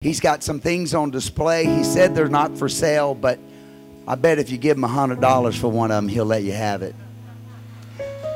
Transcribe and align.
He's 0.00 0.20
got 0.20 0.44
some 0.44 0.60
things 0.60 0.94
on 0.94 1.10
display. 1.10 1.64
He 1.64 1.82
said 1.82 2.14
they're 2.14 2.28
not 2.28 2.56
for 2.56 2.68
sale, 2.68 3.16
but 3.16 3.40
I 4.06 4.14
bet 4.14 4.38
if 4.38 4.48
you 4.48 4.56
give 4.56 4.76
him 4.76 4.84
a 4.84 4.88
$100 4.88 5.58
for 5.58 5.66
one 5.66 5.90
of 5.90 5.96
them, 5.96 6.06
he'll 6.06 6.24
let 6.24 6.44
you 6.44 6.52
have 6.52 6.82
it. 6.82 6.94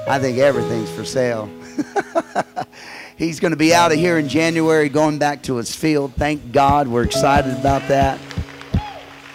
I 0.09 0.19
think 0.19 0.39
everything's 0.39 0.91
for 0.91 1.05
sale. 1.05 1.49
He's 3.17 3.39
going 3.39 3.53
to 3.53 3.57
be 3.57 3.73
out 3.73 3.93
of 3.93 3.99
here 3.99 4.19
in 4.19 4.29
January, 4.29 4.89
going 4.89 5.19
back 5.19 5.45
to 5.45 5.55
his 5.55 5.73
field. 5.73 6.15
Thank 6.15 6.51
God. 6.51 6.89
We're 6.89 7.05
excited 7.05 7.57
about 7.57 7.87
that. 7.87 8.19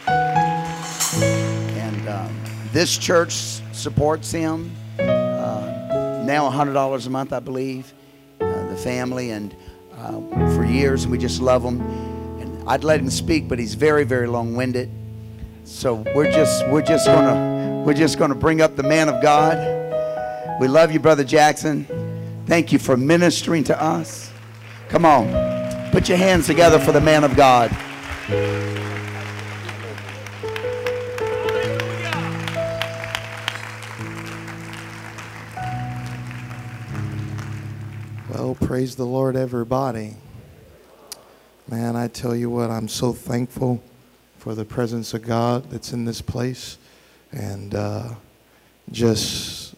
And 0.09 2.09
um, 2.09 2.37
this 2.73 2.97
church 2.97 3.31
supports 3.71 4.33
him. 4.33 4.69
Uh, 4.99 6.23
now 6.25 6.49
$100 6.49 7.07
a 7.07 7.09
month, 7.09 7.31
I 7.31 7.39
believe. 7.39 7.93
Uh, 8.41 8.67
the 8.67 8.75
family, 8.75 9.31
and 9.31 9.55
uh, 9.95 10.19
for 10.57 10.65
years, 10.65 11.07
we 11.07 11.17
just 11.17 11.39
love 11.39 11.63
him. 11.63 12.16
I'd 12.67 12.83
let 12.83 12.99
him 12.99 13.09
speak, 13.09 13.47
but 13.47 13.59
he's 13.59 13.75
very, 13.75 14.03
very 14.03 14.27
long-winded. 14.27 14.91
So 15.63 16.03
we're 16.13 16.29
just 16.29 16.67
we're 16.67 16.81
just 16.81 17.05
gonna 17.05 17.83
we're 17.85 17.93
just 17.93 18.19
gonna 18.19 18.35
bring 18.35 18.61
up 18.61 18.75
the 18.75 18.83
man 18.83 19.07
of 19.07 19.21
God. 19.21 19.57
We 20.59 20.67
love 20.67 20.91
you, 20.91 20.99
Brother 20.99 21.23
Jackson. 21.23 21.85
Thank 22.45 22.73
you 22.73 22.79
for 22.79 22.97
ministering 22.97 23.63
to 23.65 23.81
us. 23.81 24.31
Come 24.89 25.05
on. 25.05 25.91
Put 25.91 26.09
your 26.09 26.17
hands 26.17 26.45
together 26.45 26.77
for 26.77 26.91
the 26.91 26.99
man 26.99 27.23
of 27.23 27.35
God. 27.37 27.71
Well, 38.29 38.55
praise 38.55 38.95
the 38.97 39.05
Lord, 39.05 39.37
everybody. 39.37 40.15
Man, 41.69 41.97
I 41.97 42.07
tell 42.07 42.33
you 42.33 42.49
what, 42.49 42.69
I'm 42.69 42.87
so 42.87 43.11
thankful 43.11 43.83
for 44.37 44.55
the 44.55 44.63
presence 44.63 45.13
of 45.13 45.21
God 45.23 45.69
that's 45.69 45.91
in 45.91 46.05
this 46.05 46.21
place. 46.21 46.77
And 47.33 47.75
uh, 47.75 48.11
just 48.89 49.75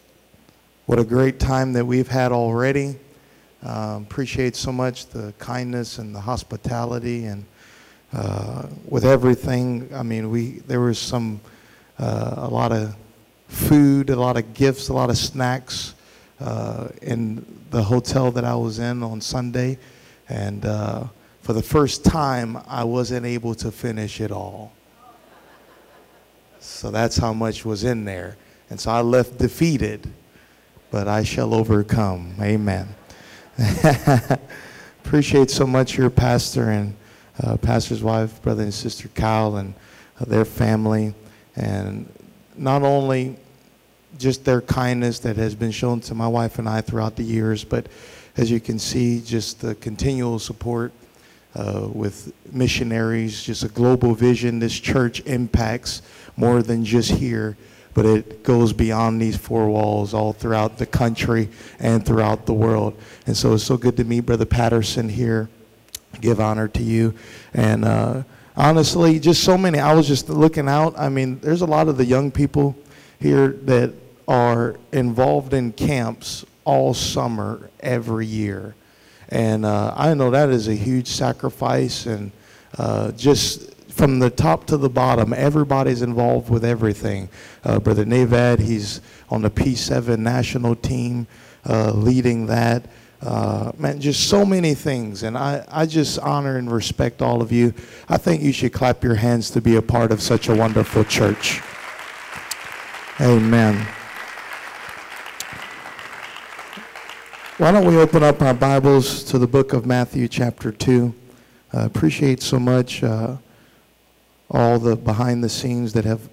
what 0.86 1.00
a 1.00 1.04
great 1.04 1.40
time 1.40 1.72
that 1.72 1.84
we've 1.84 2.06
had 2.06 2.30
already. 2.30 2.94
Um, 3.64 4.04
appreciate 4.04 4.54
so 4.54 4.70
much 4.70 5.06
the 5.06 5.34
kindness 5.40 5.98
and 5.98 6.14
the 6.14 6.20
hospitality 6.20 7.24
and 7.24 7.44
uh, 8.12 8.68
with 8.86 9.04
everything. 9.04 9.90
I 9.92 10.04
mean, 10.04 10.30
we 10.30 10.60
there 10.68 10.80
was 10.80 10.96
some 10.96 11.40
uh, 11.98 12.34
a 12.36 12.48
lot 12.48 12.70
of 12.70 12.94
food, 13.48 14.10
a 14.10 14.16
lot 14.16 14.36
of 14.36 14.54
gifts, 14.54 14.90
a 14.90 14.92
lot 14.92 15.10
of 15.10 15.18
snacks 15.18 15.94
uh, 16.38 16.86
in 17.02 17.44
the 17.70 17.82
hotel 17.82 18.30
that 18.30 18.44
I 18.44 18.54
was 18.54 18.78
in 18.78 19.02
on 19.02 19.20
Sunday, 19.20 19.76
and 20.28 20.64
uh, 20.64 21.02
for 21.50 21.54
the 21.54 21.62
first 21.62 22.04
time, 22.04 22.56
I 22.68 22.84
wasn't 22.84 23.26
able 23.26 23.56
to 23.56 23.72
finish 23.72 24.20
it 24.20 24.30
all. 24.30 24.70
So 26.60 26.92
that's 26.92 27.16
how 27.16 27.32
much 27.32 27.64
was 27.64 27.82
in 27.82 28.04
there, 28.04 28.36
and 28.70 28.78
so 28.78 28.92
I 28.92 29.00
left 29.00 29.36
defeated, 29.36 30.08
but 30.92 31.08
I 31.08 31.24
shall 31.24 31.52
overcome. 31.52 32.36
Amen. 32.40 32.86
Appreciate 35.04 35.50
so 35.50 35.66
much 35.66 35.98
your 35.98 36.08
pastor 36.08 36.70
and 36.70 36.94
uh, 37.42 37.56
pastor's 37.56 38.00
wife, 38.00 38.40
brother 38.42 38.62
and 38.62 38.72
sister 38.72 39.08
Kyle, 39.08 39.56
and 39.56 39.74
uh, 40.20 40.26
their 40.26 40.44
family, 40.44 41.14
and 41.56 42.08
not 42.56 42.82
only 42.82 43.34
just 44.20 44.44
their 44.44 44.60
kindness 44.60 45.18
that 45.18 45.34
has 45.34 45.56
been 45.56 45.72
shown 45.72 45.98
to 46.02 46.14
my 46.14 46.28
wife 46.28 46.60
and 46.60 46.68
I 46.68 46.80
throughout 46.80 47.16
the 47.16 47.24
years, 47.24 47.64
but 47.64 47.88
as 48.36 48.52
you 48.52 48.60
can 48.60 48.78
see, 48.78 49.20
just 49.20 49.60
the 49.60 49.74
continual 49.74 50.38
support 50.38 50.92
uh, 51.54 51.88
with 51.92 52.32
missionaries, 52.52 53.42
just 53.42 53.64
a 53.64 53.68
global 53.68 54.14
vision. 54.14 54.58
This 54.58 54.78
church 54.78 55.20
impacts 55.26 56.02
more 56.36 56.62
than 56.62 56.84
just 56.84 57.10
here, 57.10 57.56
but 57.94 58.06
it 58.06 58.42
goes 58.42 58.72
beyond 58.72 59.20
these 59.20 59.36
four 59.36 59.68
walls 59.68 60.14
all 60.14 60.32
throughout 60.32 60.78
the 60.78 60.86
country 60.86 61.48
and 61.78 62.04
throughout 62.04 62.46
the 62.46 62.54
world. 62.54 62.96
And 63.26 63.36
so 63.36 63.54
it's 63.54 63.64
so 63.64 63.76
good 63.76 63.96
to 63.96 64.04
meet 64.04 64.20
Brother 64.20 64.46
Patterson 64.46 65.08
here. 65.08 65.48
Give 66.20 66.40
honor 66.40 66.68
to 66.68 66.82
you. 66.82 67.14
And 67.54 67.84
uh, 67.84 68.22
honestly, 68.56 69.18
just 69.18 69.44
so 69.44 69.56
many. 69.56 69.78
I 69.78 69.94
was 69.94 70.06
just 70.06 70.28
looking 70.28 70.68
out. 70.68 70.98
I 70.98 71.08
mean, 71.08 71.40
there's 71.40 71.62
a 71.62 71.66
lot 71.66 71.88
of 71.88 71.96
the 71.96 72.04
young 72.04 72.30
people 72.30 72.76
here 73.18 73.48
that 73.64 73.92
are 74.26 74.78
involved 74.92 75.54
in 75.54 75.72
camps 75.72 76.44
all 76.64 76.94
summer 76.94 77.70
every 77.80 78.26
year. 78.26 78.74
And 79.30 79.64
uh, 79.64 79.94
I 79.96 80.12
know 80.14 80.30
that 80.30 80.48
is 80.48 80.68
a 80.68 80.74
huge 80.74 81.08
sacrifice. 81.08 82.06
And 82.06 82.32
uh, 82.78 83.12
just 83.12 83.74
from 83.92 84.18
the 84.18 84.30
top 84.30 84.66
to 84.66 84.76
the 84.76 84.88
bottom, 84.88 85.32
everybody's 85.32 86.02
involved 86.02 86.50
with 86.50 86.64
everything. 86.64 87.28
Uh, 87.64 87.78
Brother 87.78 88.04
Navad, 88.04 88.58
he's 88.58 89.00
on 89.28 89.42
the 89.42 89.50
P7 89.50 90.18
national 90.18 90.76
team, 90.76 91.26
uh, 91.68 91.92
leading 91.92 92.46
that. 92.46 92.86
Uh, 93.22 93.70
man, 93.76 94.00
just 94.00 94.28
so 94.28 94.46
many 94.46 94.74
things. 94.74 95.22
And 95.24 95.36
I, 95.36 95.64
I 95.68 95.84
just 95.84 96.18
honor 96.20 96.56
and 96.56 96.72
respect 96.72 97.20
all 97.20 97.42
of 97.42 97.52
you. 97.52 97.74
I 98.08 98.16
think 98.16 98.42
you 98.42 98.52
should 98.52 98.72
clap 98.72 99.04
your 99.04 99.14
hands 99.14 99.50
to 99.50 99.60
be 99.60 99.76
a 99.76 99.82
part 99.82 100.10
of 100.10 100.22
such 100.22 100.48
a 100.48 100.54
wonderful 100.54 101.04
church. 101.04 101.60
Amen. 103.20 103.86
Why 107.60 107.72
don't 107.72 107.84
we 107.84 107.98
open 107.98 108.22
up 108.22 108.40
our 108.40 108.54
Bibles 108.54 109.22
to 109.24 109.38
the 109.38 109.46
book 109.46 109.74
of 109.74 109.84
Matthew, 109.84 110.28
chapter 110.28 110.72
2? 110.72 111.14
Uh, 111.74 111.80
appreciate 111.84 112.40
so 112.40 112.58
much 112.58 113.02
uh, 113.02 113.36
all 114.50 114.78
the 114.78 114.96
behind 114.96 115.44
the 115.44 115.50
scenes 115.50 115.92
that 115.92 116.06
have 116.06 116.26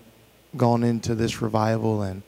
gone 0.55 0.85
into 0.85 1.15
this 1.15 1.41
revival 1.41 2.03
and 2.03 2.23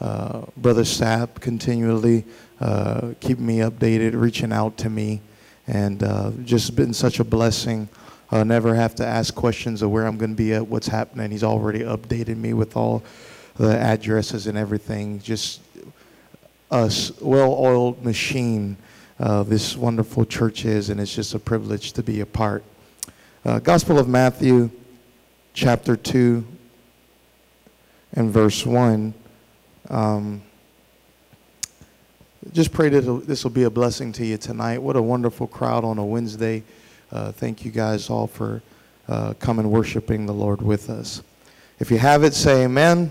uh, 0.00 0.46
Brother 0.56 0.82
Sapp 0.82 1.40
continually 1.40 2.24
uh, 2.58 3.12
keeping 3.20 3.46
me 3.46 3.58
updated, 3.58 4.20
reaching 4.20 4.52
out 4.52 4.76
to 4.78 4.90
me, 4.90 5.20
and 5.68 6.02
uh, 6.02 6.32
just 6.44 6.74
been 6.74 6.92
such 6.92 7.20
a 7.20 7.24
blessing. 7.24 7.88
I 8.32 8.42
never 8.42 8.74
have 8.74 8.96
to 8.96 9.06
ask 9.06 9.32
questions 9.32 9.80
of 9.80 9.92
where 9.92 10.08
I'm 10.08 10.18
going 10.18 10.32
to 10.32 10.36
be 10.36 10.54
at, 10.54 10.66
what's 10.66 10.88
happening. 10.88 11.30
He's 11.30 11.44
already 11.44 11.84
updated 11.84 12.36
me 12.36 12.52
with 12.54 12.76
all 12.76 13.04
the 13.58 13.78
addresses 13.78 14.48
and 14.48 14.58
everything. 14.58 15.20
Just 15.20 15.60
a 16.70 16.90
well-oiled 17.20 18.04
machine 18.04 18.76
uh, 19.18 19.42
this 19.42 19.76
wonderful 19.76 20.24
church 20.24 20.64
is, 20.64 20.88
and 20.88 20.98
it's 20.98 21.14
just 21.14 21.34
a 21.34 21.38
privilege 21.38 21.92
to 21.92 22.02
be 22.02 22.20
a 22.20 22.26
part. 22.26 22.64
Uh, 23.44 23.58
Gospel 23.58 23.98
of 23.98 24.08
Matthew, 24.08 24.70
chapter 25.52 25.94
2, 25.94 26.42
and 28.14 28.30
verse 28.30 28.64
1. 28.64 29.12
Um, 29.90 30.42
just 32.52 32.72
pray 32.72 32.88
that 32.88 33.26
this 33.26 33.44
will 33.44 33.50
be 33.50 33.64
a 33.64 33.70
blessing 33.70 34.10
to 34.12 34.24
you 34.24 34.38
tonight. 34.38 34.78
What 34.78 34.96
a 34.96 35.02
wonderful 35.02 35.46
crowd 35.46 35.84
on 35.84 35.98
a 35.98 36.04
Wednesday. 36.04 36.62
Uh, 37.12 37.30
thank 37.30 37.62
you 37.64 37.70
guys 37.70 38.08
all 38.08 38.26
for 38.26 38.62
uh, 39.06 39.34
coming 39.34 39.70
worshiping 39.70 40.24
the 40.24 40.32
Lord 40.32 40.62
with 40.62 40.88
us. 40.88 41.22
If 41.78 41.90
you 41.90 41.98
have 41.98 42.24
it, 42.24 42.32
say 42.32 42.64
amen. 42.64 43.10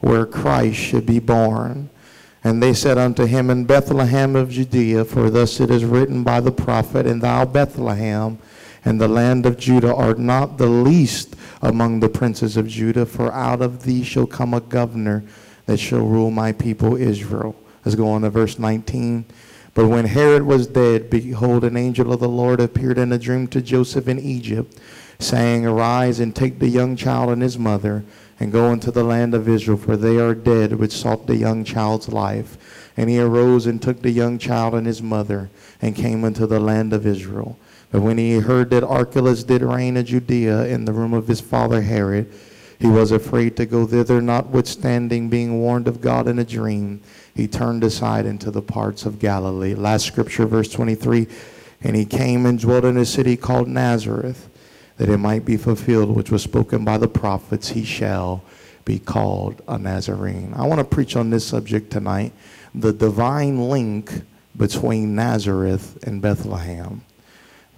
where 0.00 0.26
Christ 0.26 0.78
should 0.78 1.06
be 1.06 1.18
born. 1.18 1.90
And 2.42 2.62
they 2.62 2.72
said 2.72 2.98
unto 2.98 3.26
him, 3.26 3.50
In 3.50 3.64
Bethlehem 3.66 4.34
of 4.34 4.50
Judea, 4.50 5.04
for 5.04 5.30
thus 5.30 5.60
it 5.60 5.70
is 5.70 5.84
written 5.84 6.24
by 6.24 6.40
the 6.40 6.52
prophet, 6.52 7.06
And 7.06 7.20
thou, 7.22 7.44
Bethlehem, 7.44 8.38
and 8.84 9.00
the 9.00 9.08
land 9.08 9.44
of 9.44 9.58
Judah, 9.58 9.94
art 9.94 10.18
not 10.18 10.56
the 10.56 10.66
least 10.66 11.36
among 11.60 12.00
the 12.00 12.08
princes 12.08 12.56
of 12.56 12.66
Judah, 12.66 13.04
for 13.04 13.32
out 13.32 13.60
of 13.60 13.82
thee 13.82 14.02
shall 14.02 14.26
come 14.26 14.54
a 14.54 14.60
governor 14.60 15.22
that 15.66 15.76
shall 15.78 16.00
rule 16.00 16.30
my 16.30 16.52
people 16.52 16.96
Israel. 16.96 17.54
Let's 17.84 17.94
go 17.94 18.08
on 18.08 18.22
to 18.22 18.30
verse 18.30 18.58
19. 18.58 19.26
But 19.74 19.86
when 19.86 20.06
Herod 20.06 20.42
was 20.42 20.66
dead, 20.66 21.10
behold, 21.10 21.62
an 21.64 21.76
angel 21.76 22.12
of 22.12 22.20
the 22.20 22.28
Lord 22.28 22.60
appeared 22.60 22.98
in 22.98 23.12
a 23.12 23.18
dream 23.18 23.46
to 23.48 23.60
Joseph 23.60 24.08
in 24.08 24.18
Egypt, 24.18 24.78
saying, 25.18 25.66
Arise 25.66 26.20
and 26.20 26.34
take 26.34 26.58
the 26.58 26.68
young 26.68 26.96
child 26.96 27.30
and 27.30 27.42
his 27.42 27.58
mother 27.58 28.02
and 28.40 28.50
go 28.50 28.72
into 28.72 28.90
the 28.90 29.04
land 29.04 29.34
of 29.34 29.48
Israel, 29.48 29.76
for 29.76 29.96
they 29.96 30.18
are 30.18 30.34
dead 30.34 30.72
which 30.72 30.92
sought 30.92 31.26
the 31.26 31.36
young 31.36 31.62
child's 31.62 32.08
life. 32.08 32.56
And 32.96 33.08
he 33.08 33.20
arose 33.20 33.66
and 33.66 33.80
took 33.80 34.00
the 34.00 34.10
young 34.10 34.38
child 34.38 34.74
and 34.74 34.86
his 34.86 35.02
mother 35.02 35.50
and 35.80 35.94
came 35.94 36.24
into 36.24 36.46
the 36.46 36.58
land 36.58 36.92
of 36.92 37.06
Israel. 37.06 37.58
But 37.92 38.02
when 38.02 38.18
he 38.18 38.38
heard 38.38 38.70
that 38.70 38.84
Archelaus 38.84 39.44
did 39.44 39.62
reign 39.62 39.96
in 39.96 40.06
Judea 40.06 40.66
in 40.66 40.84
the 40.84 40.92
room 40.92 41.12
of 41.12 41.28
his 41.28 41.40
father 41.40 41.82
Herod, 41.82 42.32
he 42.78 42.86
was 42.86 43.12
afraid 43.12 43.56
to 43.56 43.66
go 43.66 43.86
thither, 43.86 44.22
notwithstanding 44.22 45.28
being 45.28 45.60
warned 45.60 45.86
of 45.86 46.00
God 46.00 46.26
in 46.26 46.38
a 46.38 46.44
dream. 46.44 47.02
He 47.34 47.46
turned 47.46 47.84
aside 47.84 48.24
into 48.24 48.50
the 48.50 48.62
parts 48.62 49.04
of 49.04 49.18
Galilee. 49.18 49.74
Last 49.74 50.06
scripture, 50.06 50.46
verse 50.46 50.68
23. 50.70 51.26
And 51.82 51.94
he 51.94 52.06
came 52.06 52.46
and 52.46 52.58
dwelt 52.58 52.84
in 52.84 52.96
a 52.96 53.04
city 53.04 53.36
called 53.36 53.68
Nazareth, 53.68 54.48
that 55.00 55.08
it 55.08 55.16
might 55.16 55.46
be 55.46 55.56
fulfilled, 55.56 56.14
which 56.14 56.30
was 56.30 56.42
spoken 56.42 56.84
by 56.84 56.98
the 56.98 57.08
prophets, 57.08 57.70
he 57.70 57.82
shall 57.84 58.44
be 58.84 58.98
called 58.98 59.62
a 59.66 59.78
Nazarene. 59.78 60.52
I 60.54 60.66
want 60.66 60.78
to 60.78 60.84
preach 60.84 61.16
on 61.16 61.30
this 61.30 61.46
subject 61.46 61.90
tonight 61.90 62.34
the 62.74 62.92
divine 62.92 63.70
link 63.70 64.12
between 64.58 65.14
Nazareth 65.14 65.98
and 66.06 66.20
Bethlehem. 66.20 67.00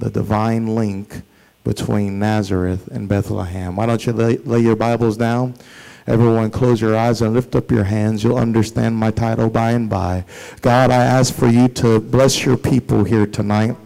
The 0.00 0.10
divine 0.10 0.74
link 0.74 1.22
between 1.62 2.18
Nazareth 2.18 2.88
and 2.88 3.08
Bethlehem. 3.08 3.76
Why 3.76 3.86
don't 3.86 4.04
you 4.04 4.12
lay, 4.12 4.38
lay, 4.38 4.58
your 4.58 4.74
Bibles 4.74 5.16
down? 5.16 5.54
Everyone, 6.08 6.50
close 6.50 6.80
your 6.80 6.96
eyes 6.96 7.22
and 7.22 7.34
lift 7.34 7.54
up 7.54 7.70
your 7.70 7.84
hands. 7.84 8.24
You'll 8.24 8.36
understand 8.36 8.96
my 8.96 9.12
title 9.12 9.48
by 9.48 9.70
and 9.70 9.88
by. 9.88 10.24
God, 10.60 10.90
I 10.90 11.04
ask 11.04 11.32
for 11.32 11.46
you 11.46 11.68
to 11.68 12.00
bless 12.00 12.44
your 12.44 12.56
people 12.56 13.04
here 13.04 13.26
tonight. 13.28 13.76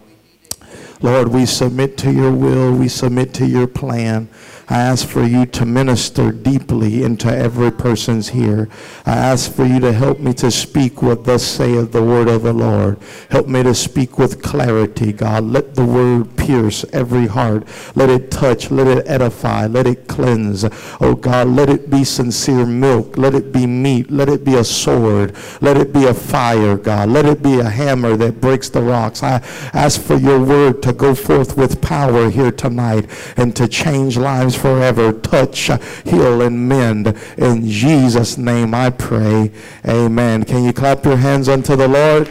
Lord, 1.03 1.29
we 1.29 1.45
submit 1.47 1.99
to 1.99 2.13
your 2.13 2.33
will, 2.33 2.73
we 2.73 2.89
submit 2.89 3.35
to 3.35 3.47
your 3.47 3.67
plan. 3.67 4.29
I 4.69 4.79
ask 4.79 5.07
for 5.07 5.23
you 5.23 5.47
to 5.47 5.65
minister 5.65 6.33
deeply 6.33 7.05
into 7.05 7.29
every 7.29 7.71
person's 7.71 8.31
here. 8.31 8.69
I 9.05 9.13
ask 9.13 9.53
for 9.53 9.65
you 9.65 9.79
to 9.79 9.93
help 9.93 10.19
me 10.19 10.33
to 10.35 10.51
speak 10.51 11.03
what 11.03 11.25
thus 11.25 11.45
saith 11.45 11.93
the 11.93 12.03
word 12.03 12.27
of 12.27 12.43
the 12.43 12.53
Lord. 12.53 12.99
Help 13.31 13.47
me 13.47 13.63
to 13.63 13.75
speak 13.75 14.19
with 14.19 14.43
clarity, 14.43 15.13
God. 15.13 15.45
Let 15.45 15.77
the 15.77 15.85
word 15.85 16.37
pierce 16.37 16.85
every 16.93 17.29
heart. 17.29 17.69
Let 17.95 18.11
it 18.11 18.33
touch. 18.33 18.73
Let 18.73 18.89
it 18.89 19.07
edify. 19.07 19.69
Let 19.69 19.87
it 19.87 20.09
cleanse. 20.09 20.65
Oh 21.01 21.15
God, 21.15 21.47
let 21.47 21.71
it 21.71 21.89
be 21.89 22.03
sincere 22.03 22.67
milk. 22.67 23.17
Let 23.17 23.37
it 23.37 23.53
be 23.53 23.69
meat. 23.69 24.11
Let 24.11 24.29
it 24.29 24.45
be 24.45 24.57
a 24.57 24.65
sword. 24.65 25.37
Let 25.61 25.77
it 25.77 25.93
be 25.93 26.07
a 26.07 26.15
fire, 26.15 26.77
God. 26.77 27.11
Let 27.11 27.25
it 27.25 27.41
be 27.41 27.61
a 27.61 27.71
hammer 27.71 28.17
that 28.17 28.41
breaks 28.41 28.69
the 28.69 28.83
rocks. 28.83 29.23
I 29.23 29.43
ask 29.73 30.01
for 30.01 30.17
your 30.17 30.43
word 30.43 30.83
to 30.83 30.93
go 30.93 31.15
forth 31.15 31.57
with 31.57 31.81
power 31.81 32.31
here 32.31 32.51
tonight 32.51 33.09
and 33.37 33.55
to 33.55 33.69
change 33.69 34.17
lives 34.17 34.56
forever. 34.57 35.13
Touch, 35.13 35.71
heal, 36.05 36.43
and 36.43 36.69
mend. 36.69 37.17
In 37.37 37.69
Jesus' 37.69 38.37
name 38.39 38.75
I 38.75 38.91
pray. 38.91 39.53
Amen. 39.87 40.45
Can 40.45 40.65
you 40.65 40.73
clap 40.73 41.05
your 41.05 41.17
hands 41.17 41.49
unto 41.49 41.77
the 41.77 41.89
Lord? 41.89 42.29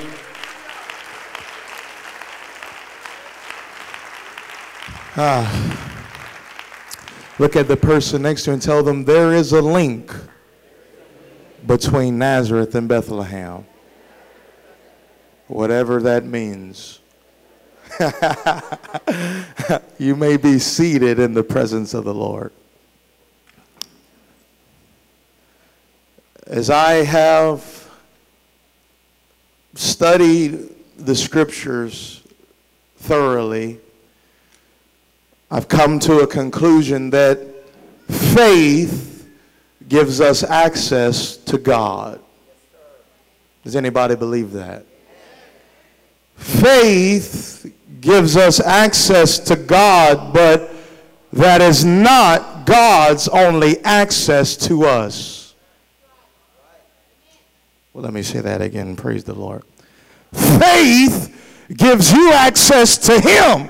Ah. 5.17 5.81
Look 7.37 7.55
at 7.55 7.67
the 7.67 7.77
person 7.77 8.21
next 8.21 8.43
to 8.43 8.51
you 8.51 8.53
and 8.53 8.61
tell 8.61 8.81
them 8.83 9.05
there 9.05 9.33
is 9.33 9.51
a 9.51 9.61
link 9.61 10.13
between 11.65 12.17
Nazareth 12.17 12.75
and 12.75 12.87
Bethlehem. 12.87 13.65
Whatever 15.47 16.01
that 16.01 16.25
means. 16.25 17.01
you 19.97 20.15
may 20.15 20.37
be 20.37 20.59
seated 20.59 21.19
in 21.19 21.33
the 21.33 21.43
presence 21.43 21.93
of 21.93 22.03
the 22.03 22.13
Lord. 22.13 22.51
As 26.47 26.69
I 26.69 27.03
have 27.03 27.89
studied 29.75 30.69
the 30.97 31.15
scriptures 31.15 32.23
thoroughly, 32.97 33.79
I've 35.49 35.67
come 35.67 35.99
to 35.99 36.19
a 36.19 36.27
conclusion 36.27 37.09
that 37.11 37.39
faith 38.09 39.29
gives 39.87 40.19
us 40.21 40.43
access 40.43 41.37
to 41.37 41.57
God. 41.57 42.19
Does 43.63 43.75
anybody 43.75 44.15
believe 44.15 44.51
that? 44.51 44.85
Faith 46.35 47.71
gives 48.01 48.37
us 48.37 48.59
access 48.59 49.39
to 49.39 49.55
God, 49.55 50.33
but 50.33 50.71
that 51.33 51.61
is 51.61 51.83
not 51.83 52.65
God's 52.65 53.27
only 53.27 53.83
access 53.83 54.55
to 54.67 54.85
us. 54.85 55.53
Well, 57.93 58.03
let 58.03 58.13
me 58.13 58.23
say 58.23 58.41
that 58.41 58.61
again. 58.61 58.95
Praise 58.95 59.23
the 59.23 59.33
Lord. 59.33 59.63
Faith 60.33 61.31
gives 61.75 62.11
you 62.11 62.31
access 62.33 62.97
to 62.97 63.19
Him, 63.19 63.69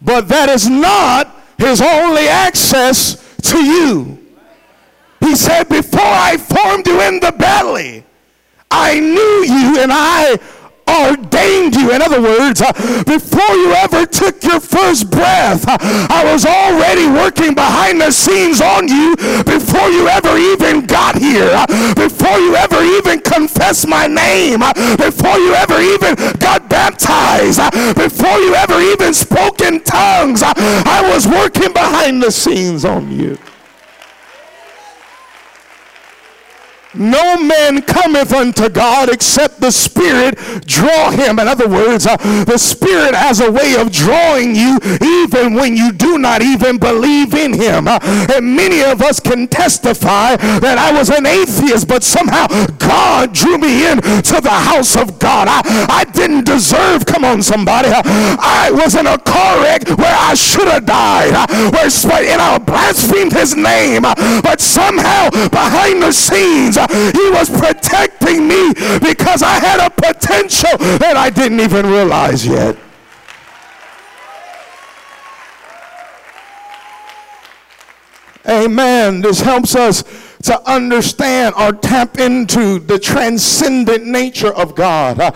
but 0.00 0.28
that 0.28 0.48
is 0.48 0.68
not 0.68 1.42
His 1.58 1.80
only 1.80 2.26
access 2.26 3.36
to 3.42 3.58
you. 3.58 4.18
He 5.20 5.36
said, 5.36 5.68
Before 5.68 6.00
I 6.00 6.36
formed 6.38 6.86
you 6.86 7.00
in 7.02 7.20
the 7.20 7.32
belly, 7.32 8.04
I 8.70 8.98
knew 8.98 9.44
you 9.44 9.80
and 9.80 9.92
I 9.92 10.38
ordained 10.90 11.74
you. 11.76 11.92
In 11.92 12.02
other 12.02 12.20
words, 12.20 12.60
uh, 12.60 12.72
before 13.04 13.54
you 13.54 13.72
ever 13.72 14.06
took 14.06 14.42
your 14.42 14.60
first 14.60 15.10
breath, 15.10 15.66
uh, 15.68 15.78
I 16.10 16.24
was 16.32 16.44
already 16.44 17.06
working 17.06 17.54
behind 17.54 18.00
the 18.00 18.10
scenes 18.10 18.60
on 18.60 18.88
you 18.88 19.16
before 19.44 19.88
you 19.90 20.08
ever 20.08 20.36
even 20.36 20.86
got 20.86 21.16
here, 21.16 21.50
uh, 21.52 21.66
before 21.94 22.38
you 22.38 22.54
ever 22.56 22.82
even 22.98 23.20
confessed 23.20 23.86
my 23.88 24.06
name, 24.06 24.60
before 24.96 25.38
you 25.38 25.54
ever 25.54 25.80
even 25.80 26.14
got 26.38 26.68
baptized, 26.68 27.60
before 27.94 28.38
you 28.38 28.54
ever 28.54 28.80
even 28.80 29.14
spoke 29.14 29.60
in 29.60 29.80
tongues. 29.82 30.42
I 30.44 31.08
was 31.12 31.26
working 31.26 31.72
behind 31.72 32.22
the 32.22 32.30
scenes 32.30 32.84
on 32.84 33.10
you. 33.10 33.38
No 36.94 37.40
man 37.40 37.82
cometh 37.82 38.32
unto 38.32 38.68
God 38.68 39.08
except 39.10 39.60
the 39.60 39.70
Spirit 39.70 40.36
draw 40.66 41.10
him. 41.10 41.38
In 41.38 41.46
other 41.46 41.68
words, 41.68 42.06
uh, 42.06 42.16
the 42.44 42.58
Spirit 42.58 43.14
has 43.14 43.40
a 43.40 43.50
way 43.50 43.76
of 43.76 43.92
drawing 43.92 44.56
you 44.56 44.78
even 45.00 45.54
when 45.54 45.76
you 45.76 45.92
do 45.92 46.18
not 46.18 46.42
even 46.42 46.78
believe 46.78 47.34
in 47.34 47.52
him. 47.52 47.86
Uh, 47.86 47.98
and 48.34 48.56
many 48.56 48.82
of 48.82 49.02
us 49.02 49.20
can 49.20 49.46
testify 49.46 50.36
that 50.36 50.78
I 50.78 50.96
was 50.96 51.10
an 51.10 51.26
atheist, 51.26 51.86
but 51.86 52.02
somehow 52.02 52.46
God 52.78 53.32
drew 53.32 53.58
me 53.58 53.86
in 53.86 54.00
to 54.00 54.40
the 54.40 54.50
house 54.50 54.96
of 54.96 55.18
God. 55.18 55.46
I, 55.48 55.62
I 55.88 56.04
didn't 56.04 56.44
deserve, 56.44 57.06
come 57.06 57.24
on 57.24 57.42
somebody, 57.42 57.88
uh, 57.88 58.02
I 58.04 58.70
was 58.72 58.94
in 58.96 59.06
a 59.06 59.18
car 59.18 59.62
wreck 59.62 59.86
where 59.96 60.16
I 60.18 60.34
should 60.34 60.66
have 60.66 60.86
died, 60.86 61.34
uh, 61.34 61.70
where 61.70 61.90
and 62.30 62.40
I 62.40 62.58
blasphemed 62.58 63.32
his 63.32 63.56
name, 63.56 64.04
uh, 64.04 64.14
but 64.42 64.60
somehow 64.60 65.30
behind 65.48 66.02
the 66.02 66.12
scenes, 66.12 66.78
he 66.88 67.30
was 67.30 67.50
protecting 67.50 68.46
me 68.48 68.72
because 69.00 69.42
I 69.42 69.58
had 69.58 69.84
a 69.84 69.90
potential 69.90 70.76
that 70.98 71.16
I 71.16 71.30
didn't 71.30 71.60
even 71.60 71.86
realize 71.86 72.46
yet. 72.46 72.76
Amen. 78.48 79.20
This 79.20 79.40
helps 79.40 79.76
us 79.76 80.02
to 80.42 80.70
understand 80.70 81.54
or 81.58 81.72
tap 81.72 82.18
into 82.18 82.78
the 82.78 82.98
transcendent 82.98 84.06
nature 84.06 84.52
of 84.52 84.74
God. 84.74 85.20
Uh, 85.20 85.30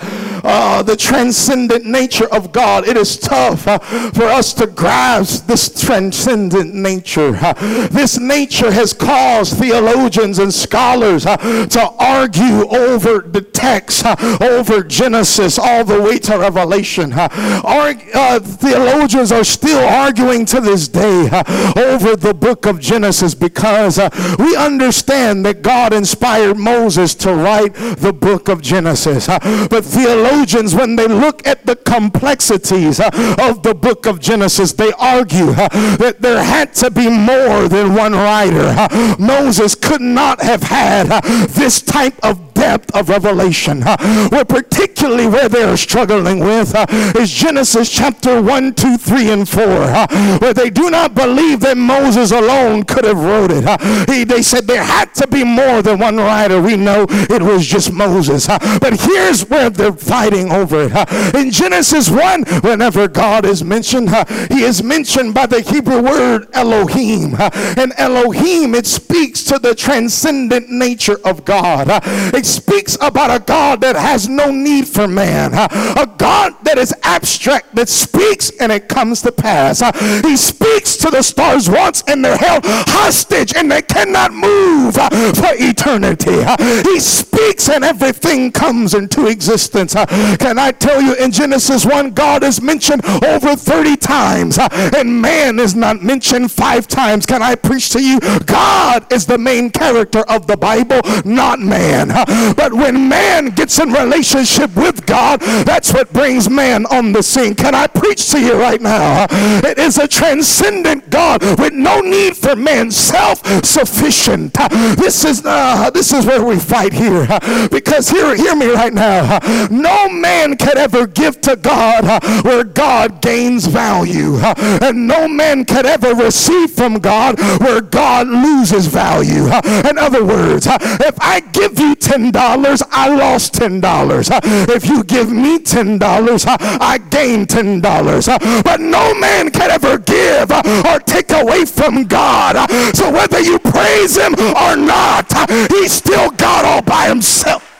uh, 0.44 0.82
the 0.82 0.96
transcendent 0.96 1.86
nature 1.86 2.32
of 2.32 2.52
God. 2.52 2.86
It 2.86 2.96
is 2.96 3.18
tough 3.18 3.66
uh, 3.66 3.78
for 4.10 4.24
us 4.24 4.52
to 4.54 4.66
grasp 4.66 5.46
this 5.46 5.82
transcendent 5.82 6.74
nature. 6.74 7.36
Uh, 7.36 7.54
this 7.88 8.18
nature 8.18 8.70
has 8.70 8.92
caused 8.92 9.58
theologians 9.58 10.38
and 10.38 10.52
scholars 10.52 11.24
uh, 11.24 11.36
to 11.66 11.80
argue 11.98 12.68
over 12.68 13.20
the 13.20 13.40
text, 13.40 14.04
uh, 14.04 14.16
over 14.40 14.82
Genesis, 14.82 15.58
all 15.58 15.84
the 15.84 16.00
way 16.00 16.18
to 16.18 16.38
Revelation. 16.38 17.10
theologians 17.10 19.32
are 19.32 19.44
still 19.44 19.82
arguing 19.82 20.44
to 20.44 20.60
this 20.60 20.88
day 20.88 21.30
over 21.76 22.16
the 22.16 22.36
book 22.38 22.66
of 22.66 22.80
Genesis 22.80 23.34
because 23.34 23.98
we 24.38 24.56
understand 24.56 24.93
understand 24.94 25.44
that 25.44 25.60
God 25.60 25.92
inspired 25.92 26.56
Moses 26.56 27.16
to 27.16 27.34
write 27.34 27.74
the 27.74 28.12
book 28.12 28.48
of 28.48 28.62
Genesis. 28.62 29.26
But 29.26 29.84
theologians, 29.84 30.72
when 30.72 30.94
they 30.94 31.08
look 31.08 31.44
at 31.46 31.66
the 31.66 31.74
complexities 31.74 33.00
of 33.00 33.62
the 33.64 33.74
book 33.74 34.06
of 34.06 34.20
Genesis, 34.20 34.72
they 34.72 34.92
argue 34.92 35.52
that 35.98 36.18
there 36.20 36.42
had 36.42 36.74
to 36.74 36.92
be 36.92 37.10
more 37.10 37.66
than 37.68 37.94
one 37.94 38.12
writer. 38.12 38.88
Moses 39.18 39.74
could 39.74 40.00
not 40.00 40.40
have 40.42 40.62
had 40.62 41.08
this 41.48 41.82
type 41.82 42.14
of 42.22 42.54
depth 42.54 42.94
of 42.94 43.08
revelation. 43.08 43.82
Uh, 43.84 43.96
where 44.30 44.44
particularly 44.44 45.26
where 45.26 45.48
they're 45.48 45.76
struggling 45.76 46.38
with 46.38 46.74
uh, 46.74 46.86
is 47.16 47.30
Genesis 47.30 47.90
chapter 47.90 48.40
1, 48.40 48.74
2, 48.74 48.96
3, 48.96 49.30
and 49.30 49.48
4, 49.48 49.62
uh, 49.62 50.38
where 50.38 50.54
they 50.54 50.70
do 50.70 50.88
not 50.90 51.14
believe 51.14 51.60
that 51.60 51.76
Moses 51.76 52.30
alone 52.30 52.84
could 52.84 53.04
have 53.04 53.18
wrote 53.18 53.50
it. 53.50 53.64
Uh, 53.66 53.76
he, 54.06 54.24
they 54.24 54.40
said 54.40 54.66
there 54.66 54.83
had 54.84 55.14
to 55.14 55.26
be 55.26 55.44
more 55.44 55.82
than 55.82 55.98
one 55.98 56.16
writer. 56.16 56.60
We 56.60 56.76
know 56.76 57.06
it 57.08 57.42
was 57.42 57.66
just 57.66 57.92
Moses. 57.92 58.46
But 58.46 59.00
here's 59.00 59.48
where 59.48 59.70
they're 59.70 59.92
fighting 59.92 60.52
over 60.52 60.88
it. 60.90 61.34
In 61.34 61.50
Genesis 61.50 62.10
1, 62.10 62.44
whenever 62.62 63.08
God 63.08 63.44
is 63.44 63.64
mentioned, 63.64 64.10
he 64.50 64.62
is 64.62 64.82
mentioned 64.82 65.34
by 65.34 65.46
the 65.46 65.60
Hebrew 65.60 66.02
word 66.02 66.48
Elohim. 66.52 67.34
And 67.38 67.92
Elohim, 67.96 68.74
it 68.74 68.86
speaks 68.86 69.42
to 69.44 69.58
the 69.58 69.74
transcendent 69.74 70.70
nature 70.70 71.18
of 71.24 71.44
God. 71.44 71.86
It 72.34 72.46
speaks 72.46 72.96
about 73.00 73.34
a 73.34 73.44
God 73.44 73.80
that 73.80 73.96
has 73.96 74.28
no 74.28 74.50
need 74.50 74.86
for 74.86 75.08
man, 75.08 75.52
a 75.54 76.06
God 76.18 76.54
that 76.64 76.78
is 76.78 76.94
abstract, 77.02 77.74
that 77.74 77.88
speaks 77.88 78.50
and 78.60 78.70
it 78.70 78.88
comes 78.88 79.22
to 79.22 79.32
pass. 79.32 79.80
He 80.24 80.36
speaks 80.36 80.96
to 80.98 81.10
the 81.10 81.22
stars 81.22 81.68
once 81.68 82.02
and 82.08 82.24
they're 82.24 82.36
held 82.36 82.62
hostage 82.64 83.54
and 83.54 83.70
they 83.70 83.82
cannot 83.82 84.32
move 84.32 84.73
for 84.92 85.52
eternity. 85.54 86.42
He 86.88 87.00
speaks 87.00 87.68
and 87.68 87.84
everything 87.84 88.52
comes 88.52 88.94
into 88.94 89.26
existence. 89.26 89.94
Can 89.94 90.58
I 90.58 90.72
tell 90.72 91.00
you 91.00 91.14
in 91.14 91.30
Genesis 91.30 91.84
1, 91.84 92.10
God 92.10 92.42
is 92.44 92.60
mentioned 92.60 93.04
over 93.24 93.56
30 93.56 93.96
times 93.96 94.58
and 94.60 95.20
man 95.20 95.58
is 95.58 95.74
not 95.74 96.02
mentioned 96.02 96.50
five 96.50 96.86
times. 96.88 97.26
Can 97.26 97.42
I 97.42 97.54
preach 97.54 97.90
to 97.90 98.02
you? 98.02 98.18
God 98.46 99.12
is 99.12 99.26
the 99.26 99.38
main 99.38 99.70
character 99.70 100.20
of 100.28 100.46
the 100.46 100.56
Bible, 100.56 101.00
not 101.24 101.60
man. 101.60 102.08
But 102.56 102.72
when 102.72 103.08
man 103.08 103.50
gets 103.50 103.78
in 103.78 103.92
relationship 103.92 104.74
with 104.76 105.06
God, 105.06 105.40
that's 105.40 105.92
what 105.92 106.12
brings 106.12 106.48
man 106.50 106.86
on 106.86 107.12
the 107.12 107.22
scene. 107.22 107.54
Can 107.54 107.74
I 107.74 107.86
preach 107.86 108.30
to 108.30 108.40
you 108.40 108.54
right 108.54 108.80
now? 108.80 109.26
It 109.30 109.78
is 109.78 109.98
a 109.98 110.08
transcendent 110.08 111.10
God 111.10 111.42
with 111.58 111.72
no 111.72 112.00
need 112.00 112.36
for 112.36 112.56
man, 112.56 112.90
self-sufficient. 112.90 114.54
This 114.96 115.24
is 115.24 115.42
uh, 115.44 115.90
this 115.90 116.12
is 116.12 116.26
where 116.26 116.44
we 116.44 116.58
fight 116.58 116.92
here, 116.92 117.26
because 117.70 118.08
hear 118.08 118.34
hear 118.36 118.54
me 118.56 118.66
right 118.66 118.92
now. 118.92 119.38
No 119.70 120.08
man 120.08 120.56
can 120.56 120.78
ever 120.78 121.06
give 121.06 121.40
to 121.42 121.56
God 121.56 122.22
where 122.44 122.64
God 122.64 123.20
gains 123.22 123.66
value, 123.66 124.36
and 124.36 125.06
no 125.06 125.28
man 125.28 125.64
can 125.64 125.86
ever 125.86 126.14
receive 126.14 126.70
from 126.70 126.98
God 126.98 127.38
where 127.60 127.80
God 127.80 128.28
loses 128.28 128.86
value. 128.86 129.46
In 129.88 129.98
other 129.98 130.24
words, 130.24 130.66
if 130.68 131.14
I 131.20 131.40
give 131.52 131.78
you 131.78 131.94
ten 131.94 132.30
dollars, 132.30 132.82
I 132.90 133.14
lost 133.14 133.54
ten 133.54 133.80
dollars. 133.80 134.28
If 134.32 134.86
you 134.86 135.04
give 135.04 135.30
me 135.30 135.58
ten 135.58 135.98
dollars, 135.98 136.44
I 136.46 136.98
gain 137.10 137.46
ten 137.46 137.80
dollars. 137.80 138.26
But 138.26 138.80
no 138.80 139.14
man 139.14 139.50
can 139.50 139.70
ever 139.70 139.98
give 139.98 140.50
or 140.50 140.98
take 141.00 141.30
away 141.30 141.64
from 141.64 142.04
God. 142.04 142.70
So 142.94 143.10
whether 143.10 143.40
you 143.40 143.58
praise 143.58 144.16
him 144.16 144.34
or 144.54 144.76
not, 144.76 145.30
he's 145.70 145.92
still 145.92 146.30
God 146.30 146.64
all 146.64 146.82
by 146.82 147.08
himself. 147.08 147.74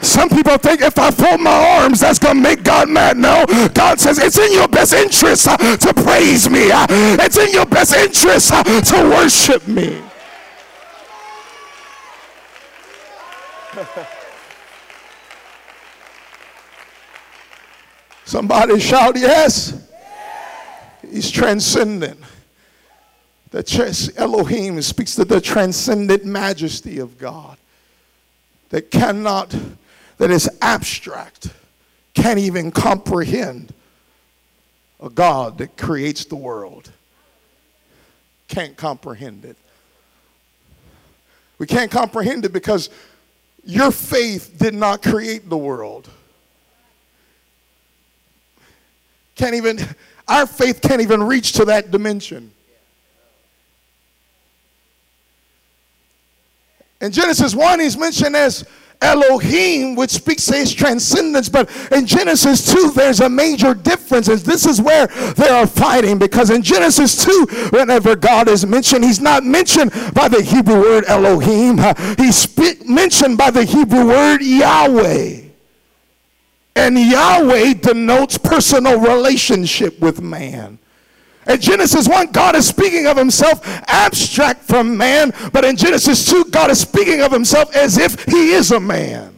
Some 0.00 0.28
people 0.28 0.58
think 0.58 0.82
if 0.82 0.98
I 0.98 1.10
fold 1.10 1.40
my 1.40 1.80
arms, 1.80 2.00
that's 2.00 2.18
going 2.18 2.36
to 2.36 2.42
make 2.42 2.62
God 2.62 2.90
mad. 2.90 3.16
No, 3.16 3.46
God 3.72 3.98
says 3.98 4.18
it's 4.18 4.38
in 4.38 4.52
your 4.52 4.68
best 4.68 4.92
interest 4.92 5.48
uh, 5.48 5.56
to 5.56 5.94
praise 5.94 6.48
me. 6.50 6.70
Uh, 6.70 6.86
it's 6.90 7.38
in 7.38 7.50
your 7.50 7.64
best 7.64 7.94
interest 7.94 8.52
uh, 8.52 8.62
to 8.62 8.96
worship 9.08 9.66
me. 9.66 10.02
Somebody 18.24 18.78
shout 18.80 19.16
yes. 19.16 19.72
He's 21.10 21.30
transcendent. 21.30 22.20
The 23.50 24.12
Elohim 24.16 24.82
speaks 24.82 25.14
to 25.14 25.24
the 25.24 25.40
transcendent 25.40 26.24
majesty 26.24 26.98
of 26.98 27.18
God 27.18 27.56
that 28.70 28.90
cannot, 28.90 29.54
that 30.18 30.30
is 30.30 30.50
abstract, 30.60 31.48
can't 32.14 32.38
even 32.38 32.70
comprehend 32.72 33.72
a 35.00 35.08
God 35.08 35.58
that 35.58 35.76
creates 35.76 36.24
the 36.24 36.36
world. 36.36 36.90
Can't 38.48 38.76
comprehend 38.76 39.44
it. 39.44 39.56
We 41.58 41.66
can't 41.66 41.90
comprehend 41.90 42.44
it 42.44 42.52
because 42.52 42.90
your 43.64 43.90
faith 43.90 44.56
did 44.58 44.74
not 44.74 45.02
create 45.02 45.48
the 45.48 45.56
world. 45.56 46.08
Can't 49.36 49.54
even, 49.54 49.78
our 50.28 50.46
faith 50.46 50.80
can't 50.80 51.00
even 51.00 51.22
reach 51.22 51.52
to 51.52 51.64
that 51.66 51.90
dimension. 51.90 52.50
In 57.00 57.12
Genesis 57.12 57.54
1, 57.54 57.80
he's 57.80 57.98
mentioned 57.98 58.34
as 58.34 58.64
Elohim, 59.02 59.94
which 59.94 60.10
speaks 60.10 60.46
to 60.46 60.54
his 60.54 60.72
transcendence. 60.72 61.48
But 61.48 61.70
in 61.92 62.06
Genesis 62.06 62.72
2, 62.72 62.92
there's 62.92 63.20
a 63.20 63.28
major 63.28 63.74
difference. 63.74 64.28
And 64.28 64.40
this 64.40 64.64
is 64.66 64.80
where 64.80 65.08
they 65.34 65.48
are 65.48 65.66
fighting. 65.66 66.18
Because 66.18 66.48
in 66.50 66.62
Genesis 66.62 67.22
2, 67.24 67.68
whenever 67.70 68.16
God 68.16 68.48
is 68.48 68.64
mentioned, 68.64 69.04
he's 69.04 69.20
not 69.20 69.44
mentioned 69.44 69.92
by 70.14 70.28
the 70.28 70.42
Hebrew 70.42 70.80
word 70.80 71.04
Elohim. 71.06 71.78
He's 72.16 72.48
mentioned 72.86 73.36
by 73.36 73.50
the 73.50 73.64
Hebrew 73.64 74.06
word 74.06 74.40
Yahweh. 74.40 75.43
And 76.76 76.98
Yahweh 76.98 77.74
denotes 77.74 78.38
personal 78.38 79.00
relationship 79.00 80.00
with 80.00 80.20
man. 80.20 80.78
In 81.46 81.60
Genesis 81.60 82.08
1, 82.08 82.32
God 82.32 82.56
is 82.56 82.66
speaking 82.66 83.06
of 83.06 83.16
himself 83.16 83.60
abstract 83.86 84.64
from 84.64 84.96
man, 84.96 85.32
but 85.52 85.64
in 85.64 85.76
Genesis 85.76 86.28
2, 86.30 86.46
God 86.46 86.70
is 86.70 86.80
speaking 86.80 87.20
of 87.20 87.30
himself 87.30 87.74
as 87.76 87.98
if 87.98 88.24
he 88.24 88.52
is 88.52 88.70
a 88.70 88.80
man 88.80 89.33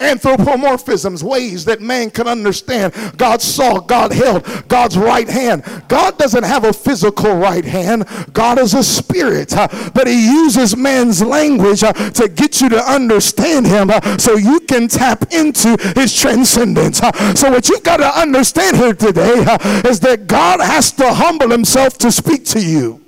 anthropomorphisms, 0.00 1.22
ways 1.22 1.64
that 1.66 1.80
man 1.80 2.10
can 2.10 2.26
understand. 2.26 2.92
God 3.16 3.40
saw, 3.40 3.80
God 3.80 4.12
held, 4.12 4.44
God's 4.68 4.98
right 4.98 5.28
hand. 5.28 5.62
God 5.88 6.18
doesn't 6.18 6.44
have 6.44 6.64
a 6.64 6.72
physical 6.72 7.36
right 7.36 7.64
hand. 7.64 8.06
God 8.32 8.58
is 8.58 8.74
a 8.74 8.82
spirit, 8.82 9.56
uh, 9.56 9.68
but 9.94 10.06
he 10.06 10.26
uses 10.26 10.76
man's 10.76 11.22
language 11.22 11.82
uh, 11.82 11.92
to 11.92 12.28
get 12.28 12.60
you 12.60 12.68
to 12.70 12.82
understand 12.82 13.66
him 13.66 13.90
uh, 13.90 14.18
so 14.18 14.36
you 14.36 14.60
can 14.60 14.88
tap 14.88 15.32
into 15.32 15.76
his 15.94 16.18
transcendence. 16.18 17.02
Uh, 17.02 17.34
so 17.34 17.50
what 17.50 17.68
you've 17.68 17.82
got 17.82 17.98
to 17.98 18.18
understand 18.18 18.76
here 18.76 18.94
today 18.94 19.44
uh, 19.46 19.82
is 19.86 20.00
that 20.00 20.26
God 20.26 20.60
has 20.60 20.92
to 20.92 21.12
humble 21.12 21.50
himself 21.50 21.98
to 21.98 22.10
speak 22.10 22.44
to 22.46 22.60
you. 22.60 23.00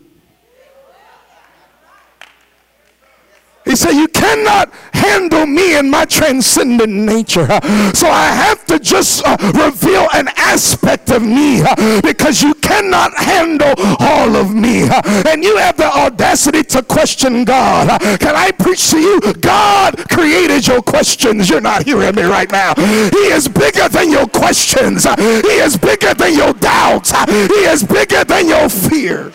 He 3.73 3.77
said, 3.77 3.93
You 3.93 4.09
cannot 4.09 4.71
handle 4.93 5.47
me 5.47 5.79
and 5.79 5.91
my 5.91 6.05
transcendent 6.05 6.93
nature. 6.93 7.47
So 7.95 8.07
I 8.07 8.27
have 8.27 8.67
to 8.67 8.79
just 8.79 9.25
uh, 9.25 9.35
reveal 9.55 10.09
an 10.13 10.29
aspect 10.37 11.11
of 11.11 11.23
me 11.23 11.63
uh, 11.63 12.03
because 12.03 12.43
you 12.43 12.53
cannot 12.57 13.17
handle 13.17 13.73
all 13.99 14.37
of 14.37 14.55
me. 14.55 14.83
Uh, 14.83 15.01
and 15.27 15.43
you 15.43 15.57
have 15.57 15.79
the 15.79 15.87
audacity 15.87 16.63
to 16.65 16.83
question 16.83 17.45
God. 17.45 17.99
Can 18.21 18.37
I 18.37 18.51
preach 18.51 18.91
to 18.91 18.99
you? 18.99 19.19
God 19.41 19.97
created 20.11 20.67
your 20.67 20.83
questions. 20.83 21.49
You're 21.49 21.63
not 21.63 21.85
hearing 21.85 22.15
me 22.15 22.25
right 22.25 22.53
now. 22.53 22.75
He 22.77 23.33
is 23.33 23.49
bigger 23.49 23.89
than 23.89 24.11
your 24.11 24.27
questions, 24.27 25.05
He 25.15 25.57
is 25.65 25.79
bigger 25.79 26.13
than 26.13 26.35
your 26.35 26.53
doubts, 26.53 27.11
He 27.27 27.65
is 27.73 27.85
bigger 27.85 28.23
than 28.25 28.49
your 28.49 28.69
fears. 28.69 29.35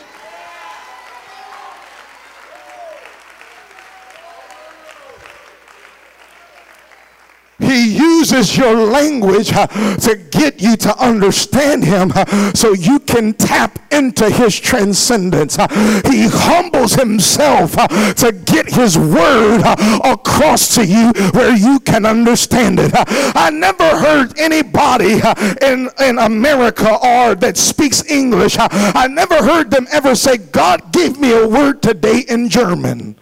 He 7.68 7.98
uses 7.98 8.58
your 8.58 8.76
language 8.76 9.52
uh, 9.54 9.68
to 9.68 10.16
get 10.16 10.62
you 10.62 10.78
to 10.78 10.98
understand 11.04 11.84
him 11.84 12.14
uh, 12.16 12.26
so 12.54 12.72
you 12.72 13.00
can 13.00 13.34
tap 13.34 13.80
into 13.92 14.30
his 14.30 14.58
transcendence. 14.58 15.60
Uh, 15.60 15.68
he 16.10 16.28
humbles 16.32 16.94
himself 16.94 17.74
to 17.74 18.32
get 18.46 18.70
his 18.70 18.98
word 18.98 19.62
across 20.06 20.76
to 20.76 20.86
you 20.86 21.12
where 21.34 21.56
you 21.56 21.82
can 21.82 22.06
understand 22.06 22.80
it. 22.80 22.92
I 22.96 23.50
never 23.50 23.98
heard 23.98 24.40
anybody 24.40 25.20
in, 25.62 25.90
in 26.00 26.20
America 26.20 26.98
or 27.04 27.36
that 27.36 27.58
speaks 27.58 28.10
English, 28.10 28.56
I 28.60 29.08
never 29.08 29.44
heard 29.44 29.72
them 29.72 29.88
ever 29.92 30.16
say, 30.16 30.38
God 30.38 30.94
gave 30.94 31.20
me 31.20 31.34
a 31.34 31.48
word 31.48 31.82
today 31.82 32.20
in 32.28 32.50
German. 32.50 33.18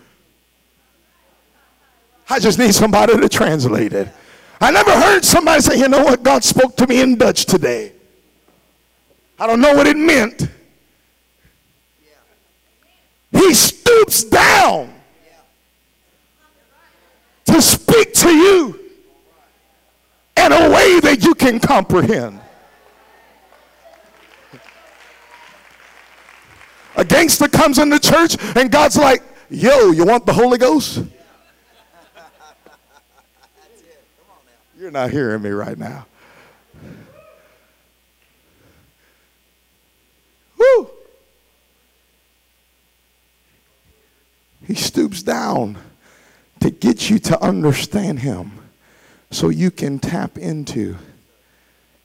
I 2.30 2.40
just 2.40 2.58
need 2.58 2.74
somebody 2.74 3.18
to 3.18 3.30
translate 3.30 3.94
it. 3.94 4.08
I 4.62 4.72
never 4.72 4.92
heard 4.92 5.24
somebody 5.24 5.62
say, 5.62 5.78
you 5.78 5.88
know 5.88 6.04
what, 6.04 6.24
God 6.24 6.44
spoke 6.44 6.76
to 6.78 6.88
me 6.88 7.02
in 7.02 7.18
Dutch 7.18 7.46
today. 7.46 7.92
I 9.38 9.48
don't 9.48 9.60
know 9.60 9.74
what 9.74 9.86
it 9.88 9.98
meant. 9.98 10.50
He 13.32 13.54
stoops 13.54 14.24
down 14.24 14.94
to 17.46 17.62
speak 17.62 18.14
to 18.14 18.30
you 18.30 18.80
in 20.38 20.52
a 20.52 20.70
way 20.70 21.00
that 21.02 21.20
you 21.22 21.36
can 21.36 21.60
comprehend. 21.60 22.40
A 26.96 27.04
gangster 27.04 27.50
comes 27.50 27.78
in 27.78 27.90
the 27.90 28.00
church 28.00 28.38
and 28.56 28.72
God's 28.72 28.96
like, 28.96 29.22
Yo, 29.50 29.92
you 29.92 30.06
want 30.06 30.26
the 30.26 30.34
Holy 30.34 30.58
Ghost? 30.58 31.04
You're 34.86 34.92
not 34.92 35.10
hearing 35.10 35.42
me 35.42 35.50
right 35.50 35.80
now. 35.80 36.06
Woo! 40.60 40.90
He 44.68 44.76
stoops 44.76 45.24
down 45.24 45.80
to 46.60 46.70
get 46.70 47.10
you 47.10 47.18
to 47.18 47.42
understand 47.42 48.20
him 48.20 48.52
so 49.32 49.50
you 49.50 49.72
can 49.72 49.98
tap 49.98 50.38
into 50.38 50.98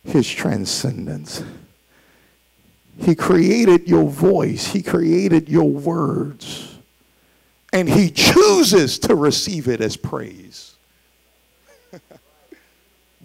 his 0.03 0.27
transcendence. 0.27 1.45
He 2.97 3.15
created 3.15 3.89
your 3.89 4.09
voice, 4.09 4.69
he 4.69 4.83
created 4.83 5.51
your 5.51 5.69
words, 5.69 6.79
and 7.75 7.91
he 7.91 8.11
chooses 8.11 8.99
to 9.01 9.15
receive 9.15 9.69
it 9.69 9.83
as 9.83 9.99
praise. 9.99 10.70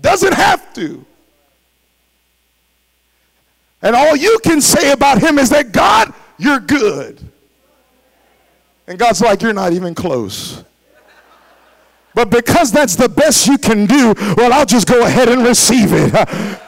Doesn't 0.06 0.36
have 0.36 0.72
to. 0.76 1.04
And 3.82 3.96
all 3.96 4.16
you 4.16 4.38
can 4.44 4.62
say 4.62 4.92
about 4.92 5.20
him 5.20 5.40
is 5.40 5.50
that 5.50 5.72
God, 5.72 6.14
you're 6.38 6.60
good. 6.60 7.20
And 8.86 9.00
God's 9.00 9.20
like, 9.20 9.42
you're 9.42 9.52
not 9.52 9.74
even 9.74 9.96
close. 9.96 10.64
But 12.14 12.30
because 12.30 12.72
that's 12.72 12.96
the 12.96 13.10
best 13.10 13.48
you 13.48 13.58
can 13.58 13.88
do, 13.88 14.14
well, 14.38 14.54
I'll 14.54 14.68
just 14.68 14.88
go 14.88 15.04
ahead 15.08 15.28
and 15.28 15.44
receive 15.44 15.90
it. 15.92 16.14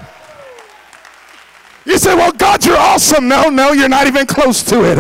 You 1.87 1.97
say, 1.97 2.13
well, 2.15 2.33
God, 2.33 2.65
you're 2.65 2.77
awesome. 2.77 3.27
No, 3.29 3.49
no, 3.49 3.71
you're 3.71 3.87
not 3.87 4.07
even 4.07 4.25
close 4.25 4.61
to 4.63 4.83
it. 4.83 4.97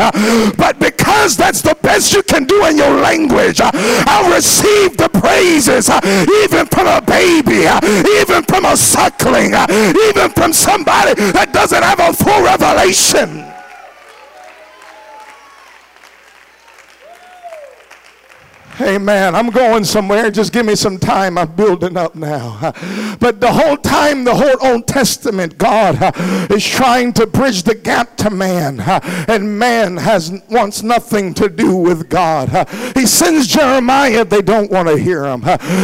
But 0.57 0.79
because 0.79 1.35
that's 1.35 1.61
the 1.61 1.75
best 1.81 2.13
you 2.13 2.23
can 2.23 2.45
do 2.45 2.65
in 2.65 2.77
your 2.77 2.89
language, 3.01 3.59
I'll 3.61 4.33
receive 4.33 4.95
the 4.95 5.09
praises 5.09 5.89
even 6.43 6.65
from 6.67 6.87
a 6.87 7.01
baby, 7.01 7.67
even 8.21 8.43
from 8.43 8.65
a 8.65 8.77
suckling, 8.77 9.53
even 9.53 10.31
from 10.31 10.53
somebody 10.53 11.13
that 11.31 11.51
doesn't 11.51 11.83
have 11.83 11.99
a 11.99 12.13
full 12.13 12.41
revelation. 12.43 13.56
Amen. 18.79 19.33
I'm 19.33 19.49
going 19.49 19.83
somewhere. 19.83 20.29
Just 20.29 20.53
give 20.53 20.65
me 20.65 20.75
some 20.75 20.99
time. 20.99 21.37
I'm 21.37 21.55
building 21.55 21.97
up 21.97 22.15
now. 22.15 22.73
But 23.19 23.41
the 23.41 23.51
whole 23.51 23.77
time, 23.77 24.23
the 24.23 24.35
whole 24.35 24.55
Old 24.61 24.87
Testament, 24.87 25.57
God 25.57 25.97
uh, 26.01 26.11
is 26.53 26.65
trying 26.65 27.13
to 27.13 27.25
bridge 27.25 27.63
the 27.63 27.73
gap 27.73 28.15
to 28.17 28.29
man. 28.29 28.79
Uh, 28.79 28.99
and 29.27 29.57
man 29.57 29.97
has 29.97 30.31
wants 30.49 30.83
nothing 30.83 31.33
to 31.35 31.49
do 31.49 31.75
with 31.75 32.09
God. 32.09 32.49
He 32.95 33.05
sends 33.05 33.47
Jeremiah, 33.47 34.23
they 34.23 34.41
don't 34.41 34.69
want 34.69 34.87
to 34.87 34.97
hear 34.97 35.25
him. 35.25 35.41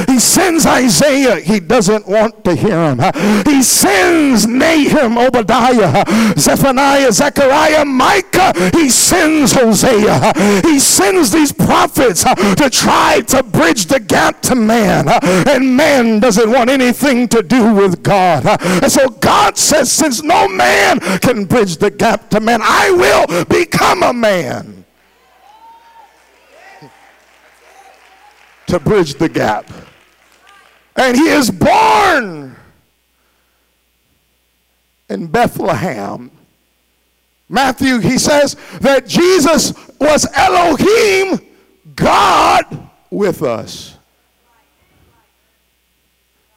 He 0.07 0.19
sends 0.19 0.65
Isaiah, 0.65 1.39
he 1.39 1.59
doesn't 1.59 2.07
want 2.07 2.43
to 2.45 2.55
hear 2.55 2.93
him. 2.93 2.99
He 3.45 3.63
sends 3.63 4.45
Nahum, 4.45 5.17
Obadiah, 5.17 6.05
Zephaniah, 6.37 7.11
Zechariah, 7.11 7.85
Micah. 7.85 8.53
He 8.73 8.89
sends 8.89 9.53
Hosea. 9.53 10.33
He 10.63 10.79
sends 10.79 11.31
these 11.31 11.51
prophets 11.51 12.25
uh, 12.25 12.35
to 12.55 12.69
tried 12.83 13.27
to 13.29 13.41
bridge 13.41 13.85
the 13.85 13.99
gap 13.99 14.41
to 14.41 14.55
man, 14.55 15.07
and 15.47 15.75
man 15.77 16.19
doesn't 16.19 16.51
want 16.51 16.69
anything 16.69 17.27
to 17.29 17.41
do 17.41 17.73
with 17.73 18.03
God. 18.03 18.45
And 18.61 18.91
so 18.91 19.09
God 19.09 19.57
says, 19.57 19.91
since 19.91 20.21
no 20.21 20.47
man 20.49 20.99
can 21.19 21.45
bridge 21.45 21.77
the 21.77 21.89
gap 21.89 22.29
to 22.31 22.41
man, 22.41 22.59
I 22.61 22.91
will 22.91 23.45
become 23.45 24.03
a 24.03 24.13
man 24.13 24.83
to 28.67 28.79
bridge 28.79 29.15
the 29.15 29.29
gap. 29.29 29.71
And 30.95 31.15
he 31.15 31.29
is 31.29 31.49
born 31.49 32.55
in 35.09 35.27
Bethlehem. 35.27 36.31
Matthew, 37.47 37.99
he 37.99 38.17
says 38.17 38.55
that 38.81 39.07
Jesus 39.07 39.73
was 39.99 40.27
Elohim 40.33 41.39
God 41.95 42.89
with 43.09 43.43
us. 43.43 43.97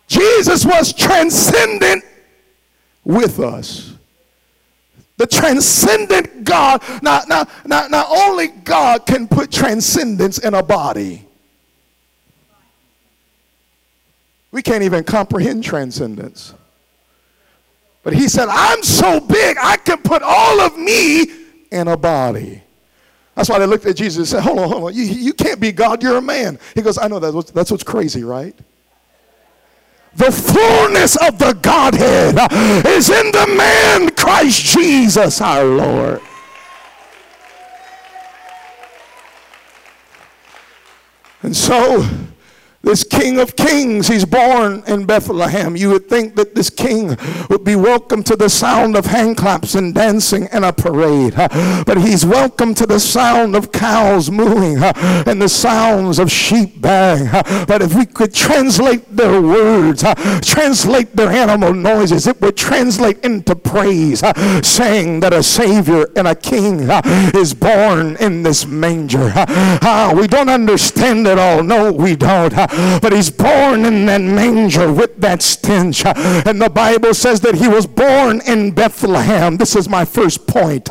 Jesus 0.06 0.64
was 0.64 0.92
transcendent 0.92 2.04
with 3.04 3.40
us. 3.40 3.94
The 5.16 5.26
transcendent 5.26 6.44
God, 6.44 6.82
now, 7.02 7.22
now, 7.26 7.46
now, 7.64 7.88
not 7.88 8.06
only 8.10 8.48
God 8.48 9.06
can 9.06 9.26
put 9.26 9.50
transcendence 9.50 10.38
in 10.38 10.54
a 10.54 10.62
body. 10.62 11.26
We 14.52 14.62
can't 14.62 14.82
even 14.82 15.04
comprehend 15.04 15.64
transcendence. 15.64 16.54
But 18.02 18.12
he 18.12 18.28
said, 18.28 18.48
I'm 18.48 18.82
so 18.82 19.20
big, 19.20 19.56
I 19.60 19.78
can 19.78 19.98
put 20.02 20.22
all 20.22 20.60
of 20.60 20.78
me 20.78 21.26
in 21.72 21.88
a 21.88 21.96
body. 21.96 22.62
That's 23.36 23.50
why 23.50 23.58
they 23.58 23.66
looked 23.66 23.84
at 23.84 23.96
Jesus 23.96 24.16
and 24.16 24.26
said, 24.26 24.40
Hold 24.42 24.58
on, 24.58 24.68
hold 24.68 24.84
on. 24.84 24.94
You, 24.94 25.04
you 25.04 25.34
can't 25.34 25.60
be 25.60 25.70
God, 25.70 26.02
you're 26.02 26.16
a 26.16 26.22
man. 26.22 26.58
He 26.74 26.80
goes, 26.80 26.96
I 26.96 27.06
know 27.06 27.20
what's, 27.20 27.50
that's 27.50 27.70
what's 27.70 27.84
crazy, 27.84 28.24
right? 28.24 28.58
The 30.14 30.32
fullness 30.32 31.16
of 31.16 31.38
the 31.38 31.52
Godhead 31.60 32.38
is 32.86 33.10
in 33.10 33.30
the 33.32 33.54
man 33.56 34.08
Christ 34.14 34.64
Jesus 34.64 35.42
our 35.42 35.64
Lord. 35.66 36.22
And 41.42 41.54
so 41.54 42.08
this 42.82 43.02
King 43.02 43.40
of 43.40 43.56
Kings, 43.56 44.06
he's 44.06 44.24
born 44.24 44.84
in 44.86 45.06
Bethlehem. 45.06 45.76
You 45.76 45.90
would 45.90 46.08
think 46.08 46.36
that 46.36 46.54
this 46.54 46.70
king 46.70 47.16
would 47.50 47.64
be 47.64 47.74
welcome 47.74 48.22
to 48.22 48.36
the 48.36 48.48
sound 48.48 48.96
of 48.96 49.06
hand 49.06 49.36
claps 49.36 49.74
and 49.74 49.92
dancing 49.94 50.48
in 50.52 50.62
a 50.62 50.72
parade. 50.72 51.34
But 51.34 51.98
he's 51.98 52.24
welcome 52.24 52.74
to 52.74 52.86
the 52.86 53.00
sound 53.00 53.56
of 53.56 53.72
cows 53.72 54.30
mooing 54.30 54.80
and 54.82 55.42
the 55.42 55.48
sounds 55.48 56.18
of 56.18 56.30
sheep 56.30 56.80
baying. 56.80 57.28
But 57.66 57.82
if 57.82 57.94
we 57.94 58.06
could 58.06 58.32
translate 58.32 59.16
their 59.16 59.42
words, 59.42 60.04
translate 60.42 61.16
their 61.16 61.30
animal 61.30 61.74
noises, 61.74 62.26
it 62.28 62.40
would 62.40 62.56
translate 62.56 63.24
into 63.24 63.56
praise, 63.56 64.22
saying 64.64 65.20
that 65.20 65.32
a 65.32 65.42
Savior 65.42 66.06
and 66.14 66.28
a 66.28 66.36
King 66.36 66.88
is 67.34 67.52
born 67.52 68.16
in 68.20 68.44
this 68.44 68.64
manger. 68.64 69.32
Ah, 69.34 70.12
we 70.16 70.28
don't 70.28 70.48
understand 70.48 71.26
it 71.26 71.38
all. 71.38 71.62
No, 71.62 71.92
we 71.92 72.14
don't 72.14 72.52
but 73.00 73.12
he's 73.12 73.30
born 73.30 73.84
in 73.84 74.06
that 74.06 74.20
manger 74.20 74.92
with 74.92 75.16
that 75.20 75.42
stench. 75.42 76.04
And 76.04 76.60
the 76.60 76.70
Bible 76.70 77.14
says 77.14 77.40
that 77.40 77.56
he 77.56 77.68
was 77.68 77.86
born 77.86 78.40
in 78.46 78.72
Bethlehem. 78.72 79.56
This 79.56 79.76
is 79.76 79.88
my 79.88 80.04
first 80.04 80.46
point. 80.46 80.88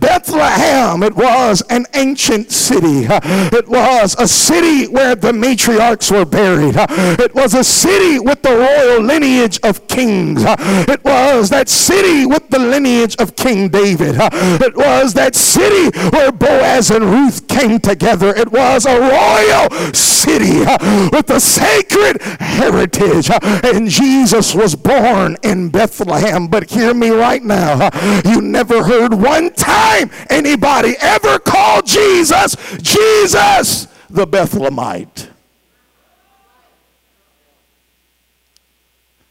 Bethlehem, 0.00 1.02
it 1.02 1.14
was 1.14 1.62
an 1.70 1.86
ancient 1.94 2.50
city. 2.50 3.06
It 3.08 3.68
was 3.68 4.16
a 4.18 4.28
city 4.28 4.86
where 4.86 5.14
the 5.14 5.32
matriarchs 5.32 6.10
were 6.10 6.24
buried. 6.24 6.74
It 7.20 7.34
was 7.34 7.54
a 7.54 7.64
city 7.64 8.18
with 8.18 8.42
the 8.42 8.50
royal 8.50 9.02
lineage 9.02 9.58
of 9.62 9.86
kings. 9.88 10.42
It 10.44 11.02
was 11.04 11.50
that 11.50 11.68
city 11.68 12.26
with 12.26 12.48
the 12.50 12.58
lineage 12.58 13.16
of 13.16 13.36
King 13.36 13.68
David. 13.68 14.16
It 14.18 14.76
was 14.76 15.14
that 15.14 15.34
city 15.34 15.96
where 16.10 16.32
Boaz 16.32 16.90
and 16.90 17.04
Ruth 17.04 17.48
came 17.48 17.78
together. 17.80 18.34
It 18.34 18.50
was 18.50 18.86
a 18.86 18.98
royal 18.98 19.70
city 19.94 20.64
with 21.14 21.26
the 21.28 21.38
sacred 21.38 22.20
heritage. 22.40 23.30
And 23.64 23.88
Jesus 23.88 24.54
was 24.54 24.74
born 24.74 25.36
in 25.42 25.70
Bethlehem. 25.70 26.48
But 26.48 26.70
hear 26.70 26.92
me 26.92 27.10
right 27.10 27.42
now. 27.42 27.90
You 28.24 28.40
never 28.40 28.82
heard 28.82 29.14
one 29.14 29.52
time 29.52 30.10
anybody 30.28 30.94
ever 31.00 31.38
call 31.38 31.82
Jesus, 31.82 32.56
Jesus 32.82 33.86
the 34.10 34.26
Bethlehemite. 34.26 35.28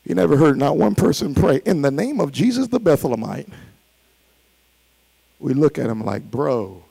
You 0.05 0.15
never 0.15 0.37
heard 0.37 0.57
not 0.57 0.77
one 0.77 0.95
person 0.95 1.33
pray 1.33 1.61
in 1.65 1.81
the 1.81 1.91
name 1.91 2.19
of 2.19 2.31
Jesus 2.31 2.67
the 2.67 2.79
Bethlehemite. 2.79 3.49
We 5.39 5.53
look 5.53 5.77
at 5.77 5.89
him 5.89 6.03
like, 6.03 6.29
bro, 6.29 6.83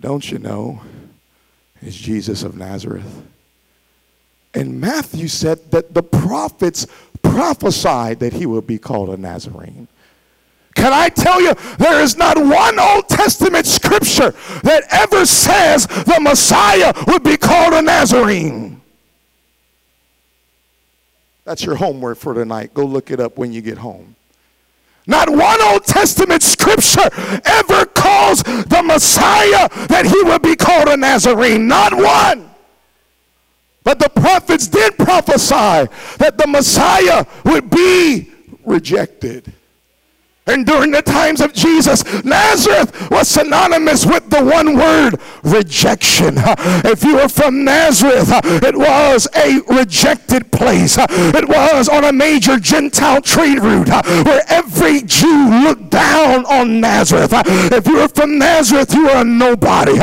don't 0.00 0.30
you 0.30 0.38
know 0.38 0.82
it's 1.82 1.96
Jesus 1.96 2.42
of 2.42 2.56
Nazareth? 2.56 3.22
And 4.54 4.80
Matthew 4.80 5.28
said 5.28 5.70
that 5.70 5.94
the 5.94 6.02
prophets 6.02 6.86
prophesied 7.22 8.20
that 8.20 8.32
he 8.32 8.46
would 8.46 8.66
be 8.66 8.78
called 8.78 9.10
a 9.10 9.16
Nazarene. 9.16 9.88
Can 10.74 10.92
I 10.92 11.08
tell 11.08 11.40
you, 11.40 11.54
there 11.78 12.00
is 12.00 12.16
not 12.16 12.38
one 12.38 12.78
Old 12.78 13.08
Testament 13.08 13.66
scripture 13.66 14.30
that 14.62 14.84
ever 14.90 15.26
says 15.26 15.86
the 15.86 16.18
Messiah 16.20 16.92
would 17.08 17.24
be 17.24 17.36
called 17.36 17.74
a 17.74 17.82
Nazarene. 17.82 18.80
That's 21.44 21.64
your 21.64 21.74
homework 21.74 22.18
for 22.18 22.34
tonight. 22.34 22.74
Go 22.74 22.84
look 22.84 23.10
it 23.10 23.20
up 23.20 23.38
when 23.38 23.52
you 23.52 23.60
get 23.60 23.78
home. 23.78 24.14
Not 25.08 25.30
one 25.30 25.60
Old 25.62 25.84
Testament 25.84 26.42
scripture 26.42 27.08
ever 27.46 27.86
calls 27.86 28.42
the 28.42 28.82
Messiah 28.84 29.66
that 29.88 30.04
he 30.04 30.22
would 30.28 30.42
be 30.42 30.54
called 30.54 30.86
a 30.86 30.98
Nazarene. 30.98 31.66
Not 31.66 31.94
one. 31.94 32.50
But 33.84 34.00
the 34.00 34.10
prophets 34.10 34.68
did 34.68 34.98
prophesy 34.98 35.90
that 36.18 36.36
the 36.36 36.46
Messiah 36.46 37.24
would 37.46 37.70
be 37.70 38.30
rejected. 38.66 39.50
And 40.48 40.66
during 40.66 40.90
the 40.90 41.02
times 41.02 41.40
of 41.40 41.52
Jesus, 41.52 42.02
Nazareth 42.24 43.10
was 43.10 43.28
synonymous 43.28 44.06
with 44.06 44.30
the 44.30 44.42
one 44.42 44.76
word 44.76 45.20
rejection. 45.42 46.34
If 46.38 47.04
you 47.04 47.16
were 47.16 47.28
from 47.28 47.64
Nazareth, 47.64 48.30
it 48.62 48.76
was 48.76 49.28
a 49.34 49.60
rejected 49.72 50.50
place. 50.50 50.96
It 50.98 51.48
was 51.48 51.88
on 51.88 52.04
a 52.04 52.12
major 52.12 52.58
Gentile 52.58 53.20
trade 53.20 53.60
route 53.60 53.88
where 54.24 54.42
every 54.48 55.02
Jew 55.02 55.50
looked 55.64 55.90
down 55.90 56.44
on 56.46 56.80
Nazareth. 56.80 57.32
If 57.32 57.86
you 57.86 57.96
were 57.96 58.08
from 58.08 58.38
Nazareth, 58.38 58.94
you 58.94 59.04
were 59.04 59.20
a 59.20 59.24
nobody. 59.24 59.94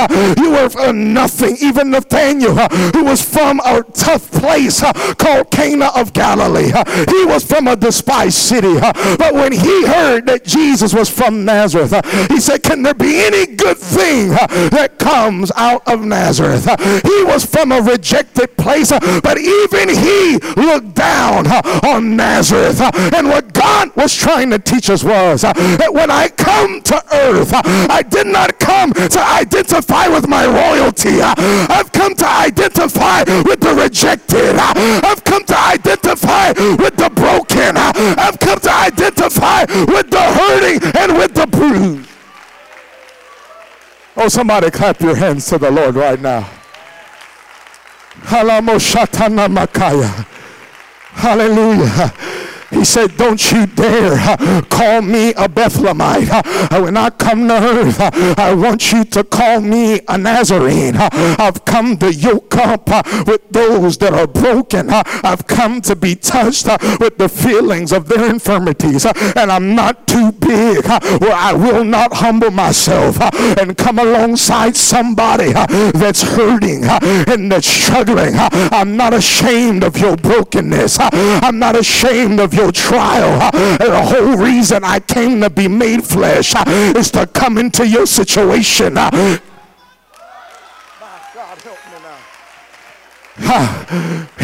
You 0.41 0.51
were 0.51 0.93
nothing. 0.93 1.57
Even 1.61 1.91
Nathaniel, 1.91 2.55
who 2.93 3.03
was 3.03 3.21
from 3.21 3.59
a 3.61 3.83
tough 3.93 4.31
place 4.31 4.81
called 5.17 5.51
Cana 5.51 5.89
of 5.95 6.13
Galilee, 6.13 6.71
he 7.09 7.25
was 7.25 7.43
from 7.45 7.67
a 7.67 7.75
despised 7.75 8.37
city. 8.37 8.75
But 8.79 9.33
when 9.33 9.51
he 9.51 9.85
heard 9.85 10.25
that 10.27 10.34
Jesus 10.43 10.93
was 10.93 11.09
from 11.09 11.45
Nazareth. 11.45 11.93
He 12.29 12.39
said, 12.39 12.63
Can 12.63 12.83
there 12.83 12.93
be 12.93 13.23
any 13.25 13.45
good 13.45 13.77
thing 13.77 14.29
that 14.29 14.97
comes 14.99 15.51
out 15.55 15.87
of 15.87 16.03
Nazareth? 16.03 16.65
He 17.03 17.23
was 17.23 17.45
from 17.45 17.71
a 17.71 17.81
rejected 17.81 18.55
place, 18.57 18.91
but 18.91 19.37
even 19.37 19.89
he 19.89 20.37
looked 20.55 20.95
down 20.95 21.47
on 21.85 22.15
Nazareth. 22.15 22.81
And 23.13 23.27
what 23.27 23.53
God 23.53 23.95
was 23.95 24.13
trying 24.13 24.49
to 24.51 24.59
teach 24.59 24.89
us 24.89 25.03
was 25.03 25.41
that 25.41 25.93
when 25.93 26.11
I 26.11 26.29
come 26.29 26.81
to 26.83 26.95
earth, 27.13 27.51
I 27.53 28.01
did 28.01 28.27
not 28.27 28.59
come 28.59 28.93
to 28.93 29.19
identify 29.19 30.07
with 30.07 30.27
my 30.27 30.45
royalty. 30.45 31.21
I've 31.21 31.91
come 31.91 32.15
to 32.15 32.27
identify 32.27 33.23
with 33.43 33.59
the 33.61 33.73
rejected. 33.73 34.55
I've 34.57 35.23
come 35.23 35.43
to 35.45 35.57
identify 35.57 36.49
with 36.49 36.95
the 36.97 37.09
broken. 37.13 37.77
I've 37.77 38.39
come 38.39 38.59
to 38.59 38.71
identify 38.71 39.61
with 39.85 40.09
the 40.09 40.24
hurting 40.33 40.81
and 40.97 41.17
with 41.17 41.33
the 41.33 41.47
bruised. 41.47 42.09
Oh, 44.17 44.27
somebody 44.29 44.71
clap 44.71 45.01
your 45.01 45.15
hands 45.15 45.47
to 45.47 45.57
the 45.57 45.69
Lord 45.69 45.95
right 45.95 46.19
now. 46.19 46.49
Hallelujah. 51.13 52.13
He 52.75 52.83
said, 52.83 53.15
Don't 53.15 53.51
you 53.51 53.65
dare 53.67 54.13
uh, 54.13 54.61
call 54.69 55.01
me 55.01 55.29
a 55.29 55.47
Bethlehemite. 55.47 56.29
Uh, 56.29 56.81
when 56.81 56.97
I 56.97 57.09
come 57.09 57.47
to 57.47 57.53
earth, 57.53 57.99
uh, 57.99 58.11
I 58.37 58.53
want 58.53 58.91
you 58.91 59.05
to 59.05 59.23
call 59.23 59.61
me 59.61 60.01
a 60.07 60.17
Nazarene. 60.17 60.95
Uh, 60.97 61.09
I've 61.39 61.63
come 61.63 61.97
to 61.97 62.13
yoke 62.13 62.55
up 62.57 62.89
uh, 62.89 63.01
with 63.25 63.49
those 63.49 63.97
that 63.99 64.13
are 64.13 64.27
broken. 64.27 64.89
Uh, 64.89 65.03
I've 65.23 65.47
come 65.47 65.81
to 65.83 65.95
be 65.95 66.15
touched 66.15 66.67
with 66.99 67.17
the 67.17 67.29
feelings 67.29 67.93
of 67.93 68.07
their 68.09 68.29
infirmities. 68.29 69.05
And 69.05 69.51
I'm 69.51 69.73
not 69.73 70.05
too 70.07 70.33
big 70.33 70.85
where 70.85 71.33
I 71.33 71.53
will 71.53 71.85
not 71.85 72.13
humble 72.13 72.51
myself 72.51 73.17
and 73.57 73.77
come 73.77 73.99
alongside 73.99 74.75
somebody 74.75 75.53
that's 75.53 76.21
hurting 76.21 76.83
and 76.83 77.51
that's 77.51 77.67
struggling. 77.67 78.33
I'm 78.35 78.97
not 78.97 79.13
ashamed 79.13 79.83
of 79.83 79.97
your 79.97 80.17
brokenness. 80.17 80.97
I'm 80.99 81.57
not 81.57 81.77
ashamed 81.77 82.39
of 82.39 82.53
your 82.53 82.64
trial. 82.71 83.51
The 83.51 84.01
whole 84.05 84.37
reason 84.37 84.83
I 84.83 84.99
came 84.99 85.41
to 85.41 85.49
be 85.49 85.67
made 85.67 86.03
flesh 86.03 86.53
is 86.67 87.11
to 87.11 87.27
come 87.27 87.57
into 87.57 87.87
your 87.87 88.05
situation. 88.05 88.97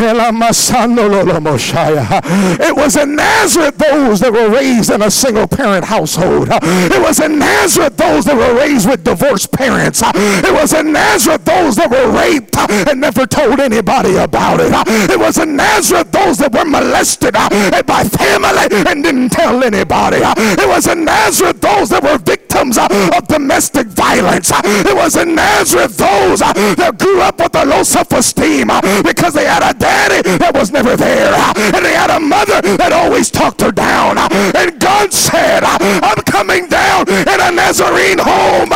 It 2.60 2.76
was 2.76 2.98
in 2.98 3.16
Nazareth 3.16 3.78
those 3.78 4.20
that 4.20 4.32
were 4.34 4.50
raised 4.50 4.92
in 4.92 5.02
a 5.02 5.12
single 5.12 5.48
parent 5.48 5.86
household. 5.86 6.50
It 6.52 7.02
was 7.02 7.20
in 7.20 7.40
Nazareth 7.40 7.96
those 7.98 8.26
that 8.26 8.36
were 8.36 8.54
raised 8.58 8.90
with 8.90 9.04
divorced 9.04 9.52
parents. 9.52 10.02
It 10.04 10.54
was 10.54 10.74
in 10.74 10.92
Nazareth 10.92 11.46
those 11.46 11.76
that 11.78 11.90
were 11.90 12.12
raped 12.12 12.58
and 12.58 13.00
never 13.00 13.26
told 13.26 13.60
anybody 13.60 14.18
about 14.18 14.60
it. 14.60 14.72
It 15.10 15.20
was 15.20 15.38
in 15.38 15.56
Nazareth 15.56 16.12
those 16.12 16.38
that 16.40 16.52
were 16.52 16.66
molested 16.66 17.34
by 17.34 18.04
family 18.04 18.68
and 18.90 19.04
didn't 19.04 19.30
tell 19.30 19.64
anybody. 19.64 20.18
It 20.22 20.68
was 20.68 20.88
in 20.88 21.06
Nazareth 21.06 21.62
those 21.62 21.90
that 21.90 22.04
were 22.04 22.18
victims 22.18 22.41
Uh, 22.54 23.10
of 23.16 23.28
domestic 23.28 23.88
violence. 23.88 24.52
Uh, 24.52 24.62
it 24.64 24.96
was 24.96 25.16
in 25.16 25.36
Nazareth 25.36 25.96
those 25.96 26.42
uh, 26.42 26.52
that 26.76 27.00
grew 27.00 27.22
up 27.22 27.40
with 27.40 27.56
a 27.56 27.66
low 27.66 27.82
self-esteem 27.82 28.68
because 29.04 29.34
they 29.34 29.46
had 29.46 29.64
a 29.64 29.74
daddy 29.78 30.22
that 30.38 30.54
was 30.54 30.70
never 30.70 30.98
there 30.98 31.34
and 31.34 31.86
they 31.86 31.94
had 31.94 32.10
a 32.10 32.20
mother 32.20 32.62
that 32.76 32.92
always 32.92 33.32
talked 33.32 33.62
her 33.62 33.72
down. 33.72 34.18
And 34.18 34.78
God 34.80 35.14
said, 35.14 35.64
I'm 35.64 36.22
coming 36.24 36.68
down 36.68 37.08
in 37.08 37.40
a 37.40 37.52
Nazarene 37.52 38.20
home. 38.20 38.70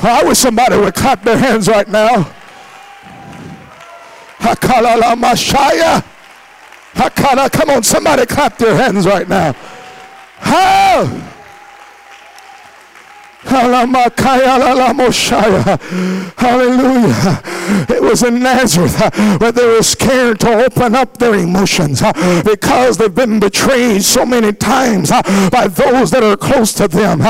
I 0.00 0.22
wish 0.24 0.38
somebody 0.38 0.78
would 0.78 0.94
clap 0.94 1.22
their 1.24 1.36
hands 1.36 1.68
right 1.68 1.88
now. 1.88 2.32
Hakala 4.40 5.14
Mashaya. 5.14 6.02
Hakala, 6.98 7.50
come 7.50 7.70
on, 7.70 7.82
somebody 7.84 8.26
clap 8.26 8.58
their 8.58 8.74
hands 8.74 9.06
right 9.06 9.28
now. 9.28 9.52
How? 10.38 11.06
Hallelujah. 16.36 17.40
It 17.88 18.02
was 18.02 18.22
in 18.22 18.40
Nazareth 18.42 19.00
uh, 19.00 19.10
where 19.38 19.52
they 19.52 19.66
were 19.66 19.82
scared 19.82 20.40
to 20.40 20.64
open 20.64 20.94
up 20.94 21.18
their 21.18 21.34
emotions 21.34 22.02
uh, 22.02 22.12
because 22.44 22.96
they've 22.96 23.14
been 23.14 23.40
betrayed 23.40 24.02
so 24.02 24.24
many 24.24 24.52
times 24.52 25.10
uh, 25.10 25.22
by 25.50 25.68
those 25.68 26.10
that 26.10 26.22
are 26.22 26.36
close 26.36 26.72
to 26.74 26.88
them. 26.88 27.20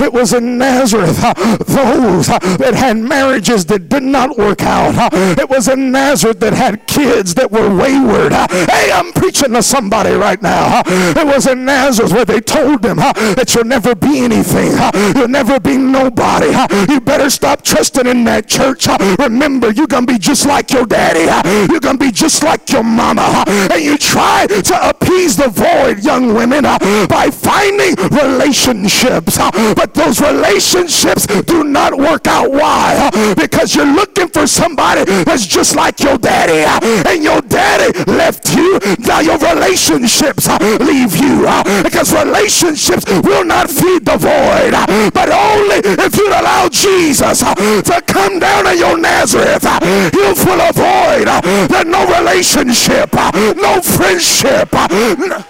It 0.00 0.12
was 0.12 0.32
in 0.32 0.58
Nazareth 0.58 1.18
those 1.66 2.26
that 2.28 2.74
had 2.74 2.96
marriages 2.96 3.66
that 3.66 3.88
did 3.88 4.02
not 4.02 4.36
work 4.38 4.62
out. 4.62 5.12
It 5.38 5.48
was 5.48 5.68
in 5.68 5.90
Nazareth 5.90 6.40
that 6.40 6.52
had 6.52 6.86
kids 6.86 7.34
that 7.34 7.50
were 7.50 7.74
wayward. 7.74 8.32
Hey, 8.32 8.90
I'm 8.92 9.12
preaching 9.12 9.52
to 9.52 9.62
somebody 9.62 10.12
right 10.14 10.40
now. 10.40 10.82
It 10.86 11.26
was 11.26 11.46
in 11.46 11.64
Nazareth 11.64 12.12
where 12.12 12.24
they 12.24 12.40
told 12.40 12.82
them 12.82 12.96
that 12.98 13.54
you'll 13.54 13.64
never 13.64 13.94
be 13.94 14.20
anything. 14.20 14.72
You'll 15.16 15.28
never 15.28 15.58
be 15.60 15.76
nobody. 15.76 16.52
You 16.92 17.00
better 17.00 17.30
stop 17.30 17.62
trusting 17.62 18.06
in 18.06 18.24
that 18.24 18.46
church. 18.48 18.86
Remember, 19.18 19.70
you're 19.72 19.86
to 19.88 20.12
be 20.12 20.18
just 20.18 20.46
like 20.46 20.70
your 20.70 20.86
daddy. 20.86 21.26
You're 21.70 21.80
to 21.80 21.96
be 21.96 22.10
just 22.10 22.42
like 22.42 22.70
your 22.70 22.82
mama. 22.82 23.44
And 23.46 23.82
you 23.82 23.98
try 23.98 24.46
to 24.46 24.88
appease 24.88 25.36
the 25.36 25.48
void, 25.48 26.04
young 26.04 26.34
women, 26.34 26.62
by 27.08 27.30
finding 27.32 27.94
relationships. 28.10 29.38
But 29.74 29.94
those 29.94 30.20
relationships 30.20 31.26
do 31.26 31.64
not 31.64 31.96
work 31.96 32.26
out. 32.26 32.50
Why? 32.50 33.10
Because 33.36 33.74
you're 33.74 33.86
looking 33.86 34.28
for 34.28 34.46
somebody 34.46 35.04
that's 35.24 35.46
just 35.46 35.76
like 35.76 36.00
your 36.00 36.18
daddy. 36.18 36.64
And 37.08 37.22
your 37.22 37.40
daddy 37.42 37.92
left 38.10 38.54
you. 38.54 38.78
Now 39.00 39.20
your 39.20 39.38
relationships 39.38 40.48
leave 40.80 41.16
you. 41.16 41.46
Because 41.82 42.12
relationships 42.12 43.04
will 43.22 43.44
not 43.44 43.70
feed 43.70 44.04
the 44.04 44.16
void. 44.16 44.72
But 45.12 45.30
only 45.30 45.80
if 45.84 46.16
you'd 46.16 46.32
allow 46.32 46.68
Jesus 46.68 47.40
to 47.40 48.02
come 48.06 48.38
down 48.38 48.64
to 48.64 48.76
your 48.76 48.98
Nazareth. 48.98 49.67
Uh, 49.68 50.10
he'll 50.12 50.34
fill 50.34 50.60
a 50.60 50.72
void. 50.72 51.28
Uh, 51.28 51.40
There's 51.68 51.84
no 51.86 52.06
relationship, 52.18 53.12
no 53.14 53.80
friendship. 53.82 54.72
No 54.72 55.44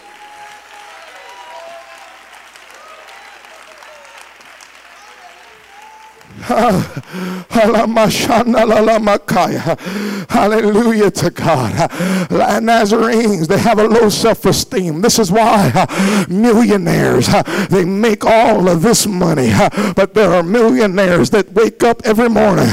Hallelujah 10.28 11.10
to 11.10 11.30
God. 11.30 11.72
Nazarenes, 12.62 13.48
they 13.48 13.58
have 13.58 13.78
a 13.78 13.86
low 13.86 14.08
self-esteem. 14.08 15.00
This 15.00 15.18
is 15.18 15.30
why 15.30 15.72
uh, 15.74 16.26
millionaires, 16.28 17.28
uh, 17.28 17.42
they 17.70 17.84
make 17.84 18.24
all 18.24 18.68
of 18.68 18.82
this 18.82 19.06
money. 19.06 19.50
Uh, 19.52 19.92
but 19.94 20.14
there 20.14 20.32
are 20.32 20.42
millionaires 20.42 21.30
that 21.30 21.52
wake 21.52 21.82
up 21.82 22.02
every 22.04 22.28
morning 22.28 22.68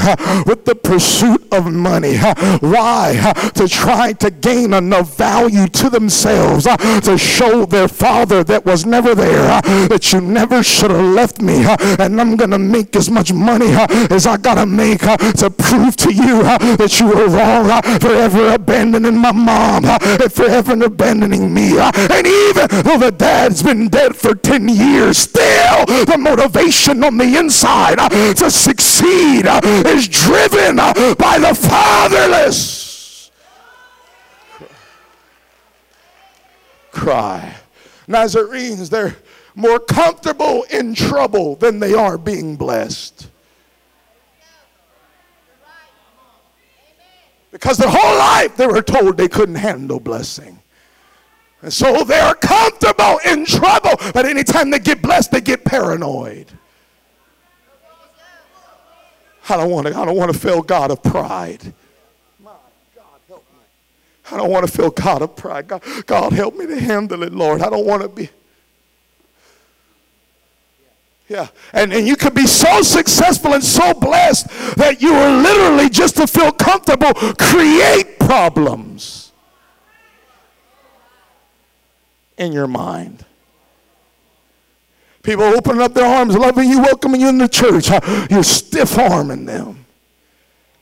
with 0.46 0.64
the 0.64 0.74
pursuit 0.74 1.46
of 1.52 1.72
money. 1.72 2.16
Why? 2.16 3.32
To 3.54 3.68
try 3.68 4.12
to 4.14 4.30
gain 4.30 4.72
enough 4.72 5.16
value 5.16 5.66
to 5.66 5.90
themselves 5.90 6.64
to 6.64 7.18
show 7.18 7.66
their 7.66 7.88
father 7.88 8.42
that 8.44 8.64
was 8.64 8.86
never 8.86 9.14
there 9.14 9.60
that 9.88 10.12
you 10.12 10.20
never 10.20 10.62
should 10.62 10.90
have 10.90 11.04
left 11.04 11.40
me 11.40 11.64
and 11.98 12.20
I'm 12.20 12.36
going 12.36 12.50
to 12.50 12.58
make 12.58 12.94
as 12.96 13.10
much 13.10 13.32
money 13.32 13.65
is 14.10 14.26
I 14.26 14.36
got 14.36 14.54
to 14.54 14.66
make 14.66 15.00
to 15.00 15.50
prove 15.50 15.96
to 15.96 16.12
you 16.12 16.42
that 16.42 16.98
you 17.00 17.08
were 17.08 17.28
wrong 17.28 17.82
forever 18.00 18.54
abandoning 18.54 19.18
my 19.18 19.32
mom 19.32 19.84
and 19.84 20.32
forever 20.32 20.72
abandoning 20.84 21.52
me. 21.52 21.78
And 21.78 22.26
even 22.26 22.68
though 22.82 22.98
the 22.98 23.14
dad's 23.16 23.62
been 23.62 23.88
dead 23.88 24.16
for 24.16 24.34
10 24.34 24.68
years, 24.68 25.18
still 25.18 25.86
the 25.86 26.16
motivation 26.18 27.04
on 27.04 27.16
the 27.16 27.36
inside 27.38 27.98
to 28.36 28.50
succeed 28.50 29.46
is 29.86 30.08
driven 30.08 30.76
by 30.76 31.38
the 31.38 31.54
fatherless. 31.54 33.30
Cry. 36.90 37.54
Nazarenes, 38.08 38.88
they're 38.88 39.16
more 39.54 39.78
comfortable 39.78 40.64
in 40.70 40.94
trouble 40.94 41.56
than 41.56 41.80
they 41.80 41.94
are 41.94 42.18
being 42.18 42.56
blessed. 42.56 43.28
Because 47.56 47.78
their 47.78 47.88
whole 47.88 48.18
life 48.18 48.54
they 48.58 48.66
were 48.66 48.82
told 48.82 49.16
they 49.16 49.28
couldn't 49.28 49.54
handle 49.54 49.98
blessing. 49.98 50.60
And 51.62 51.72
so 51.72 52.04
they 52.04 52.18
are 52.18 52.34
comfortable 52.34 53.18
in 53.24 53.46
trouble, 53.46 53.92
but 54.12 54.26
anytime 54.26 54.68
they 54.68 54.78
get 54.78 55.00
blessed, 55.00 55.30
they 55.30 55.40
get 55.40 55.64
paranoid. 55.64 56.48
I 59.48 59.56
don't 59.56 59.70
want 59.70 59.86
to, 59.86 59.96
I 59.96 60.04
don't 60.04 60.18
want 60.18 60.30
to 60.34 60.38
feel 60.38 60.60
God 60.60 60.90
of 60.90 61.02
pride. 61.02 61.72
I 64.30 64.36
don't 64.36 64.50
want 64.50 64.66
to 64.66 64.72
feel 64.72 64.90
God 64.90 65.22
of 65.22 65.34
pride. 65.34 65.66
God, 65.66 65.82
God, 66.04 66.34
help 66.34 66.56
me 66.56 66.66
to 66.66 66.78
handle 66.78 67.22
it, 67.22 67.32
Lord. 67.32 67.62
I 67.62 67.70
don't 67.70 67.86
want 67.86 68.02
to 68.02 68.08
be. 68.08 68.28
Yeah. 71.28 71.48
And, 71.72 71.92
and 71.92 72.06
you 72.06 72.16
could 72.16 72.34
be 72.34 72.46
so 72.46 72.82
successful 72.82 73.54
and 73.54 73.64
so 73.64 73.94
blessed 73.94 74.48
that 74.76 75.00
you 75.00 75.12
are 75.12 75.42
literally 75.42 75.88
just 75.88 76.16
to 76.16 76.26
feel 76.26 76.52
comfortable 76.52 77.12
create 77.38 78.18
problems 78.18 79.32
in 82.38 82.52
your 82.52 82.68
mind. 82.68 83.24
People 85.22 85.44
opening 85.44 85.82
up 85.82 85.94
their 85.94 86.06
arms, 86.06 86.36
loving 86.36 86.68
you, 86.68 86.80
welcoming 86.80 87.20
you 87.20 87.28
in 87.28 87.38
the 87.38 87.48
church. 87.48 87.88
You're 88.30 88.44
stiff 88.44 88.96
arming 88.96 89.46
them 89.46 89.85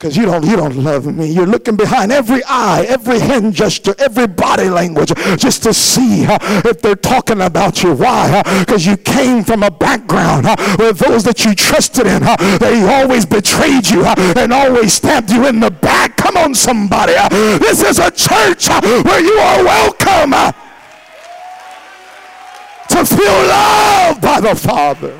because 0.05 0.19
you 0.19 0.27
don't 0.27 0.45
you 0.45 0.55
don't 0.55 0.77
love 0.77 1.07
me. 1.07 1.33
You're 1.33 1.47
looking 1.47 1.77
behind 1.77 2.13
every 2.13 2.43
eye 2.45 2.85
every 2.91 3.19
hand 3.21 3.55
gesture 3.55 3.95
every 3.99 4.27
body 4.27 4.69
language 4.69 5.15
just 5.39 5.63
to 5.63 5.73
see 5.73 6.27
uh, 6.27 6.37
if 6.67 6.83
they're 6.83 6.95
talking 6.95 7.41
about 7.41 7.83
you. 7.83 7.95
Why? 7.95 8.43
Because 8.59 8.87
uh, 8.87 8.91
you 8.91 8.97
came 8.99 9.43
from 9.43 9.63
a 9.63 9.71
background 9.71 10.45
uh, 10.45 10.57
where 10.77 10.93
those 10.93 11.25
that 11.25 11.47
you 11.47 11.55
trusted 11.55 12.07
in 12.07 12.23
they 12.59 12.87
always 12.87 13.25
betrayed 13.25 13.89
you 13.89 14.05
and 14.05 14.53
always 14.53 14.93
stabbed 14.93 15.31
you 15.31 15.47
in 15.47 15.59
the 15.59 15.71
back. 15.71 16.19
Come 16.19 16.37
on 16.37 16.55
somebody 16.55 17.15
this 17.59 17.83
is 17.83 17.99
a 17.99 18.11
church 18.11 18.69
where 18.69 19.21
you 19.21 19.39
are 19.39 19.65
welcome 19.65 20.33
to 22.91 23.07
feel 23.07 23.39
loved 23.49 24.21
by 24.21 24.41
the 24.43 24.55
father 24.55 25.19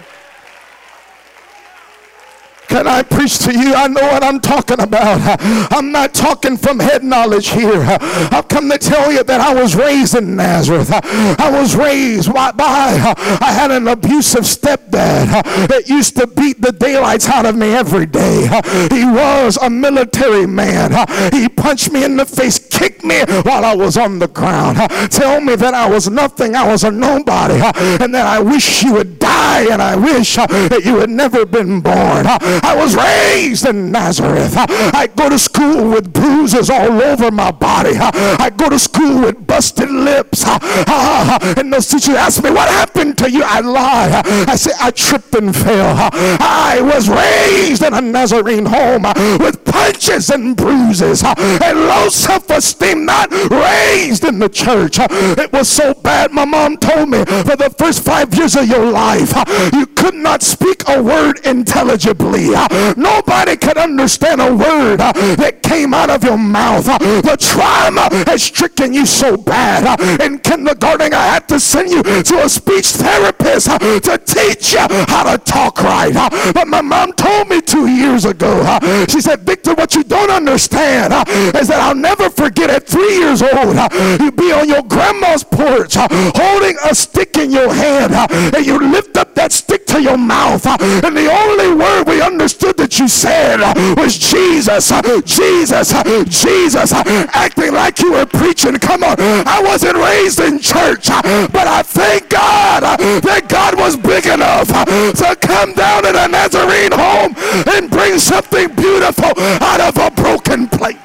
can 2.69 2.87
I 2.87 3.03
preach 3.03 3.39
to 3.41 3.53
you? 3.53 3.75
I 3.75 3.89
know 3.89 4.03
what 4.03 4.25
I'm 4.25 4.41
talking 4.41 4.81
about. 4.81 5.39
I'm 5.73 5.93
not 5.93 6.15
talking 6.15 6.57
from 6.57 6.79
head 6.79 7.05
knowledge 7.05 7.49
here. 7.51 7.85
I've 8.33 8.49
come 8.49 8.71
to 8.71 8.79
tell 8.79 9.13
you 9.13 9.23
that 9.23 9.41
I 9.41 9.55
was 9.55 9.75
raised 9.77 10.17
in 10.17 10.37
Nazareth. 10.37 10.91
I 10.93 11.51
was 11.51 11.77
raised 11.77 12.33
by, 12.33 12.53
I 12.57 13.53
had 13.53 13.71
an 13.71 13.89
abusive 13.89 14.43
stepdad 14.43 15.45
that 15.69 15.89
used 15.89 16.17
to 16.17 16.27
beat 16.27 16.61
the 16.61 16.73
daylights 16.73 17.29
out 17.29 17.47
of 17.47 17.57
me 17.57 17.73
every 17.73 18.07
day. 18.07 18.49
He 18.91 19.05
was 19.05 19.57
a 19.57 19.71
military 19.71 20.47
man. 20.47 20.93
He 21.33 21.49
punched 21.49 21.93
me 21.93 22.05
in 22.05 22.17
the 22.17 22.27
face, 22.27 22.59
kicked 22.59 23.05
me 23.05 23.21
while 23.43 23.65
I 23.65 23.75
was 23.75 23.97
on 23.97 24.19
the 24.19 24.29
ground. 24.29 24.79
Tell 25.11 25.41
me 25.41 25.57
that 25.57 25.75
I 25.75 25.89
was 25.89 26.11
nothing, 26.11 26.55
I 26.55 26.67
was 26.67 26.85
a 26.85 26.91
nobody, 26.91 27.61
and 28.03 28.15
that 28.15 28.27
I 28.27 28.41
wish 28.41 28.83
you 28.83 28.95
would 28.95 29.19
die 29.19 29.67
and 29.71 29.81
I 29.81 29.97
wish 29.97 30.37
that 30.37 30.83
you 30.85 30.99
had 30.99 31.11
never 31.11 31.47
been 31.47 31.81
born. 31.81 32.27
I 32.63 32.75
was 32.77 32.95
raised 32.97 33.67
in 33.67 33.91
Nazareth. 33.91 34.55
I 34.57 35.09
go 35.15 35.29
to 35.29 35.39
school 35.39 35.91
with 35.91 36.13
bruises 36.13 36.71
all 36.71 37.03
over 37.03 37.31
my 37.31 37.51
body. 37.51 37.93
I 37.97 38.51
go 38.51 38.69
to 38.69 38.79
school 38.79 39.23
with 39.23 39.47
busted 39.47 39.91
lips. 39.91 40.45
And 40.47 41.73
those 41.73 41.89
teachers 41.89 42.15
ask 42.17 42.43
me, 42.43 42.51
What 42.51 42.69
happened 42.69 43.19
to 43.19 43.31
you? 43.31 43.43
I 43.45 43.61
lie. 43.61 44.23
I 44.49 44.57
say, 44.57 44.73
I 44.81 44.91
tripped 44.91 45.35
and 45.35 45.55
fell. 45.55 45.97
I 46.13 46.81
was 46.83 47.09
raised 47.09 47.83
in 47.83 47.95
a 47.95 48.01
Nazarene 48.01 48.67
home 48.67 49.03
with 49.39 49.64
punches 49.75 50.31
and 50.31 50.57
bruises 50.57 51.25
uh, 51.25 51.35
and 51.63 51.81
low 51.81 52.09
self 52.09 52.49
esteem, 52.51 53.05
not 53.05 53.31
raised 53.51 54.25
in 54.25 54.39
the 54.39 54.49
church. 54.49 55.01
Uh, 55.01 55.09
it 55.37 55.53
was 55.53 55.69
so 55.69 55.93
bad, 55.95 56.31
my 56.33 56.45
mom 56.45 56.77
told 56.77 57.09
me 57.09 57.19
for 57.49 57.57
the 57.57 57.75
first 57.77 58.05
five 58.05 58.33
years 58.35 58.55
of 58.55 58.69
your 58.69 58.87
life, 58.91 59.33
uh, 59.35 59.45
you 59.73 59.87
could 59.87 60.15
not 60.15 60.43
speak 60.43 60.83
a 60.89 61.03
word 61.03 61.45
intelligibly. 61.45 62.51
Nobody 62.97 63.57
could 63.57 63.77
understand 63.77 64.41
a 64.41 64.55
word 64.55 65.01
uh, 65.01 65.13
that 65.37 65.63
came 65.63 65.93
out 65.93 66.09
of 66.11 66.23
your 66.23 66.39
mouth. 66.39 66.89
Uh, 66.89 66.99
the 66.99 67.37
trauma 67.37 68.09
has 68.27 68.43
stricken 68.45 68.93
you 68.93 69.05
so 69.07 69.37
bad. 69.37 69.83
Uh, 69.85 70.25
in 70.25 70.39
kindergarten, 70.39 71.13
I 71.13 71.27
had 71.35 71.49
to 71.49 71.59
send 71.59 71.91
you 71.91 72.03
to 72.03 72.45
a 72.45 72.49
speech 72.49 72.87
therapist 72.93 73.67
to 73.67 74.19
teach 74.25 74.73
you 74.75 74.87
how 75.09 75.25
to 75.25 75.39
talk 75.39 75.83
right. 75.83 76.13
But 76.55 76.69
my 76.69 76.81
mom 76.81 77.13
told 77.15 77.49
me 77.49 77.61
two 77.61 77.87
years 77.89 78.25
ago, 78.25 78.79
she 79.09 79.21
said, 79.21 79.41
Victor, 79.41 79.64
what 79.73 79.95
you 79.95 80.05
don't 80.05 80.31
understand 80.31 81.15
uh, 81.15 81.25
is 81.57 81.69
that 81.69 81.81
I'll 81.81 81.95
never 81.95 82.29
forget 82.29 82.69
at 82.69 82.87
three 82.87 83.17
years 83.19 83.41
old, 83.41 83.77
uh, 83.77 83.89
you'd 84.21 84.37
be 84.37 84.53
on 84.53 84.69
your 84.69 84.83
grandma's 84.83 85.45
porch 85.45 85.97
uh, 85.97 86.07
holding 86.35 86.77
a 86.85 86.95
stick 86.95 87.39
in 87.39 87.51
your 87.51 87.73
hand 87.73 88.13
and 88.55 88.67
you 88.67 88.79
lift 88.79 89.17
up 89.17 89.35
that 89.35 89.53
stick 89.53 89.87
to 89.87 90.03
your 90.03 90.19
mouth 90.19 90.67
and 90.67 91.17
the 91.17 91.31
only 91.33 91.64
we 92.15 92.23
understood 92.23 92.77
that 92.77 92.99
you 92.99 93.09
said 93.09 93.61
uh, 93.61 93.75
was 93.97 94.17
Jesus, 94.17 94.93
uh, 94.93 95.03
Jesus, 95.25 95.93
uh, 95.93 96.25
Jesus, 96.29 96.93
acting 96.93 97.75
like 97.75 97.99
you 97.99 98.13
were 98.13 98.27
preaching. 98.27 98.77
Come 98.79 99.03
on, 99.03 99.17
I 99.19 99.61
wasn't 99.63 99.97
raised 99.97 100.39
in 100.39 100.61
church, 100.61 101.09
but 101.09 101.67
I 101.67 101.83
thank 101.83 102.31
God 102.31 102.83
that 103.23 103.49
God 103.49 103.77
was 103.77 103.97
big 103.97 104.27
enough 104.27 104.69
to 104.69 105.37
come 105.41 105.75
down 105.75 106.07
in 106.07 106.15
a 106.15 106.29
Nazarene 106.29 106.93
home 106.93 107.35
and 107.75 107.91
bring 107.91 108.19
something 108.19 108.69
beautiful 108.75 109.35
out 109.61 109.81
of 109.81 109.99
a 109.99 110.11
broken 110.15 110.69
plate. 110.69 111.04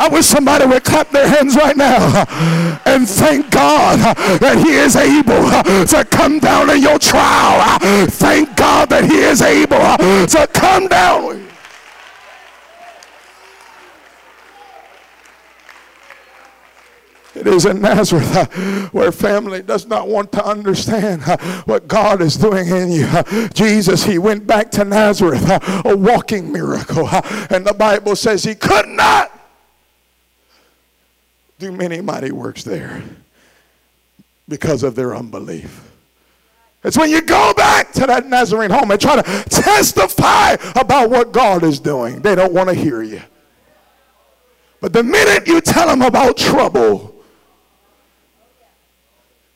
I 0.00 0.08
wish 0.08 0.24
somebody 0.24 0.64
would 0.64 0.82
clap 0.82 1.10
their 1.10 1.28
hands 1.28 1.54
right 1.56 1.76
now 1.76 2.24
and 2.86 3.06
thank 3.06 3.50
God 3.50 3.98
that 4.40 4.56
He 4.56 4.72
is 4.72 4.96
able 4.96 5.50
to 5.86 6.04
come 6.10 6.38
down 6.38 6.70
in 6.70 6.80
your 6.80 6.98
trial. 6.98 7.78
Thank 8.06 8.56
God 8.56 8.88
that 8.88 9.04
He 9.04 9.18
is 9.18 9.42
able 9.42 9.76
to 10.26 10.46
come 10.54 10.88
down. 10.88 11.46
It 17.34 17.46
is 17.46 17.66
in 17.66 17.82
Nazareth 17.82 18.92
where 18.94 19.12
family 19.12 19.60
does 19.60 19.86
not 19.86 20.08
want 20.08 20.32
to 20.32 20.42
understand 20.42 21.22
what 21.66 21.88
God 21.88 22.22
is 22.22 22.38
doing 22.38 22.68
in 22.68 22.90
you. 22.90 23.48
Jesus, 23.52 24.04
he 24.04 24.16
went 24.16 24.46
back 24.46 24.70
to 24.72 24.84
Nazareth, 24.84 25.44
a 25.84 25.94
walking 25.94 26.50
miracle. 26.50 27.06
And 27.50 27.66
the 27.66 27.74
Bible 27.74 28.16
says 28.16 28.44
he 28.44 28.54
could 28.54 28.88
not 28.88 29.39
do 31.60 31.70
many 31.70 32.00
mighty 32.00 32.32
works 32.32 32.64
there 32.64 33.02
because 34.48 34.82
of 34.82 34.96
their 34.96 35.14
unbelief. 35.14 35.86
It's 36.82 36.96
when 36.96 37.10
you 37.10 37.20
go 37.20 37.52
back 37.54 37.92
to 37.92 38.06
that 38.06 38.26
Nazarene 38.26 38.70
home 38.70 38.90
and 38.90 39.00
try 39.00 39.20
to 39.20 39.44
testify 39.50 40.56
about 40.74 41.10
what 41.10 41.30
God 41.30 41.62
is 41.62 41.78
doing, 41.78 42.22
they 42.22 42.34
don't 42.34 42.54
want 42.54 42.70
to 42.70 42.74
hear 42.74 43.02
you. 43.02 43.20
But 44.80 44.94
the 44.94 45.02
minute 45.02 45.46
you 45.46 45.60
tell 45.60 45.88
them 45.88 46.00
about 46.00 46.38
trouble, 46.38 47.22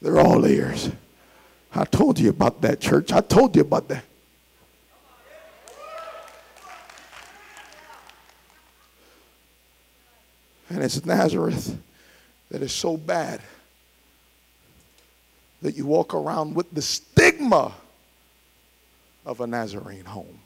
they're 0.03 0.21
all 0.21 0.47
ears. 0.47 0.91
I 1.75 1.87
told 1.87 2.19
you 2.19 2.29
about 2.29 2.61
that 2.61 2.79
church. 2.79 3.11
I 3.11 3.23
told 3.23 3.57
you 3.57 3.63
about 3.63 3.89
that. 3.89 4.05
And 10.69 10.83
it's 10.83 11.05
Nazareth 11.07 11.79
that 12.55 12.63
is 12.63 12.71
so 12.73 12.97
bad 12.97 13.41
that 15.61 15.75
you 15.75 15.85
walk 15.85 16.15
around 16.15 16.55
with 16.55 16.71
the 16.71 16.81
stigma 16.81 17.73
of 19.27 19.41
a 19.41 19.47
Nazarene 19.49 20.05
home. 20.05 20.39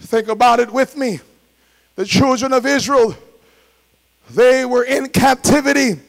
Think 0.00 0.28
about 0.28 0.58
it 0.58 0.72
with 0.72 0.96
me. 0.96 1.20
The 1.96 2.06
children 2.06 2.54
of 2.54 2.64
Israel, 2.64 3.14
they 4.30 4.64
were 4.64 4.84
in 4.84 5.10
captivity 5.10 6.00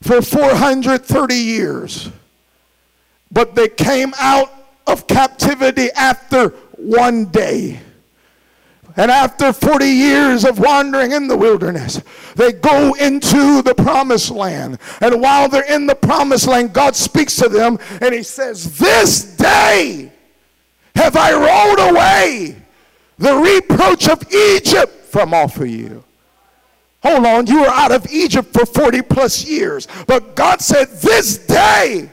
for 0.00 0.22
430 0.22 1.34
years. 1.34 2.08
but 3.32 3.56
they 3.56 3.68
came 3.68 4.14
out 4.20 4.52
of 4.86 5.08
captivity 5.08 5.90
after 5.96 6.50
one 6.76 7.24
day. 7.24 7.80
And 9.00 9.10
after 9.10 9.50
40 9.54 9.86
years 9.86 10.44
of 10.44 10.58
wandering 10.58 11.12
in 11.12 11.26
the 11.26 11.34
wilderness, 11.34 12.02
they 12.36 12.52
go 12.52 12.92
into 12.92 13.62
the 13.62 13.74
promised 13.74 14.30
land. 14.30 14.78
And 15.00 15.22
while 15.22 15.48
they're 15.48 15.64
in 15.74 15.86
the 15.86 15.94
promised 15.94 16.46
land, 16.46 16.74
God 16.74 16.94
speaks 16.94 17.34
to 17.36 17.48
them 17.48 17.78
and 18.02 18.14
He 18.14 18.22
says, 18.22 18.76
This 18.76 19.38
day 19.38 20.12
have 20.94 21.16
I 21.16 21.32
rolled 21.32 21.96
away 21.96 22.56
the 23.16 23.36
reproach 23.36 24.06
of 24.06 24.22
Egypt 24.34 24.92
from 25.06 25.32
off 25.32 25.56
of 25.56 25.68
you. 25.68 26.04
Hold 27.02 27.24
on, 27.24 27.46
you 27.46 27.62
were 27.62 27.68
out 27.68 27.92
of 27.92 28.06
Egypt 28.12 28.52
for 28.52 28.66
40 28.66 29.00
plus 29.00 29.46
years. 29.46 29.88
But 30.06 30.36
God 30.36 30.60
said, 30.60 30.88
This 30.88 31.38
day 31.38 32.10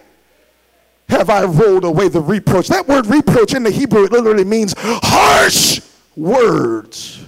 have 1.09 1.29
I 1.29 1.43
rolled 1.43 1.83
away 1.83 2.07
the 2.07 2.21
reproach. 2.21 2.69
That 2.69 2.87
word 2.87 3.07
reproach 3.07 3.53
in 3.53 3.63
the 3.63 3.71
Hebrew, 3.71 4.05
it 4.05 4.13
literally 4.13 4.45
means 4.45 4.73
harsh 4.77 5.81
words. 6.17 7.23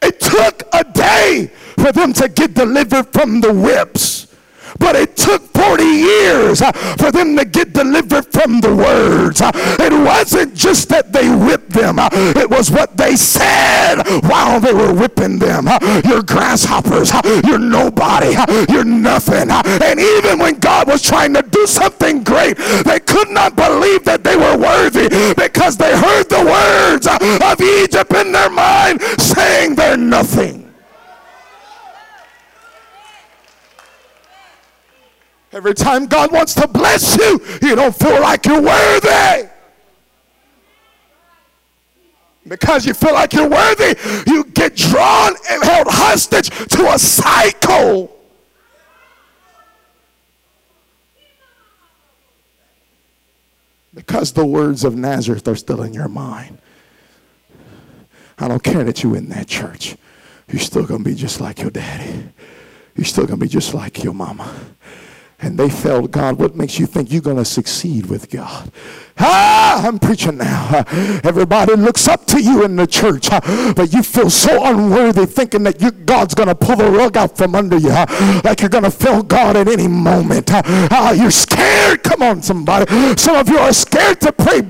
It 0.00 0.18
took 0.18 0.62
a 0.72 0.82
day 0.82 1.50
for 1.76 1.92
them 1.92 2.12
to 2.14 2.28
get 2.28 2.54
delivered 2.54 3.12
from 3.12 3.40
the 3.40 3.52
whips. 3.52 4.21
But 4.78 4.96
it 4.96 5.16
took 5.16 5.42
40 5.52 5.84
years 5.84 6.62
uh, 6.62 6.72
for 6.98 7.10
them 7.12 7.36
to 7.36 7.44
get 7.44 7.72
delivered 7.72 8.26
from 8.32 8.60
the 8.60 8.74
words. 8.74 9.40
Uh, 9.40 9.50
it 9.54 9.92
wasn't 9.92 10.54
just 10.54 10.88
that 10.88 11.12
they 11.12 11.28
whipped 11.28 11.70
them, 11.70 11.98
uh, 11.98 12.08
it 12.12 12.48
was 12.48 12.70
what 12.70 12.96
they 12.96 13.16
said 13.16 14.02
while 14.24 14.60
they 14.60 14.72
were 14.72 14.92
whipping 14.92 15.38
them. 15.38 15.68
You're 16.04 16.22
grasshoppers, 16.22 17.12
you're 17.46 17.58
nobody, 17.58 18.34
you're 18.72 18.84
nothing. 18.84 19.50
And 19.50 20.00
even 20.00 20.38
when 20.38 20.58
God 20.58 20.88
was 20.88 21.02
trying 21.02 21.34
to 21.34 21.42
do 21.42 21.66
something 21.66 22.22
great, 22.22 22.56
they 22.84 23.00
could 23.00 23.30
not 23.30 23.56
believe 23.56 24.04
that 24.04 24.24
they 24.24 24.36
were 24.36 24.56
worthy 24.56 25.08
because 25.34 25.76
they 25.76 25.96
heard 25.96 26.28
the 26.28 26.44
words 26.44 27.06
of 27.06 27.60
Egypt 27.60 28.12
in 28.14 28.32
their 28.32 28.50
mind 28.50 29.00
saying 29.18 29.74
they're 29.74 29.96
nothing. 29.96 30.71
Every 35.52 35.74
time 35.74 36.06
God 36.06 36.32
wants 36.32 36.54
to 36.54 36.66
bless 36.66 37.16
you, 37.18 37.38
you 37.60 37.76
don't 37.76 37.94
feel 37.94 38.20
like 38.20 38.46
you're 38.46 38.62
worthy. 38.62 39.48
Because 42.48 42.86
you 42.86 42.94
feel 42.94 43.12
like 43.12 43.34
you're 43.34 43.48
worthy, 43.48 43.94
you 44.26 44.44
get 44.44 44.74
drawn 44.74 45.34
and 45.50 45.62
held 45.62 45.86
hostage 45.88 46.48
to 46.48 46.92
a 46.92 46.98
cycle. 46.98 48.16
Because 53.94 54.32
the 54.32 54.46
words 54.46 54.84
of 54.84 54.96
Nazareth 54.96 55.46
are 55.46 55.54
still 55.54 55.82
in 55.82 55.92
your 55.92 56.08
mind. 56.08 56.58
I 58.38 58.48
don't 58.48 58.62
care 58.62 58.82
that 58.84 59.02
you're 59.02 59.16
in 59.16 59.28
that 59.28 59.46
church. 59.46 59.96
You're 60.48 60.60
still 60.60 60.86
going 60.86 61.04
to 61.04 61.10
be 61.10 61.14
just 61.14 61.40
like 61.40 61.60
your 61.60 61.70
daddy. 61.70 62.30
You're 62.96 63.04
still 63.04 63.26
going 63.26 63.38
to 63.38 63.44
be 63.44 63.48
just 63.48 63.74
like 63.74 64.02
your 64.02 64.14
mama 64.14 64.50
and 65.42 65.58
they 65.58 65.68
failed 65.68 66.12
God, 66.12 66.38
what 66.38 66.54
makes 66.54 66.78
you 66.78 66.86
think 66.86 67.12
you're 67.12 67.20
going 67.20 67.36
to 67.36 67.44
succeed 67.44 68.06
with 68.06 68.30
God? 68.30 68.70
Ah, 69.18 69.86
I'm 69.86 69.98
preaching 69.98 70.38
now. 70.38 70.84
everybody 71.24 71.74
looks 71.74 72.08
up 72.08 72.24
to 72.26 72.40
you 72.40 72.64
in 72.64 72.76
the 72.76 72.86
church, 72.86 73.28
ah, 73.30 73.72
but 73.76 73.92
you 73.92 74.02
feel 74.02 74.30
so 74.30 74.64
unworthy 74.64 75.26
thinking 75.26 75.64
that 75.64 75.80
you, 75.82 75.90
God's 75.90 76.34
going 76.34 76.48
to 76.48 76.54
pull 76.54 76.76
the 76.76 76.90
rug 76.90 77.16
out 77.16 77.36
from 77.36 77.54
under 77.54 77.76
you, 77.76 77.90
ah, 77.92 78.40
like 78.44 78.60
you're 78.60 78.70
going 78.70 78.84
to 78.84 78.90
fail 78.90 79.22
God 79.22 79.56
at 79.56 79.68
any 79.68 79.88
moment. 79.88 80.48
Ah. 80.52 80.62
ah, 80.90 81.12
you're 81.12 81.30
scared. 81.30 82.02
Come 82.02 82.22
on, 82.22 82.42
somebody. 82.42 82.90
Some 83.16 83.36
of 83.36 83.48
you 83.48 83.58
are 83.58 83.72
scared 83.72 84.20
to 84.22 84.32
pray 84.32 84.62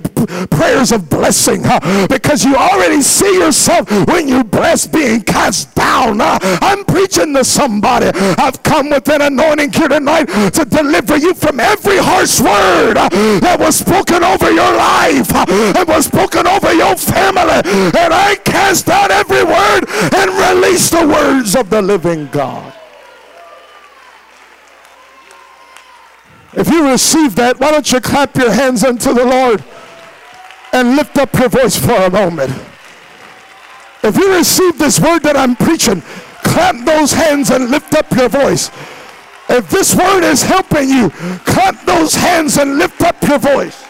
prayers 0.50 0.92
of 0.92 1.08
blessing 1.10 1.62
because 2.08 2.44
you 2.44 2.54
already 2.56 3.02
see 3.02 3.38
yourself 3.38 3.90
when 4.06 4.28
you're 4.28 4.44
blessed 4.44 4.92
being 4.92 5.20
cast 5.22 5.74
down. 5.74 6.20
I'm 6.20 6.84
preaching 6.84 7.34
to 7.34 7.44
somebody. 7.44 8.06
I've 8.38 8.62
come 8.62 8.90
with 8.90 9.08
an 9.08 9.22
anointing 9.22 9.72
here 9.72 9.88
tonight 9.88 10.26
to 10.26 10.61
to 10.62 10.76
deliver 10.76 11.16
you 11.16 11.34
from 11.34 11.58
every 11.60 11.98
harsh 11.98 12.40
word 12.40 12.94
that 13.40 13.58
was 13.58 13.76
spoken 13.76 14.22
over 14.22 14.50
your 14.50 14.72
life 14.76 15.34
and 15.48 15.88
was 15.88 16.06
spoken 16.06 16.46
over 16.46 16.72
your 16.72 16.96
family. 16.96 17.62
And 17.98 18.14
I 18.14 18.36
cast 18.44 18.88
out 18.88 19.10
every 19.10 19.44
word 19.44 19.88
and 20.14 20.30
release 20.30 20.90
the 20.90 21.06
words 21.06 21.56
of 21.56 21.70
the 21.70 21.82
living 21.82 22.28
God. 22.28 22.72
If 26.54 26.68
you 26.68 26.88
receive 26.88 27.34
that, 27.36 27.58
why 27.58 27.70
don't 27.70 27.90
you 27.90 28.00
clap 28.00 28.36
your 28.36 28.52
hands 28.52 28.84
unto 28.84 29.14
the 29.14 29.24
Lord 29.24 29.64
and 30.72 30.96
lift 30.96 31.16
up 31.18 31.32
your 31.34 31.48
voice 31.48 31.78
for 31.78 31.94
a 31.94 32.10
moment? 32.10 32.52
If 34.02 34.16
you 34.16 34.34
receive 34.36 34.78
this 34.78 35.00
word 35.00 35.22
that 35.22 35.36
I'm 35.36 35.56
preaching, 35.56 36.02
clap 36.42 36.84
those 36.84 37.12
hands 37.12 37.50
and 37.50 37.70
lift 37.70 37.94
up 37.94 38.10
your 38.12 38.28
voice. 38.28 38.70
If 39.48 39.68
this 39.68 39.94
word 39.94 40.24
is 40.24 40.42
helping 40.42 40.88
you, 40.88 41.10
clap 41.44 41.84
those 41.84 42.14
hands 42.14 42.56
and 42.58 42.78
lift 42.78 43.02
up 43.02 43.22
your 43.22 43.38
voice. 43.38 43.84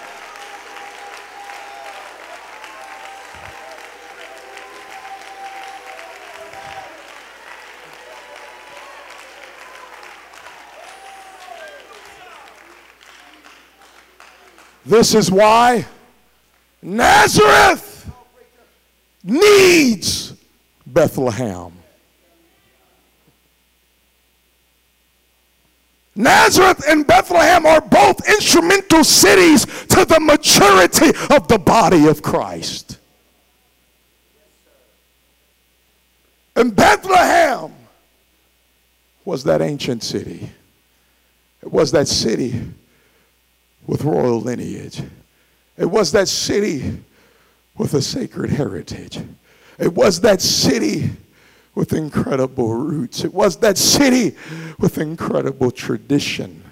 This 14.85 15.15
is 15.15 15.31
why 15.31 15.87
Nazareth 16.83 18.11
needs 19.23 20.35
Bethlehem. 20.85 21.82
Nazareth 26.14 26.85
and 26.88 27.07
Bethlehem 27.07 27.64
are 27.64 27.81
both 27.81 28.29
instrumental 28.29 29.03
cities 29.03 29.64
to 29.87 30.05
the 30.05 30.20
maturity 30.20 31.09
of 31.35 31.48
the 31.48 31.59
body 31.59 32.07
of 32.07 32.22
Christ. 32.22 32.98
And 36.55 36.77
Bethlehem 36.77 37.72
was 39.25 39.44
that 39.44 39.62
ancient 39.62 40.03
city. 40.03 40.51
It 41.62 41.72
was 41.72 41.92
that 41.92 42.09
city 42.09 42.61
with 43.87 44.05
royal 44.05 44.40
lineage. 44.40 45.03
It 45.79 45.87
was 45.87 46.12
that 46.12 46.29
city 46.29 46.98
with 47.77 47.94
a 47.94 48.03
sacred 48.03 48.51
heritage. 48.51 49.18
It 49.79 49.94
was 49.94 50.20
that 50.20 50.42
city 50.42 51.11
with 51.75 51.93
incredible 51.93 52.75
roots. 52.75 53.25
It 53.25 53.33
was 53.33 53.57
that 53.59 53.79
city 53.79 54.37
with 54.79 54.99
incredible 54.99 55.71
tradition. 55.71 56.63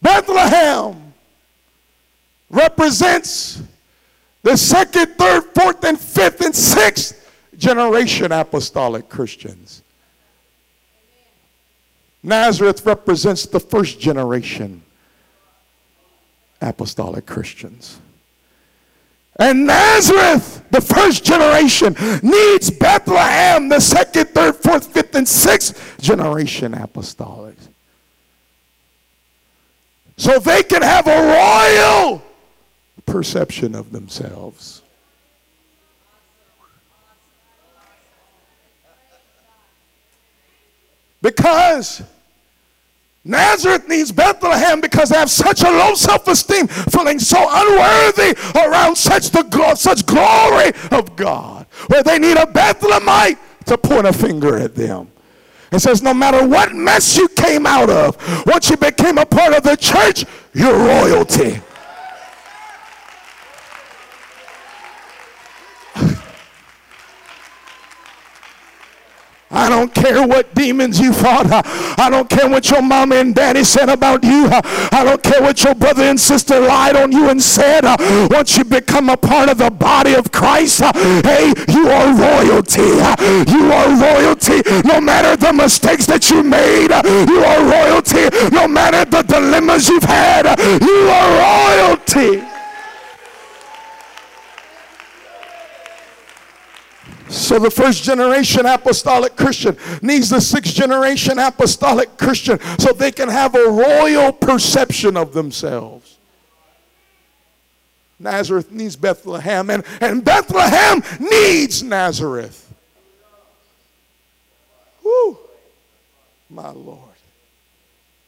Bethlehem 0.00 1.12
represents 2.50 3.62
the 4.42 4.56
second, 4.56 5.06
third, 5.16 5.42
fourth, 5.54 5.82
and 5.84 5.98
fifth, 5.98 6.40
and 6.42 6.54
sixth 6.54 7.32
generation 7.56 8.32
apostolic 8.32 9.08
Christians. 9.08 9.82
Nazareth 12.22 12.84
represents 12.86 13.46
the 13.46 13.60
first 13.60 14.00
generation 14.00 14.82
apostolic 16.60 17.26
Christians. 17.26 18.00
And 19.36 19.66
Nazareth, 19.66 20.64
the 20.70 20.80
first 20.80 21.24
generation, 21.24 21.96
needs 22.22 22.70
Bethlehem, 22.70 23.68
the 23.68 23.80
second, 23.80 24.26
third, 24.26 24.56
fourth, 24.56 24.86
fifth, 24.86 25.14
and 25.14 25.28
sixth 25.28 26.00
generation 26.00 26.72
apostolics. 26.72 27.68
So 30.16 30.38
they 30.38 30.62
can 30.62 30.82
have 30.82 31.08
a 31.08 31.20
royal 31.20 32.22
perception 33.06 33.74
of 33.74 33.90
themselves. 33.90 34.82
Because 41.20 42.02
Nazareth 43.24 43.88
needs 43.88 44.12
Bethlehem 44.12 44.82
because 44.82 45.08
they 45.08 45.16
have 45.16 45.30
such 45.30 45.62
a 45.62 45.70
low 45.70 45.94
self-esteem, 45.94 46.66
feeling 46.68 47.18
so 47.18 47.38
unworthy 47.38 48.36
around 48.54 48.96
such 48.96 49.30
the 49.30 49.74
such 49.76 50.04
glory 50.04 50.72
of 50.90 51.16
God, 51.16 51.66
where 51.86 52.02
they 52.02 52.18
need 52.18 52.36
a 52.36 52.44
Bethlehemite 52.44 53.38
to 53.64 53.78
point 53.78 54.06
a 54.06 54.12
finger 54.12 54.58
at 54.58 54.74
them. 54.74 55.10
It 55.72 55.80
says, 55.80 56.02
no 56.02 56.12
matter 56.14 56.46
what 56.46 56.74
mess 56.74 57.16
you 57.16 57.26
came 57.28 57.66
out 57.66 57.90
of, 57.90 58.16
once 58.46 58.68
you 58.70 58.76
became 58.76 59.18
a 59.18 59.26
part 59.26 59.54
of 59.54 59.62
the 59.62 59.76
church, 59.76 60.24
you're 60.52 60.76
royalty. 60.76 61.60
Don't 69.74 69.94
care 69.94 70.26
what 70.26 70.54
demons 70.54 71.00
you 71.00 71.12
fought. 71.12 71.50
Uh, 71.50 71.62
I 71.98 72.08
don't 72.10 72.28
care 72.28 72.48
what 72.48 72.70
your 72.70 72.82
mama 72.82 73.16
and 73.16 73.34
daddy 73.34 73.64
said 73.64 73.88
about 73.88 74.22
you. 74.22 74.46
Uh, 74.46 74.60
I 74.92 75.04
don't 75.04 75.22
care 75.22 75.42
what 75.42 75.62
your 75.64 75.74
brother 75.74 76.04
and 76.04 76.18
sister 76.18 76.60
lied 76.60 76.96
on 76.96 77.10
you 77.12 77.28
and 77.28 77.42
said. 77.42 77.84
Uh, 77.84 77.96
once 78.30 78.56
you 78.56 78.64
become 78.64 79.08
a 79.08 79.16
part 79.16 79.48
of 79.48 79.58
the 79.58 79.70
body 79.70 80.14
of 80.14 80.30
Christ, 80.30 80.80
hey, 80.80 81.52
you 81.68 81.88
are 81.88 82.14
royalty. 82.14 82.94
You 83.50 83.72
are 83.72 83.88
royalty. 84.00 84.62
No 84.84 85.00
matter 85.00 85.36
the 85.36 85.52
mistakes 85.52 86.06
that 86.06 86.30
you 86.30 86.42
made, 86.42 86.90
you 87.28 87.38
are 87.44 87.64
royalty. 87.64 88.28
No 88.54 88.68
matter 88.68 89.04
the 89.04 89.22
dilemmas 89.22 89.88
you've 89.88 90.04
had, 90.04 90.58
you 90.80 91.08
are 91.08 91.88
royalty. 91.90 92.53
So 97.34 97.58
the 97.58 97.70
first 97.70 98.04
generation 98.04 98.64
apostolic 98.64 99.34
Christian 99.36 99.76
needs 100.02 100.30
the 100.30 100.40
sixth 100.40 100.72
generation 100.72 101.38
apostolic 101.38 102.16
Christian 102.16 102.60
so 102.78 102.92
they 102.92 103.10
can 103.10 103.28
have 103.28 103.54
a 103.54 103.70
royal 103.70 104.32
perception 104.32 105.16
of 105.16 105.32
themselves. 105.32 106.16
Nazareth 108.20 108.70
needs 108.70 108.94
Bethlehem, 108.94 109.68
and, 109.68 109.84
and 110.00 110.24
Bethlehem 110.24 111.02
needs 111.18 111.82
Nazareth. 111.82 112.72
Woo, 115.02 115.36
my 116.48 116.70
Lord. 116.70 117.00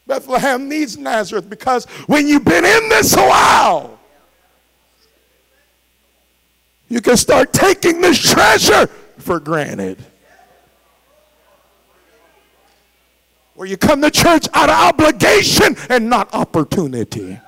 Bethlehem 0.06 0.68
needs 0.68 0.96
Nazareth 0.98 1.48
because 1.48 1.84
when 2.06 2.26
you've 2.26 2.44
been 2.44 2.64
in 2.64 2.88
this 2.88 3.14
a 3.14 3.22
while, 3.22 3.98
you 6.88 7.00
can 7.00 7.16
start 7.16 7.52
taking 7.52 8.00
this 8.00 8.18
treasure 8.32 8.86
for 9.18 9.40
granted. 9.40 9.98
Where 13.54 13.66
you 13.66 13.76
come 13.76 14.02
to 14.02 14.10
church 14.10 14.46
out 14.52 14.68
of 14.68 14.76
obligation 14.76 15.76
and 15.88 16.10
not 16.10 16.32
opportunity. 16.34 17.40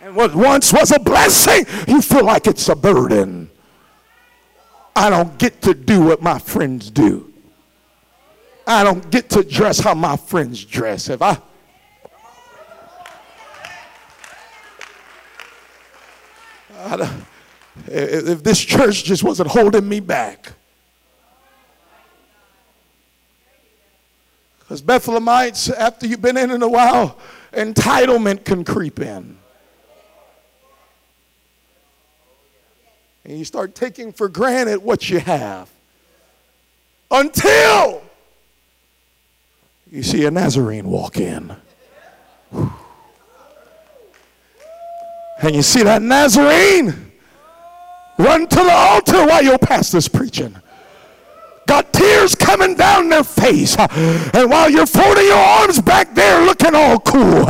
And 0.00 0.16
what 0.16 0.34
once 0.34 0.72
was 0.72 0.90
a 0.90 0.98
blessing, 0.98 1.64
you 1.86 2.02
feel 2.02 2.24
like 2.24 2.48
it's 2.48 2.68
a 2.68 2.74
burden. 2.74 3.48
I 4.94 5.08
don't 5.08 5.38
get 5.38 5.62
to 5.62 5.74
do 5.74 6.02
what 6.02 6.20
my 6.20 6.38
friends 6.38 6.90
do. 6.90 7.32
I 8.66 8.84
don't 8.84 9.08
get 9.10 9.30
to 9.30 9.42
dress 9.42 9.78
how 9.78 9.94
my 9.94 10.16
friends 10.16 10.64
dress. 10.64 11.08
If 11.08 11.22
I 11.22 11.38
if 17.86 18.42
this 18.42 18.60
church 18.60 19.04
just 19.04 19.22
wasn't 19.22 19.48
holding 19.50 19.88
me 19.88 20.00
back. 20.00 20.52
Because 24.58 24.82
Bethlehemites, 24.82 25.72
after 25.74 26.06
you've 26.06 26.22
been 26.22 26.36
in 26.36 26.50
in 26.50 26.62
a 26.62 26.68
while, 26.68 27.18
entitlement 27.52 28.44
can 28.44 28.64
creep 28.64 29.00
in. 29.00 29.38
And 33.24 33.38
you 33.38 33.44
start 33.44 33.74
taking 33.74 34.12
for 34.12 34.28
granted 34.28 34.78
what 34.78 35.08
you 35.08 35.20
have. 35.20 35.70
Until 37.10 38.02
you 39.90 40.02
see 40.02 40.24
a 40.24 40.30
Nazarene 40.30 40.88
walk 40.88 41.18
in. 41.18 41.54
Whew. 42.50 42.72
And 45.42 45.56
you 45.56 45.62
see 45.62 45.82
that 45.82 46.00
Nazarene 46.02 47.10
run 48.16 48.46
to 48.46 48.56
the 48.56 48.72
altar 48.72 49.26
while 49.26 49.42
your 49.42 49.58
pastor's 49.58 50.06
preaching. 50.06 50.54
Tears 52.22 52.34
coming 52.36 52.76
down 52.76 53.08
their 53.08 53.24
face. 53.24 53.76
And 53.76 54.48
while 54.48 54.70
you're 54.70 54.86
folding 54.86 55.24
your 55.24 55.34
arms 55.34 55.80
back 55.80 56.14
there 56.14 56.44
looking 56.44 56.72
all 56.72 57.00
cool, 57.00 57.46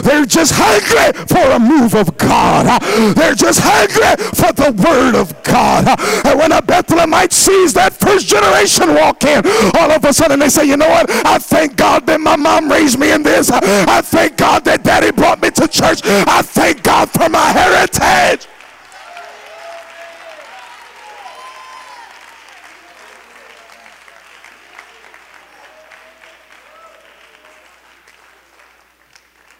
they're 0.00 0.24
just 0.24 0.54
hungry 0.56 1.12
for 1.26 1.50
a 1.52 1.58
move 1.58 1.94
of 1.94 2.16
God. 2.16 2.80
They're 3.14 3.34
just 3.34 3.60
hungry 3.62 4.16
for 4.32 4.52
the 4.54 4.72
word 4.82 5.14
of 5.14 5.42
God. 5.42 6.00
And 6.24 6.38
when 6.38 6.52
a 6.52 6.62
Bethlehemite 6.62 7.32
sees 7.32 7.74
that 7.74 7.92
first 7.92 8.26
generation 8.26 8.94
walk 8.94 9.24
in, 9.24 9.44
all 9.76 9.90
of 9.90 10.02
a 10.04 10.12
sudden 10.14 10.38
they 10.40 10.48
say, 10.48 10.64
you 10.64 10.78
know 10.78 10.88
what? 10.88 11.10
I 11.10 11.38
thank 11.38 11.76
God 11.76 12.06
that 12.06 12.20
my 12.20 12.36
mom 12.36 12.70
raised 12.70 12.98
me 12.98 13.12
in 13.12 13.22
this. 13.22 13.50
I 13.50 14.00
thank 14.00 14.38
God 14.38 14.64
that 14.64 14.84
daddy 14.84 15.12
brought 15.12 15.42
me 15.42 15.50
to 15.50 15.68
church. 15.68 16.00
I 16.04 16.40
thank 16.40 16.82
God 16.82 17.10
for 17.10 17.28
my 17.28 17.48
heritage. 17.52 18.48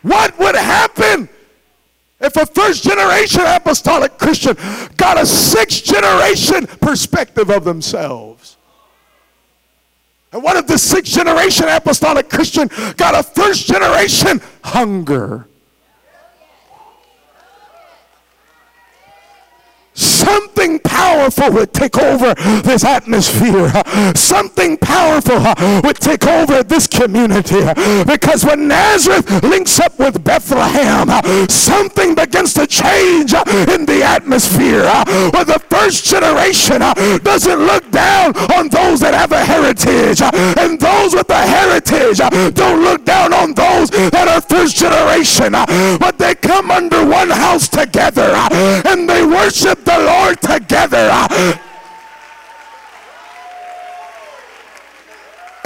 What 0.05 0.39
would 0.39 0.55
happen 0.55 1.31
if 2.21 2.37
a 2.37 2.45
first 2.45 2.85
generation 2.85 3.41
apostolic 3.47 4.19
Christian 4.19 4.55
got 4.99 5.19
a 5.19 5.25
sixth 5.25 5.83
generation 5.83 6.67
perspective 6.67 7.49
of 7.49 7.65
themselves? 7.65 8.59
And 10.31 10.43
what 10.43 10.59
if 10.59 10.67
the 10.67 10.77
sixth 10.77 11.15
generation 11.15 11.69
apostolic 11.71 12.29
Christian 12.29 12.69
got 12.99 13.15
a 13.15 13.23
first 13.23 13.67
generation 13.67 14.43
hunger? 14.63 15.47
Something 20.25 20.79
powerful 20.81 21.51
would 21.53 21.73
take 21.73 21.99
over 21.99 22.35
this 22.63 22.85
atmosphere. 22.85 23.71
Something 24.15 24.77
powerful 24.77 25.37
uh, 25.39 25.81
would 25.85 25.97
take 25.97 26.27
over 26.27 26.63
this 26.63 26.87
community. 26.87 27.63
Because 28.07 28.45
when 28.45 28.69
Nazareth 28.69 29.43
links 29.43 29.79
up 29.81 29.99
with 29.99 30.23
Bethlehem, 30.25 31.09
uh, 31.11 31.47
something 31.49 32.15
begins 32.15 32.55
to 32.55 32.67
change 32.67 33.35
uh, 33.35 33.45
in 33.75 33.87
the 33.87 34.03
atmosphere. 34.03 34.85
Where 35.33 35.45
the 35.45 35.61
first 35.69 36.05
generation 36.07 36.81
doesn't 37.23 37.61
look 37.61 37.91
down 37.91 38.37
on 38.57 38.69
those 38.69 39.01
that 39.01 39.15
have 39.15 39.33
a 39.33 39.45
heritage. 39.65 40.21
And 40.59 40.79
those 40.79 41.15
with 41.15 41.31
a 41.31 41.35
heritage 41.35 42.21
uh, 42.21 42.51
don't 42.51 42.83
look 42.83 43.05
down 43.05 43.33
on 43.33 43.55
those 43.55 43.91
that 43.91 44.29
are 44.29 44.41
first 44.41 44.77
generation. 44.77 45.55
Uh, 45.55 45.99
but 45.99 46.19
they 46.19 46.35
come 46.35 46.71
under 46.71 47.05
one 47.05 47.31
house 47.31 47.69
together 47.69 48.31
uh, 48.35 48.83
and 48.87 49.09
they 49.09 49.25
worship 49.25 49.85
the 49.85 49.99
Lord 49.99 50.41
together. 50.41 51.11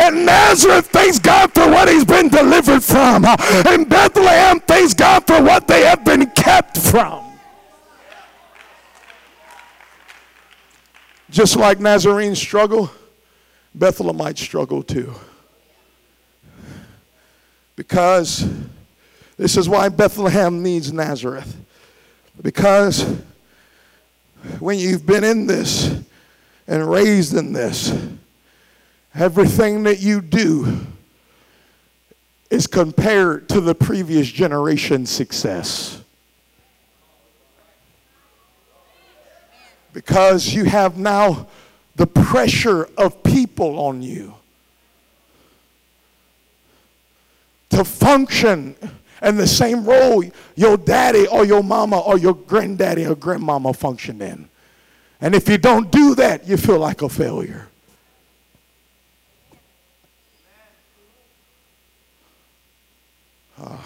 And 0.00 0.24
Nazareth, 0.24 0.86
thanks 0.86 1.18
God 1.18 1.52
for 1.52 1.68
what 1.68 1.88
he's 1.88 2.04
been 2.04 2.28
delivered 2.28 2.84
from. 2.84 3.24
And 3.24 3.88
Bethlehem, 3.88 4.60
thanks 4.60 4.94
God 4.94 5.26
for 5.26 5.42
what 5.42 5.66
they 5.66 5.84
have 5.84 6.04
been 6.04 6.26
kept 6.30 6.78
from. 6.78 7.24
Just 11.30 11.56
like 11.56 11.78
Nazarenes 11.78 12.38
struggle, 12.38 12.90
Bethlehemites 13.76 14.38
struggle 14.38 14.82
too. 14.82 15.14
Because 17.76 18.48
this 19.36 19.56
is 19.56 19.68
why 19.68 19.88
Bethlehem 19.88 20.62
needs 20.62 20.92
Nazareth. 20.92 21.56
Because 22.42 23.02
when 24.58 24.78
you've 24.78 25.06
been 25.06 25.24
in 25.24 25.46
this 25.46 26.00
and 26.66 26.90
raised 26.90 27.34
in 27.34 27.52
this, 27.52 27.96
everything 29.14 29.84
that 29.84 30.00
you 30.00 30.20
do 30.20 30.86
is 32.50 32.66
compared 32.66 33.48
to 33.50 33.60
the 33.60 33.74
previous 33.74 34.28
generation's 34.28 35.10
success. 35.10 36.02
Because 39.92 40.52
you 40.54 40.64
have 40.64 40.96
now 40.96 41.46
the 41.96 42.06
pressure 42.06 42.88
of 42.96 43.22
people 43.22 43.47
on 43.66 44.02
you 44.02 44.34
to 47.70 47.84
function 47.84 48.74
in 49.22 49.36
the 49.36 49.46
same 49.46 49.84
role 49.84 50.24
your 50.56 50.76
daddy 50.76 51.26
or 51.28 51.44
your 51.44 51.62
mama 51.62 51.98
or 51.98 52.18
your 52.18 52.34
granddaddy 52.34 53.06
or 53.06 53.14
grandmama 53.14 53.72
functioned 53.72 54.22
in. 54.22 54.48
And 55.20 55.34
if 55.34 55.48
you 55.48 55.58
don't 55.58 55.90
do 55.90 56.14
that, 56.14 56.46
you 56.46 56.56
feel 56.56 56.78
like 56.78 57.02
a 57.02 57.08
failure. 57.08 57.68
Uh, 63.60 63.76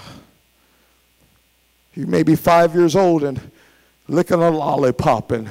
you 1.94 2.06
may 2.06 2.22
be 2.22 2.36
five 2.36 2.74
years 2.74 2.94
old 2.94 3.22
and 3.22 3.40
licking 4.08 4.42
a 4.42 4.50
lollipop 4.50 5.30
and 5.30 5.48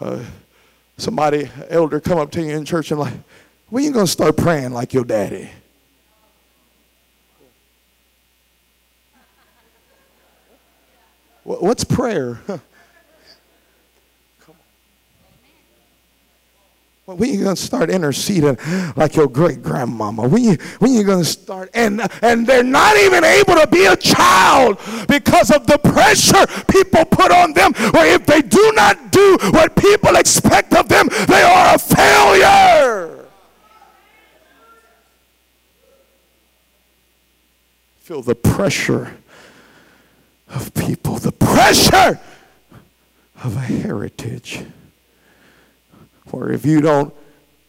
uh, 0.00 0.22
somebody, 0.96 1.50
elder, 1.68 1.98
come 1.98 2.18
up 2.18 2.30
to 2.30 2.42
you 2.42 2.56
in 2.56 2.64
church 2.64 2.92
and 2.92 3.00
like, 3.00 3.14
when 3.70 3.84
you 3.84 3.92
going 3.92 4.06
to 4.06 4.10
start 4.12 4.36
praying 4.36 4.72
like 4.72 4.92
your 4.92 5.04
daddy? 5.04 5.50
What's 11.44 11.84
prayer? 11.84 12.40
When 17.16 17.32
you 17.32 17.42
gonna 17.42 17.56
start 17.56 17.88
interceding 17.88 18.58
like 18.94 19.16
your 19.16 19.28
great 19.28 19.62
grandmama? 19.62 20.28
When 20.28 20.44
you 20.44 20.58
when 20.78 20.92
you 20.92 21.04
gonna 21.04 21.24
start 21.24 21.70
and 21.72 22.02
and 22.20 22.46
they're 22.46 22.62
not 22.62 22.98
even 22.98 23.24
able 23.24 23.54
to 23.54 23.66
be 23.66 23.86
a 23.86 23.96
child 23.96 24.78
because 25.08 25.50
of 25.50 25.66
the 25.66 25.78
pressure 25.78 26.44
people 26.70 27.06
put 27.06 27.32
on 27.32 27.54
them. 27.54 27.72
Or 27.94 28.04
if 28.04 28.26
they 28.26 28.42
do 28.42 28.72
not 28.74 29.10
do 29.10 29.38
what 29.52 29.74
people 29.74 30.16
expect 30.16 30.74
of 30.74 30.88
them, 30.88 31.08
they 31.26 31.40
are 31.40 31.76
a 31.76 31.78
failure. 31.78 32.77
Feel 38.08 38.22
the 38.22 38.34
pressure 38.34 39.18
of 40.48 40.72
people, 40.72 41.18
the 41.18 41.30
pressure 41.30 42.18
of 43.44 43.54
a 43.54 43.60
heritage. 43.60 44.64
For 46.26 46.50
if 46.50 46.64
you 46.64 46.80
don't 46.80 47.12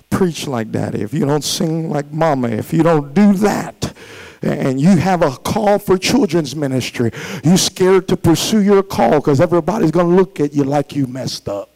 preach 0.09 0.47
like 0.47 0.71
daddy, 0.71 1.01
if 1.01 1.13
you 1.13 1.25
don't 1.25 1.43
sing 1.43 1.89
like 1.89 2.09
mama, 2.13 2.47
if 2.47 2.71
you 2.71 2.83
don't 2.83 3.13
do 3.13 3.33
that, 3.33 3.93
and 4.41 4.79
you 4.79 4.95
have 4.95 5.23
a 5.23 5.31
call 5.31 5.77
for 5.77 5.97
children's 5.97 6.55
ministry, 6.55 7.11
you're 7.43 7.57
scared 7.57 8.07
to 8.07 8.15
pursue 8.15 8.61
your 8.61 8.81
call 8.81 9.15
because 9.15 9.41
everybody's 9.41 9.91
going 9.91 10.07
to 10.07 10.15
look 10.15 10.39
at 10.39 10.53
you 10.53 10.63
like 10.63 10.95
you 10.95 11.05
messed 11.05 11.49
up. 11.49 11.69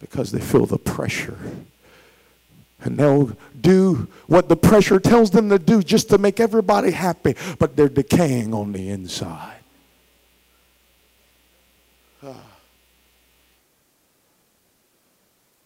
Because 0.00 0.32
they 0.32 0.40
feel 0.40 0.66
the 0.66 0.78
pressure. 0.78 1.38
And 2.82 2.98
they'll 2.98 3.36
do 3.60 4.08
what 4.26 4.48
the 4.48 4.56
pressure 4.56 4.98
tells 4.98 5.30
them 5.30 5.48
to 5.50 5.58
do 5.58 5.82
just 5.82 6.08
to 6.10 6.18
make 6.18 6.40
everybody 6.40 6.90
happy, 6.90 7.36
but 7.58 7.76
they're 7.76 7.88
decaying 7.88 8.52
on 8.52 8.72
the 8.72 8.88
inside. 8.88 9.58
Ah. 12.22 12.52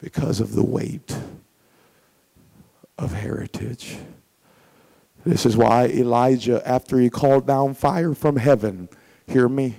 because 0.01 0.41
of 0.41 0.55
the 0.55 0.64
weight 0.64 1.17
of 2.99 3.12
heritage. 3.12 3.97
This 5.25 5.45
is 5.45 5.57
why 5.57 5.87
Elijah, 5.87 6.62
after 6.64 6.99
he 6.99 7.11
called 7.11 7.47
down 7.47 7.75
fire 7.75 8.14
from 8.14 8.37
heaven, 8.37 8.89
hear 9.27 9.49
me, 9.49 9.75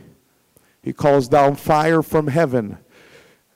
he 0.82 0.92
calls 0.92 1.28
down 1.28 1.56
fire 1.56 2.02
from 2.02 2.28
heaven, 2.28 2.78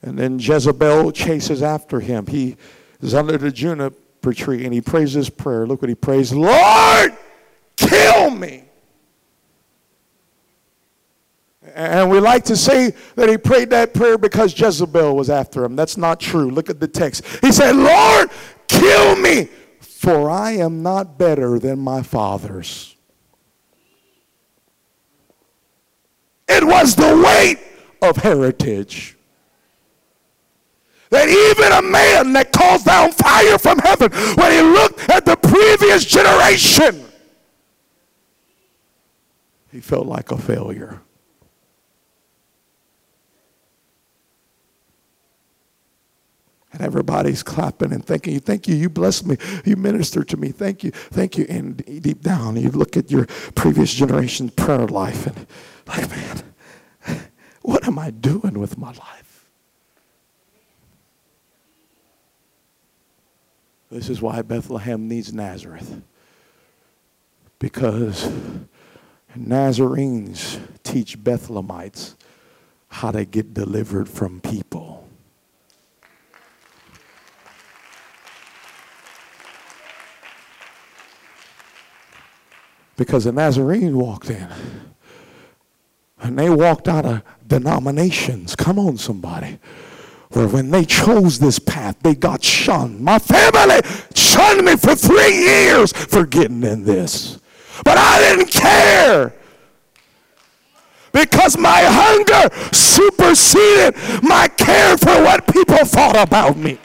and 0.01 0.17
then 0.17 0.39
Jezebel 0.39 1.11
chases 1.11 1.61
after 1.61 1.99
him. 1.99 2.27
He 2.27 2.55
is 3.01 3.13
under 3.13 3.37
the 3.37 3.51
juniper 3.51 4.33
tree 4.33 4.65
and 4.65 4.73
he 4.73 4.81
prays 4.81 5.13
this 5.13 5.29
prayer. 5.29 5.65
Look 5.65 5.81
what 5.81 5.89
he 5.89 5.95
prays 5.95 6.33
Lord, 6.33 7.15
kill 7.75 8.29
me. 8.31 8.65
And 11.75 12.09
we 12.09 12.19
like 12.19 12.43
to 12.45 12.57
say 12.57 12.93
that 13.15 13.29
he 13.29 13.37
prayed 13.37 13.69
that 13.69 13.93
prayer 13.93 14.17
because 14.17 14.57
Jezebel 14.59 15.15
was 15.15 15.29
after 15.29 15.63
him. 15.63 15.75
That's 15.75 15.95
not 15.95 16.19
true. 16.19 16.49
Look 16.49 16.69
at 16.69 16.79
the 16.79 16.87
text. 16.87 17.25
He 17.41 17.51
said, 17.51 17.75
Lord, 17.75 18.29
kill 18.67 19.15
me, 19.15 19.47
for 19.79 20.29
I 20.29 20.51
am 20.53 20.83
not 20.83 21.17
better 21.17 21.59
than 21.59 21.79
my 21.79 22.01
fathers. 22.01 22.95
It 26.49 26.65
was 26.65 26.95
the 26.95 27.23
weight 27.23 27.59
of 28.01 28.17
heritage. 28.17 29.15
That 31.11 31.27
even 31.27 31.71
a 31.73 31.81
man 31.81 32.33
that 32.33 32.51
calls 32.53 32.83
down 32.83 33.11
fire 33.11 33.57
from 33.57 33.79
heaven, 33.79 34.11
when 34.35 34.51
he 34.51 34.61
looked 34.61 35.09
at 35.09 35.25
the 35.25 35.35
previous 35.35 36.05
generation, 36.05 37.05
he 39.71 39.81
felt 39.81 40.07
like 40.07 40.31
a 40.31 40.37
failure. 40.37 41.01
And 46.73 46.81
everybody's 46.81 47.43
clapping 47.43 47.91
and 47.91 48.05
thanking 48.05 48.33
you. 48.33 48.39
Thank 48.39 48.69
you. 48.69 48.75
You 48.75 48.89
blessed 48.89 49.25
me. 49.25 49.35
You 49.65 49.75
ministered 49.75 50.29
to 50.29 50.37
me. 50.37 50.53
Thank 50.53 50.85
you. 50.85 50.91
Thank 50.91 51.37
you. 51.37 51.45
And 51.49 51.83
deep 52.01 52.21
down, 52.21 52.55
you 52.55 52.69
look 52.69 52.95
at 52.95 53.11
your 53.11 53.25
previous 53.55 53.93
generation 53.93 54.49
prayer 54.49 54.87
life 54.87 55.27
and 55.27 55.45
like, 55.87 56.09
man, 56.09 57.25
what 57.61 57.85
am 57.85 57.99
I 57.99 58.11
doing 58.11 58.57
with 58.57 58.77
my 58.77 58.93
life? 58.93 59.30
This 63.91 64.09
is 64.09 64.21
why 64.21 64.41
Bethlehem 64.41 65.07
needs 65.07 65.33
Nazareth. 65.33 66.01
Because 67.59 68.31
Nazarenes 69.37 70.59
teach 70.83 71.19
Bethlehemites 71.21 72.15
how 72.87 73.11
to 73.11 73.25
get 73.25 73.53
delivered 73.53 74.09
from 74.09 74.41
people. 74.41 74.91
because 83.01 83.23
the 83.23 83.31
Nazarene 83.31 83.97
walked 83.97 84.29
in. 84.29 84.47
And 86.19 86.37
they 86.37 86.51
walked 86.51 86.87
out 86.87 87.03
of 87.03 87.23
denominations. 87.47 88.55
Come 88.55 88.77
on, 88.77 88.97
somebody. 88.99 89.57
Where 90.33 90.47
when 90.47 90.71
they 90.71 90.85
chose 90.85 91.39
this 91.39 91.59
path, 91.59 91.97
they 92.01 92.15
got 92.15 92.43
shunned. 92.43 93.01
My 93.01 93.19
family 93.19 93.81
shunned 94.15 94.65
me 94.65 94.77
for 94.77 94.95
three 94.95 95.37
years 95.37 95.91
for 95.91 96.25
getting 96.25 96.63
in 96.63 96.83
this. 96.83 97.39
But 97.83 97.97
I 97.97 98.19
didn't 98.19 98.51
care 98.51 99.33
because 101.11 101.57
my 101.57 101.81
hunger 101.83 102.49
superseded 102.71 103.95
my 104.23 104.47
care 104.47 104.97
for 104.97 105.21
what 105.23 105.47
people 105.47 105.83
thought 105.85 106.15
about 106.15 106.57
me. 106.57 106.77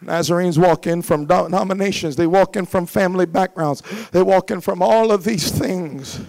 Nazarenes 0.00 0.58
walk 0.58 0.86
in 0.86 1.02
from 1.02 1.26
denominations, 1.26 2.16
they 2.16 2.26
walk 2.26 2.56
in 2.56 2.64
from 2.64 2.86
family 2.86 3.26
backgrounds, 3.26 3.82
they 4.12 4.22
walk 4.22 4.50
in 4.50 4.60
from 4.62 4.80
all 4.80 5.12
of 5.12 5.24
these 5.24 5.50
things. 5.50 6.20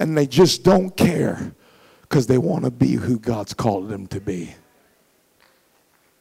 And 0.00 0.16
they 0.16 0.26
just 0.26 0.64
don't 0.64 0.96
care 0.96 1.54
because 2.00 2.26
they 2.26 2.38
want 2.38 2.64
to 2.64 2.70
be 2.70 2.94
who 2.94 3.18
God's 3.18 3.54
called 3.54 3.88
them 3.90 4.06
to 4.08 4.20
be. 4.20 4.54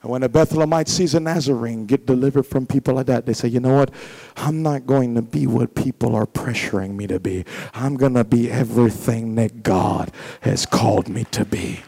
And 0.01 0.11
when 0.11 0.23
a 0.23 0.29
Bethlehemite 0.29 0.87
sees 0.87 1.13
a 1.13 1.19
Nazarene 1.19 1.85
get 1.85 2.05
delivered 2.05 2.43
from 2.43 2.65
people 2.65 2.93
like 2.93 3.07
that, 3.07 3.25
they 3.25 3.33
say, 3.33 3.47
you 3.47 3.59
know 3.59 3.73
what? 3.73 3.91
I'm 4.37 4.61
not 4.61 4.85
going 4.85 5.15
to 5.15 5.21
be 5.21 5.47
what 5.47 5.75
people 5.75 6.15
are 6.15 6.25
pressuring 6.25 6.95
me 6.95 7.07
to 7.07 7.19
be. 7.19 7.45
I'm 7.73 7.95
going 7.95 8.13
to 8.13 8.23
be 8.23 8.51
everything 8.51 9.35
that 9.35 9.63
God 9.63 10.11
has 10.41 10.65
called 10.65 11.09
me 11.09 11.23
to 11.31 11.43
be. 11.43 11.81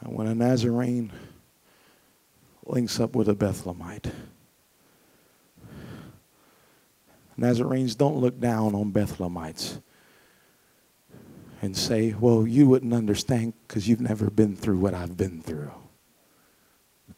And 0.00 0.14
when 0.14 0.28
a 0.28 0.34
Nazarene 0.34 1.12
links 2.64 2.98
up 2.98 3.14
with 3.14 3.28
a 3.28 3.34
Bethlehemite, 3.34 4.12
Nazarenes 7.36 7.94
don't 7.96 8.16
look 8.16 8.40
down 8.40 8.74
on 8.74 8.92
Bethlehemites 8.92 9.80
and 11.62 11.76
say, 11.76 12.14
Well, 12.18 12.46
you 12.46 12.68
wouldn't 12.68 12.94
understand 12.94 13.54
because 13.66 13.88
you've 13.88 14.00
never 14.00 14.30
been 14.30 14.56
through 14.56 14.78
what 14.78 14.94
I've 14.94 15.16
been 15.16 15.42
through. 15.42 15.72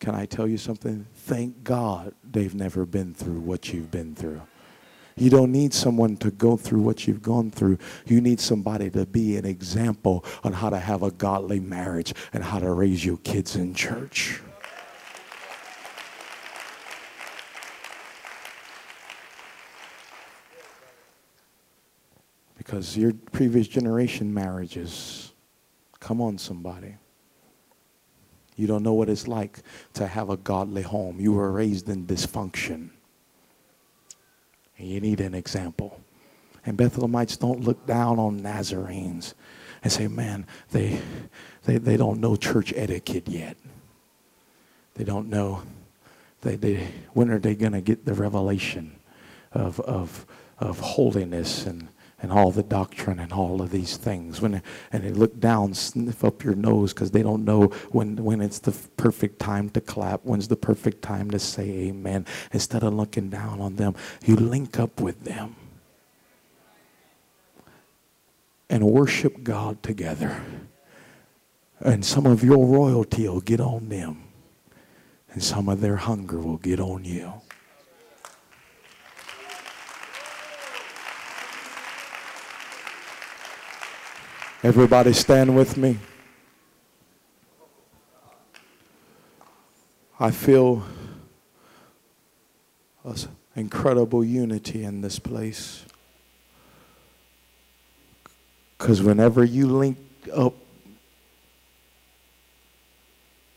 Can 0.01 0.15
I 0.15 0.27
tell 0.27 0.47
you 0.47 0.59
something? 0.59 1.07
Thank 1.15 1.65
God 1.65 2.15
they've 2.23 2.55
never 2.55 2.87
been 2.87 3.15
through 3.15 3.41
what 3.41 3.73
you've 3.73 3.91
been 3.91 4.15
through. 4.15 4.43
You 5.17 5.31
don't 5.31 5.51
need 5.51 5.75
someone 5.75 6.17
to 6.19 6.31
go 6.31 6.57
through 6.57 6.83
what 6.83 7.09
you've 7.09 7.23
gone 7.23 7.51
through. 7.51 7.79
You 8.07 8.21
need 8.21 8.39
somebody 8.39 8.89
to 8.91 9.05
be 9.05 9.37
an 9.37 9.45
example 9.45 10.25
on 10.45 10.53
how 10.53 10.71
to 10.71 10.79
have 10.79 11.03
a 11.03 11.11
godly 11.11 11.59
marriage 11.59 12.15
and 12.33 12.45
how 12.45 12.61
to 12.61 12.73
raise 12.73 13.05
your 13.05 13.17
kids 13.19 13.57
in 13.57 13.75
church. 13.75 14.41
Because 22.69 22.99
your 22.99 23.15
previous 23.33 23.67
generation 23.67 24.35
marriages, 24.35 25.33
come 26.01 26.21
on, 26.21 26.37
somebody. 26.37 26.97
You 28.57 28.67
don't 28.67 28.83
know 28.83 28.93
what 28.93 29.09
it's 29.09 29.27
like 29.27 29.61
to 29.95 30.07
have 30.07 30.29
a 30.29 30.37
godly 30.37 30.83
home. 30.83 31.19
You 31.19 31.33
were 31.33 31.51
raised 31.51 31.89
in 31.89 32.07
dysfunction. 32.07 32.91
And 34.77 34.87
you 34.87 35.01
need 35.01 35.23
an 35.23 35.35
example. 35.35 35.99
And 36.67 36.77
Bethlehemites 36.77 37.39
don't 37.39 37.65
look 37.65 37.87
down 37.87 38.19
on 38.19 38.43
Nazarenes 38.43 39.33
and 39.83 39.91
say, 39.91 40.07
man, 40.07 40.47
they, 40.71 41.01
they, 41.65 41.79
they 41.79 41.97
don't 41.97 42.21
know 42.21 42.37
church 42.37 42.75
etiquette 42.77 43.29
yet. 43.29 43.57
They 44.93 45.05
don't 45.05 45.31
know. 45.31 45.63
They, 46.43 46.57
they, 46.57 46.87
when 47.15 47.31
are 47.31 47.39
they 47.39 47.55
going 47.55 47.73
to 47.73 47.81
get 47.81 48.05
the 48.05 48.13
revelation 48.13 48.95
of, 49.53 49.81
of, 49.81 50.27
of 50.59 50.81
holiness 50.81 51.65
and, 51.65 51.89
and 52.21 52.33
all 52.33 52.51
the 52.51 52.63
doctrine 52.63 53.21
and 53.21 53.33
all 53.33 53.63
of 53.63 53.71
these 53.71 53.97
things. 53.97 54.41
When 54.41 54.63
and 54.93 55.05
they 55.05 55.11
look 55.11 55.39
down, 55.39 55.75
sniff 55.75 56.25
up 56.25 56.43
your 56.43 56.55
nose 56.55 56.93
because 56.93 57.13
they 57.13 57.23
don't 57.23 57.45
know 57.45 57.67
when 57.91 58.17
when 58.25 58.41
it's 58.41 58.59
the 58.59 58.73
perfect 58.97 59.39
time 59.39 59.71
to 59.71 59.81
clap, 59.81 60.21
when's 60.25 60.49
the 60.49 60.57
perfect 60.57 61.03
time 61.03 61.31
to 61.31 61.39
say 61.39 61.69
amen. 61.89 62.27
Instead 62.53 62.83
of 62.83 62.95
looking 62.95 63.29
down 63.29 63.61
on 63.61 63.77
them, 63.77 63.95
you 64.25 64.37
link 64.37 64.79
up 64.79 65.01
with 65.01 65.25
them 65.25 65.55
and 68.69 68.85
worship 68.85 69.43
God 69.43 69.83
together. 69.83 70.43
And 71.81 72.05
some 72.05 72.27
of 72.27 72.43
your 72.43 72.67
royalty 72.67 73.29
will 73.29 73.41
get 73.41 73.61
on 73.61 73.89
them, 73.89 74.25
and 75.31 75.43
some 75.43 75.69
of 75.69 75.81
their 75.81 75.97
hunger 75.97 76.39
will 76.39 76.57
get 76.57 76.81
on 76.81 77.05
you. 77.05 77.35
Everybody 84.63 85.13
stand 85.13 85.55
with 85.55 85.77
me. 85.77 85.99
I 90.19 90.33
feel 90.33 90.85
incredible 93.55 94.25
unity 94.25 94.83
in 94.83 95.01
this 95.01 95.21
place. 95.21 95.85
Because 98.77 99.01
whenever 99.01 99.45
you 99.45 99.69
link 99.69 99.99
up 100.35 100.55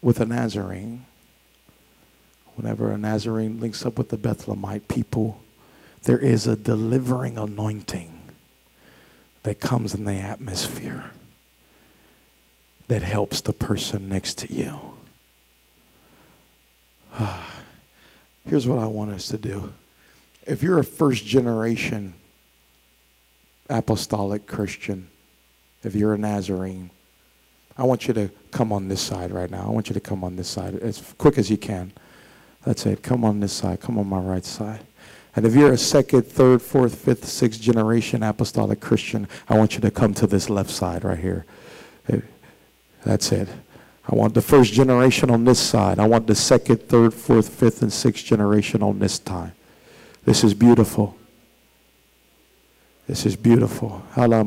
with 0.03 0.19
a 0.19 0.25
Nazarene, 0.25 1.05
whenever 2.55 2.91
a 2.91 2.97
Nazarene 2.97 3.59
links 3.59 3.85
up 3.85 3.97
with 3.97 4.09
the 4.09 4.17
Bethlehemite 4.17 4.87
people, 4.87 5.41
there 6.03 6.19
is 6.19 6.45
a 6.45 6.55
delivering 6.55 7.39
anointing 7.39 8.10
that 9.43 9.59
comes 9.59 9.93
in 9.93 10.05
the 10.05 10.15
atmosphere 10.15 11.11
that 12.87 13.01
helps 13.01 13.41
the 13.41 13.53
person 13.53 14.09
next 14.09 14.37
to 14.39 14.53
you. 14.53 14.79
Here's 18.45 18.67
what 18.67 18.79
I 18.79 18.87
want 18.87 19.11
us 19.11 19.27
to 19.29 19.37
do. 19.37 19.73
If 20.45 20.61
you're 20.63 20.79
a 20.79 20.83
first 20.83 21.25
generation 21.25 22.13
apostolic 23.69 24.47
Christian, 24.47 25.07
if 25.83 25.95
you're 25.95 26.13
a 26.13 26.17
Nazarene, 26.17 26.89
I 27.77 27.83
want 27.83 28.07
you 28.07 28.13
to 28.13 28.29
come 28.51 28.73
on 28.73 28.87
this 28.89 29.01
side 29.01 29.31
right 29.31 29.49
now. 29.49 29.65
I 29.65 29.69
want 29.69 29.89
you 29.89 29.93
to 29.93 29.99
come 29.99 30.23
on 30.23 30.35
this 30.35 30.49
side 30.49 30.75
as 30.75 31.13
quick 31.17 31.37
as 31.37 31.49
you 31.49 31.57
can. 31.57 31.93
That's 32.65 32.85
it. 32.85 33.01
Come 33.01 33.23
on 33.23 33.39
this 33.39 33.53
side. 33.53 33.79
Come 33.79 33.97
on 33.97 34.07
my 34.07 34.19
right 34.19 34.45
side. 34.45 34.81
And 35.35 35.45
if 35.45 35.55
you're 35.55 35.71
a 35.71 35.77
second, 35.77 36.23
third, 36.23 36.61
fourth, 36.61 36.95
fifth, 36.95 37.25
sixth 37.25 37.61
generation 37.61 38.21
apostolic 38.21 38.81
Christian, 38.81 39.27
I 39.47 39.57
want 39.57 39.75
you 39.75 39.81
to 39.81 39.91
come 39.91 40.13
to 40.15 40.27
this 40.27 40.49
left 40.49 40.69
side 40.69 41.03
right 41.05 41.19
here. 41.19 41.45
That's 43.03 43.31
it. 43.31 43.47
I 44.07 44.15
want 44.15 44.33
the 44.33 44.41
first 44.41 44.73
generation 44.73 45.29
on 45.29 45.45
this 45.45 45.59
side. 45.59 45.99
I 45.99 46.07
want 46.07 46.27
the 46.27 46.35
second, 46.35 46.81
third, 46.81 47.13
fourth, 47.13 47.49
fifth, 47.49 47.81
and 47.81 47.93
sixth 47.93 48.25
generation 48.25 48.83
on 48.83 48.99
this 48.99 49.19
time. 49.19 49.53
This 50.25 50.43
is 50.43 50.53
beautiful. 50.53 51.15
This 53.07 53.25
is 53.25 53.35
beautiful. 53.35 54.03
Hilalala 54.15 54.43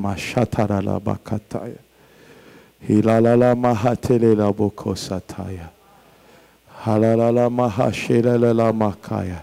makaya. 8.73 9.43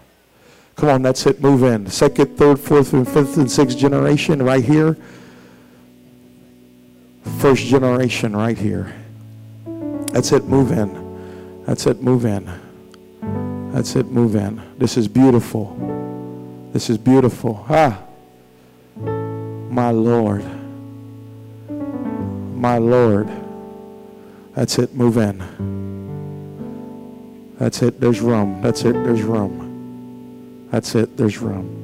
Come 0.81 0.89
on, 0.89 1.01
that's 1.03 1.27
it. 1.27 1.39
Move 1.39 1.61
in. 1.61 1.85
Second, 1.91 2.35
third, 2.39 2.59
fourth, 2.59 2.93
and 2.93 3.07
fifth, 3.07 3.37
and 3.37 3.51
sixth 3.51 3.77
generation 3.77 4.41
right 4.41 4.63
here. 4.63 4.97
First 7.37 7.65
generation 7.65 8.35
right 8.35 8.57
here. 8.57 8.91
That's 10.07 10.31
it. 10.31 10.45
Move 10.45 10.71
in. 10.71 11.61
That's 11.67 11.85
it. 11.85 12.01
Move 12.01 12.25
in. 12.25 12.49
That's 13.71 13.95
it. 13.95 14.07
Move 14.07 14.35
in. 14.35 14.59
This 14.79 14.97
is 14.97 15.07
beautiful. 15.07 15.77
This 16.73 16.89
is 16.89 16.97
beautiful. 16.97 17.63
Ah, 17.69 18.01
my 18.97 19.91
Lord. 19.91 20.43
My 22.55 22.79
Lord. 22.79 23.29
That's 24.55 24.79
it. 24.79 24.95
Move 24.95 25.17
in. 25.17 25.43
That's 27.59 27.83
it. 27.83 27.99
There's 27.99 28.19
room. 28.19 28.63
That's 28.63 28.83
it. 28.83 28.93
There's 28.93 29.21
room. 29.21 29.70
That's 30.71 30.95
it. 30.95 31.17
There's 31.17 31.37
room. 31.39 31.77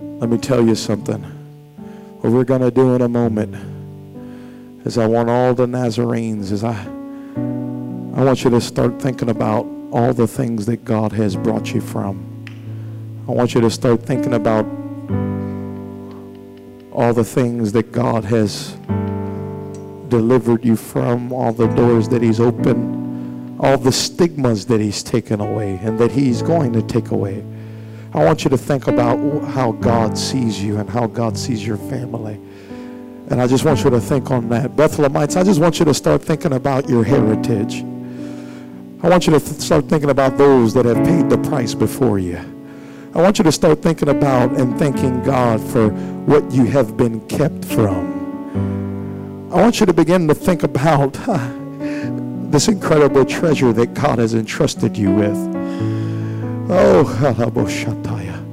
Let 0.00 0.30
me 0.30 0.38
tell 0.38 0.66
you 0.66 0.74
something. 0.74 1.22
What 2.22 2.32
we're 2.32 2.44
going 2.44 2.62
to 2.62 2.70
do 2.70 2.94
in 2.94 3.02
a 3.02 3.08
moment 3.08 3.54
is 4.86 4.96
I 4.96 5.06
want 5.06 5.28
all 5.28 5.52
the 5.52 5.66
Nazarenes, 5.66 6.50
is 6.50 6.64
I, 6.64 6.72
I 6.72 8.24
want 8.24 8.42
you 8.42 8.48
to 8.50 8.60
start 8.60 9.00
thinking 9.00 9.28
about 9.28 9.66
all 9.92 10.14
the 10.14 10.26
things 10.26 10.64
that 10.64 10.84
God 10.84 11.12
has 11.12 11.36
brought 11.36 11.74
you 11.74 11.82
from. 11.82 12.24
I 13.28 13.32
want 13.32 13.54
you 13.54 13.60
to 13.60 13.70
start 13.70 14.02
thinking 14.02 14.32
about 14.32 14.64
all 16.90 17.12
the 17.12 17.24
things 17.24 17.70
that 17.72 17.92
God 17.92 18.24
has 18.24 18.72
delivered 20.08 20.64
you 20.64 20.74
from, 20.74 21.32
all 21.34 21.52
the 21.52 21.66
doors 21.68 22.08
that 22.08 22.22
He's 22.22 22.40
opened 22.40 22.97
all 23.60 23.76
the 23.76 23.92
stigmas 23.92 24.66
that 24.66 24.80
he's 24.80 25.02
taken 25.02 25.40
away 25.40 25.78
and 25.82 25.98
that 25.98 26.10
he's 26.12 26.42
going 26.42 26.72
to 26.72 26.82
take 26.82 27.10
away. 27.10 27.44
I 28.14 28.24
want 28.24 28.44
you 28.44 28.50
to 28.50 28.58
think 28.58 28.86
about 28.86 29.18
how 29.48 29.72
God 29.72 30.16
sees 30.16 30.62
you 30.62 30.78
and 30.78 30.88
how 30.88 31.06
God 31.06 31.36
sees 31.36 31.66
your 31.66 31.76
family. 31.76 32.40
And 33.30 33.42
I 33.42 33.46
just 33.46 33.64
want 33.64 33.84
you 33.84 33.90
to 33.90 34.00
think 34.00 34.30
on 34.30 34.48
that. 34.48 34.76
Bethlehemites, 34.76 35.38
I 35.38 35.42
just 35.42 35.60
want 35.60 35.78
you 35.78 35.84
to 35.84 35.92
start 35.92 36.22
thinking 36.22 36.54
about 36.54 36.88
your 36.88 37.04
heritage. 37.04 37.82
I 39.02 39.08
want 39.08 39.26
you 39.26 39.32
to 39.34 39.40
th- 39.40 39.60
start 39.60 39.88
thinking 39.88 40.10
about 40.10 40.38
those 40.38 40.72
that 40.74 40.86
have 40.86 41.04
paid 41.04 41.28
the 41.28 41.38
price 41.38 41.74
before 41.74 42.18
you. 42.18 42.38
I 43.14 43.20
want 43.20 43.38
you 43.38 43.44
to 43.44 43.52
start 43.52 43.82
thinking 43.82 44.08
about 44.08 44.52
and 44.58 44.78
thanking 44.78 45.22
God 45.22 45.60
for 45.60 45.90
what 45.90 46.50
you 46.50 46.64
have 46.64 46.96
been 46.96 47.20
kept 47.28 47.64
from. 47.64 48.16
I 49.52 49.60
want 49.60 49.80
you 49.80 49.86
to 49.86 49.92
begin 49.92 50.26
to 50.28 50.34
think 50.34 50.62
about 50.62 51.16
this 52.50 52.68
incredible 52.68 53.24
treasure 53.24 53.72
that 53.74 53.94
God 53.94 54.18
has 54.18 54.34
entrusted 54.34 54.96
you 54.96 55.10
with. 55.10 55.36
Oh, 56.70 57.04
halaboshataya. 57.18 58.44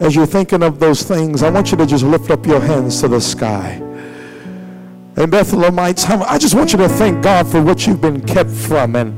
As 0.00 0.14
you're 0.14 0.26
thinking 0.26 0.62
of 0.62 0.78
those 0.78 1.02
things, 1.02 1.42
I 1.42 1.50
want 1.50 1.70
you 1.70 1.78
to 1.78 1.86
just 1.86 2.04
lift 2.04 2.30
up 2.30 2.44
your 2.46 2.60
hands 2.60 3.00
to 3.00 3.08
the 3.08 3.20
sky. 3.20 3.80
And 5.16 5.30
Bethlehemites, 5.32 6.08
I 6.08 6.38
just 6.38 6.54
want 6.54 6.72
you 6.72 6.78
to 6.78 6.88
thank 6.88 7.22
God 7.22 7.46
for 7.46 7.62
what 7.62 7.86
you've 7.86 8.00
been 8.00 8.20
kept 8.26 8.50
from. 8.50 8.96
And 8.96 9.14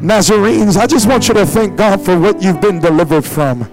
Nazarenes, 0.00 0.76
I 0.76 0.86
just 0.86 1.08
want 1.08 1.28
you 1.28 1.34
to 1.34 1.46
thank 1.46 1.76
God 1.76 2.04
for 2.04 2.18
what 2.18 2.42
you've 2.42 2.60
been 2.60 2.80
delivered 2.80 3.24
from. 3.24 3.70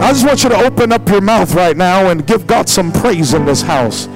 I 0.00 0.12
just 0.12 0.26
want 0.26 0.42
you 0.42 0.48
to 0.50 0.56
open 0.64 0.92
up 0.92 1.08
your 1.08 1.20
mouth 1.20 1.54
right 1.54 1.76
now 1.76 2.08
and 2.08 2.26
give 2.26 2.46
God 2.46 2.68
some 2.68 2.92
praise 2.92 3.34
in 3.34 3.44
this 3.44 3.62
house. 3.62 4.06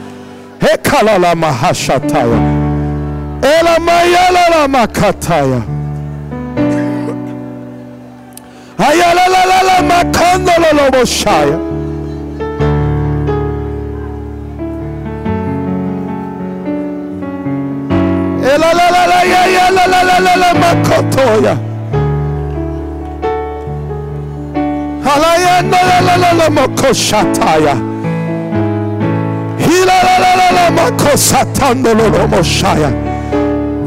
Makotoya. 20.54 21.71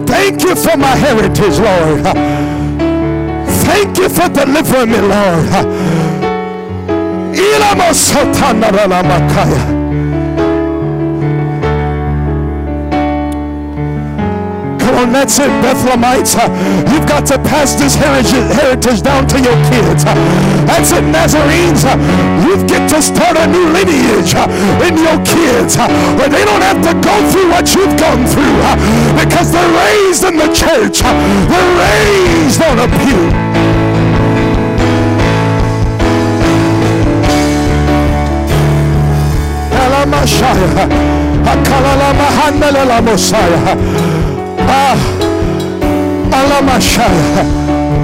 Thank 0.07 0.43
you 0.43 0.55
for 0.55 0.77
my 0.77 0.95
heritage, 0.95 1.57
Lord. 1.59 2.03
Thank 3.65 3.97
you 3.97 4.09
for 4.09 4.29
delivering 4.29 4.91
me, 4.91 4.99
Lord. 5.01 5.49
Come 14.85 15.01
on, 15.01 15.11
that's 15.11 15.39
it, 15.39 15.49
Bethlehemites. 15.65 16.37
Uh, 16.37 16.45
you've 16.93 17.09
got 17.09 17.25
to 17.33 17.39
pass 17.41 17.73
this 17.73 17.95
heritage 17.95 19.01
down 19.01 19.25
to 19.33 19.41
your 19.41 19.57
kids. 19.73 20.05
Uh, 20.05 20.13
that's 20.69 20.91
it, 20.93 21.01
Nazarenes. 21.09 21.81
Uh, 21.81 21.97
you've 22.45 22.69
got 22.69 22.87
to 22.93 23.01
start 23.01 23.35
a 23.35 23.47
new 23.49 23.65
lineage 23.73 24.37
in 24.85 24.93
your 25.01 25.17
kids 25.25 25.75
where 26.21 26.29
they 26.29 26.45
don't 26.45 26.61
have 26.61 26.85
to 26.85 26.93
go 27.01 27.15
through 27.33 27.49
what 27.49 27.65
you've 27.73 27.97
gone 27.97 28.29
through 28.29 28.61
because 29.17 29.51
they're 29.51 29.73
raised 29.73 30.23
in 30.23 30.37
the 30.37 30.53
church. 30.53 31.01
They're 31.01 31.73
raised 31.81 32.61
on 32.61 32.77
a 32.77 32.87
pew. 33.01 33.65
Messiah. 43.15 44.24
Ah. 44.67 44.97
Alamashaya. 46.31 47.43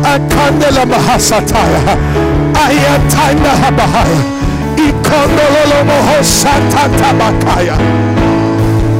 Akandela 0.03 0.85
Mahasataya. 0.85 1.97
Ayatanda 2.53 3.51
Habahaya. 3.61 4.21
Ikondololo 4.77 5.79
Mohosatata 5.89 7.13
Bakaya. 7.19 7.77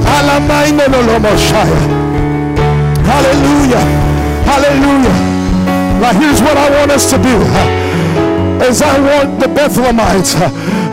Alamaino 0.05 0.85
Lolomoshaya. 0.93 1.81
Hallelujah. 3.05 3.85
Hallelujah. 4.45 5.15
Now 6.01 6.13
here's 6.19 6.41
what 6.41 6.57
I 6.57 6.69
want 6.79 6.91
us 6.91 7.09
to 7.11 7.17
do. 7.17 7.37
Is 8.65 8.81
I 8.81 8.99
want 8.99 9.39
the 9.39 9.47
Bethlehemites 9.47 10.35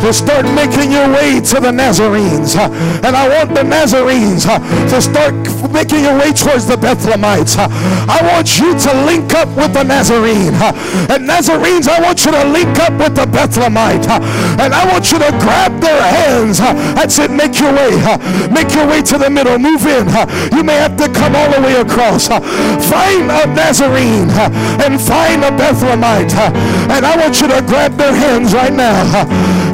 to 0.01 0.13
start 0.13 0.45
making 0.55 0.93
your 0.93 1.09
way 1.11 1.41
to 1.41 1.61
the 1.61 1.73
Nazarenes. 1.73 2.55
And 2.57 3.17
I 3.17 3.29
want 3.29 3.55
the 3.55 3.63
Nazarenes 3.63 4.47
uh, 4.47 4.59
to 4.91 5.03
start 5.03 5.35
making 5.73 6.05
your 6.05 6.17
way 6.19 6.33
towards 6.33 6.67
the 6.67 6.77
Bethlehemites. 6.77 7.59
Uh, 7.59 7.69
I 8.09 8.21
want 8.33 8.59
you 8.59 8.79
to 8.79 8.91
link 9.05 9.35
up 9.35 9.49
with 9.57 9.73
the 9.73 9.83
Nazarene. 9.83 10.55
Uh, 10.55 10.73
and 11.11 11.27
Nazarenes, 11.27 11.89
I 11.89 12.01
want 12.01 12.25
you 12.25 12.33
to 12.33 12.45
link 12.49 12.79
up 12.79 12.95
with 12.95 13.15
the 13.15 13.27
Bethlehemite. 13.27 14.07
And 14.63 14.75
I 14.75 14.87
want 14.91 15.11
you 15.11 15.19
to 15.19 15.31
grab 15.43 15.81
their 15.81 16.01
hands. 16.01 16.59
That's 16.59 17.19
it. 17.19 17.31
Make 17.31 17.59
your 17.59 17.73
way. 17.73 17.95
Make 18.51 18.75
your 18.75 18.87
way 18.87 19.03
to 19.03 19.19
the 19.19 19.31
middle. 19.31 19.59
Move 19.59 19.87
in. 19.87 20.07
You 20.55 20.63
may 20.63 20.77
have 20.77 20.97
to 20.97 21.09
come 21.13 21.35
all 21.35 21.51
the 21.51 21.61
way 21.61 21.75
across. 21.81 22.29
Find 22.29 23.31
a 23.31 23.47
Nazarene 23.51 24.31
and 24.83 25.01
find 25.01 25.43
a 25.45 25.51
Bethlehemite. 25.51 26.35
And 26.91 27.05
I 27.05 27.17
want 27.17 27.41
you 27.41 27.49
to 27.49 27.63
grab 27.67 27.97
their 27.97 28.15
hands 28.15 28.55
right 28.55 28.73
now. 28.73 29.68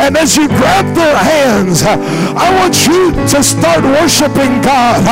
And 0.00 0.16
as 0.16 0.36
you 0.36 0.48
grab 0.48 0.86
their 0.96 1.16
hands, 1.16 1.82
I 1.84 2.48
want 2.56 2.86
you 2.88 3.12
to 3.12 3.42
start 3.44 3.84
worshiping 3.84 4.62
God 4.64 5.04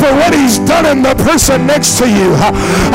for 0.00 0.08
what 0.16 0.32
He's 0.32 0.58
done 0.64 0.86
in 0.86 1.02
the 1.02 1.14
person 1.14 1.66
next 1.66 1.98
to 1.98 2.08
you. 2.08 2.32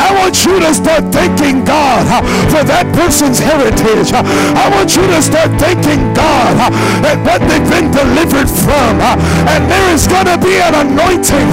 I 0.01 0.09
want 0.17 0.41
you 0.45 0.59
to 0.59 0.73
start 0.73 1.05
thanking 1.13 1.63
God 1.65 2.01
for 2.49 2.65
that 2.65 2.89
person's 2.97 3.37
heritage. 3.37 4.09
I 4.11 4.65
want 4.73 4.95
you 4.97 5.05
to 5.05 5.21
start 5.21 5.53
thanking 5.61 6.01
God 6.17 6.73
that 7.05 7.21
what 7.21 7.45
they've 7.45 7.69
been 7.69 7.93
delivered 7.93 8.49
from. 8.49 8.97
And 9.45 9.69
there 9.69 9.87
is 9.93 10.07
going 10.09 10.25
to 10.25 10.39
be 10.41 10.57
an 10.65 10.73
anointing 10.73 11.47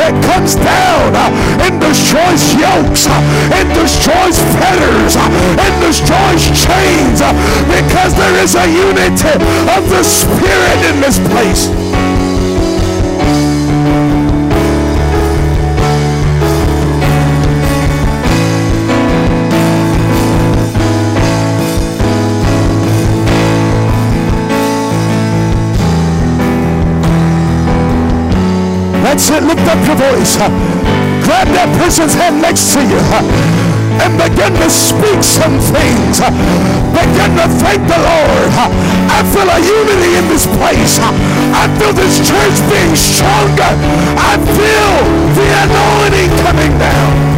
that 0.00 0.16
comes 0.24 0.56
down 0.56 1.12
and 1.60 1.76
destroys 1.84 2.56
yokes, 2.56 3.06
and 3.52 3.68
destroys 3.76 4.40
fetters, 4.56 5.20
and 5.20 5.72
destroys 5.84 6.48
chains 6.64 7.20
because 7.74 8.14
there 8.14 8.36
is 8.42 8.54
a 8.54 8.66
unity 8.66 9.34
of 9.76 9.82
the 9.90 10.02
Spirit 10.02 10.78
in 10.90 11.00
this 11.00 11.18
place. 11.30 11.66
That's 29.02 29.30
it. 29.30 29.42
Lift 29.42 29.66
up 29.68 29.86
your 29.86 29.96
voice. 29.96 30.36
Grab 31.24 31.48
that 31.54 31.76
person's 31.80 32.14
hand 32.14 32.40
next 32.42 32.74
to 32.74 32.80
you 32.82 33.83
and 34.02 34.16
begin 34.18 34.52
to 34.58 34.68
speak 34.70 35.22
some 35.22 35.58
things. 35.60 36.20
Begin 36.94 37.30
to 37.38 37.46
thank 37.60 37.82
the 37.86 38.00
Lord. 38.00 38.48
I 39.10 39.20
feel 39.30 39.48
a 39.48 39.58
unity 39.58 40.18
in 40.18 40.26
this 40.28 40.46
place. 40.46 40.98
I 41.02 41.68
feel 41.78 41.92
this 41.92 42.18
church 42.22 42.56
being 42.70 42.94
stronger. 42.96 43.72
I 44.18 44.38
feel 44.38 44.94
the 45.36 45.46
anointing 45.66 46.30
coming 46.42 46.78
down. 46.78 47.33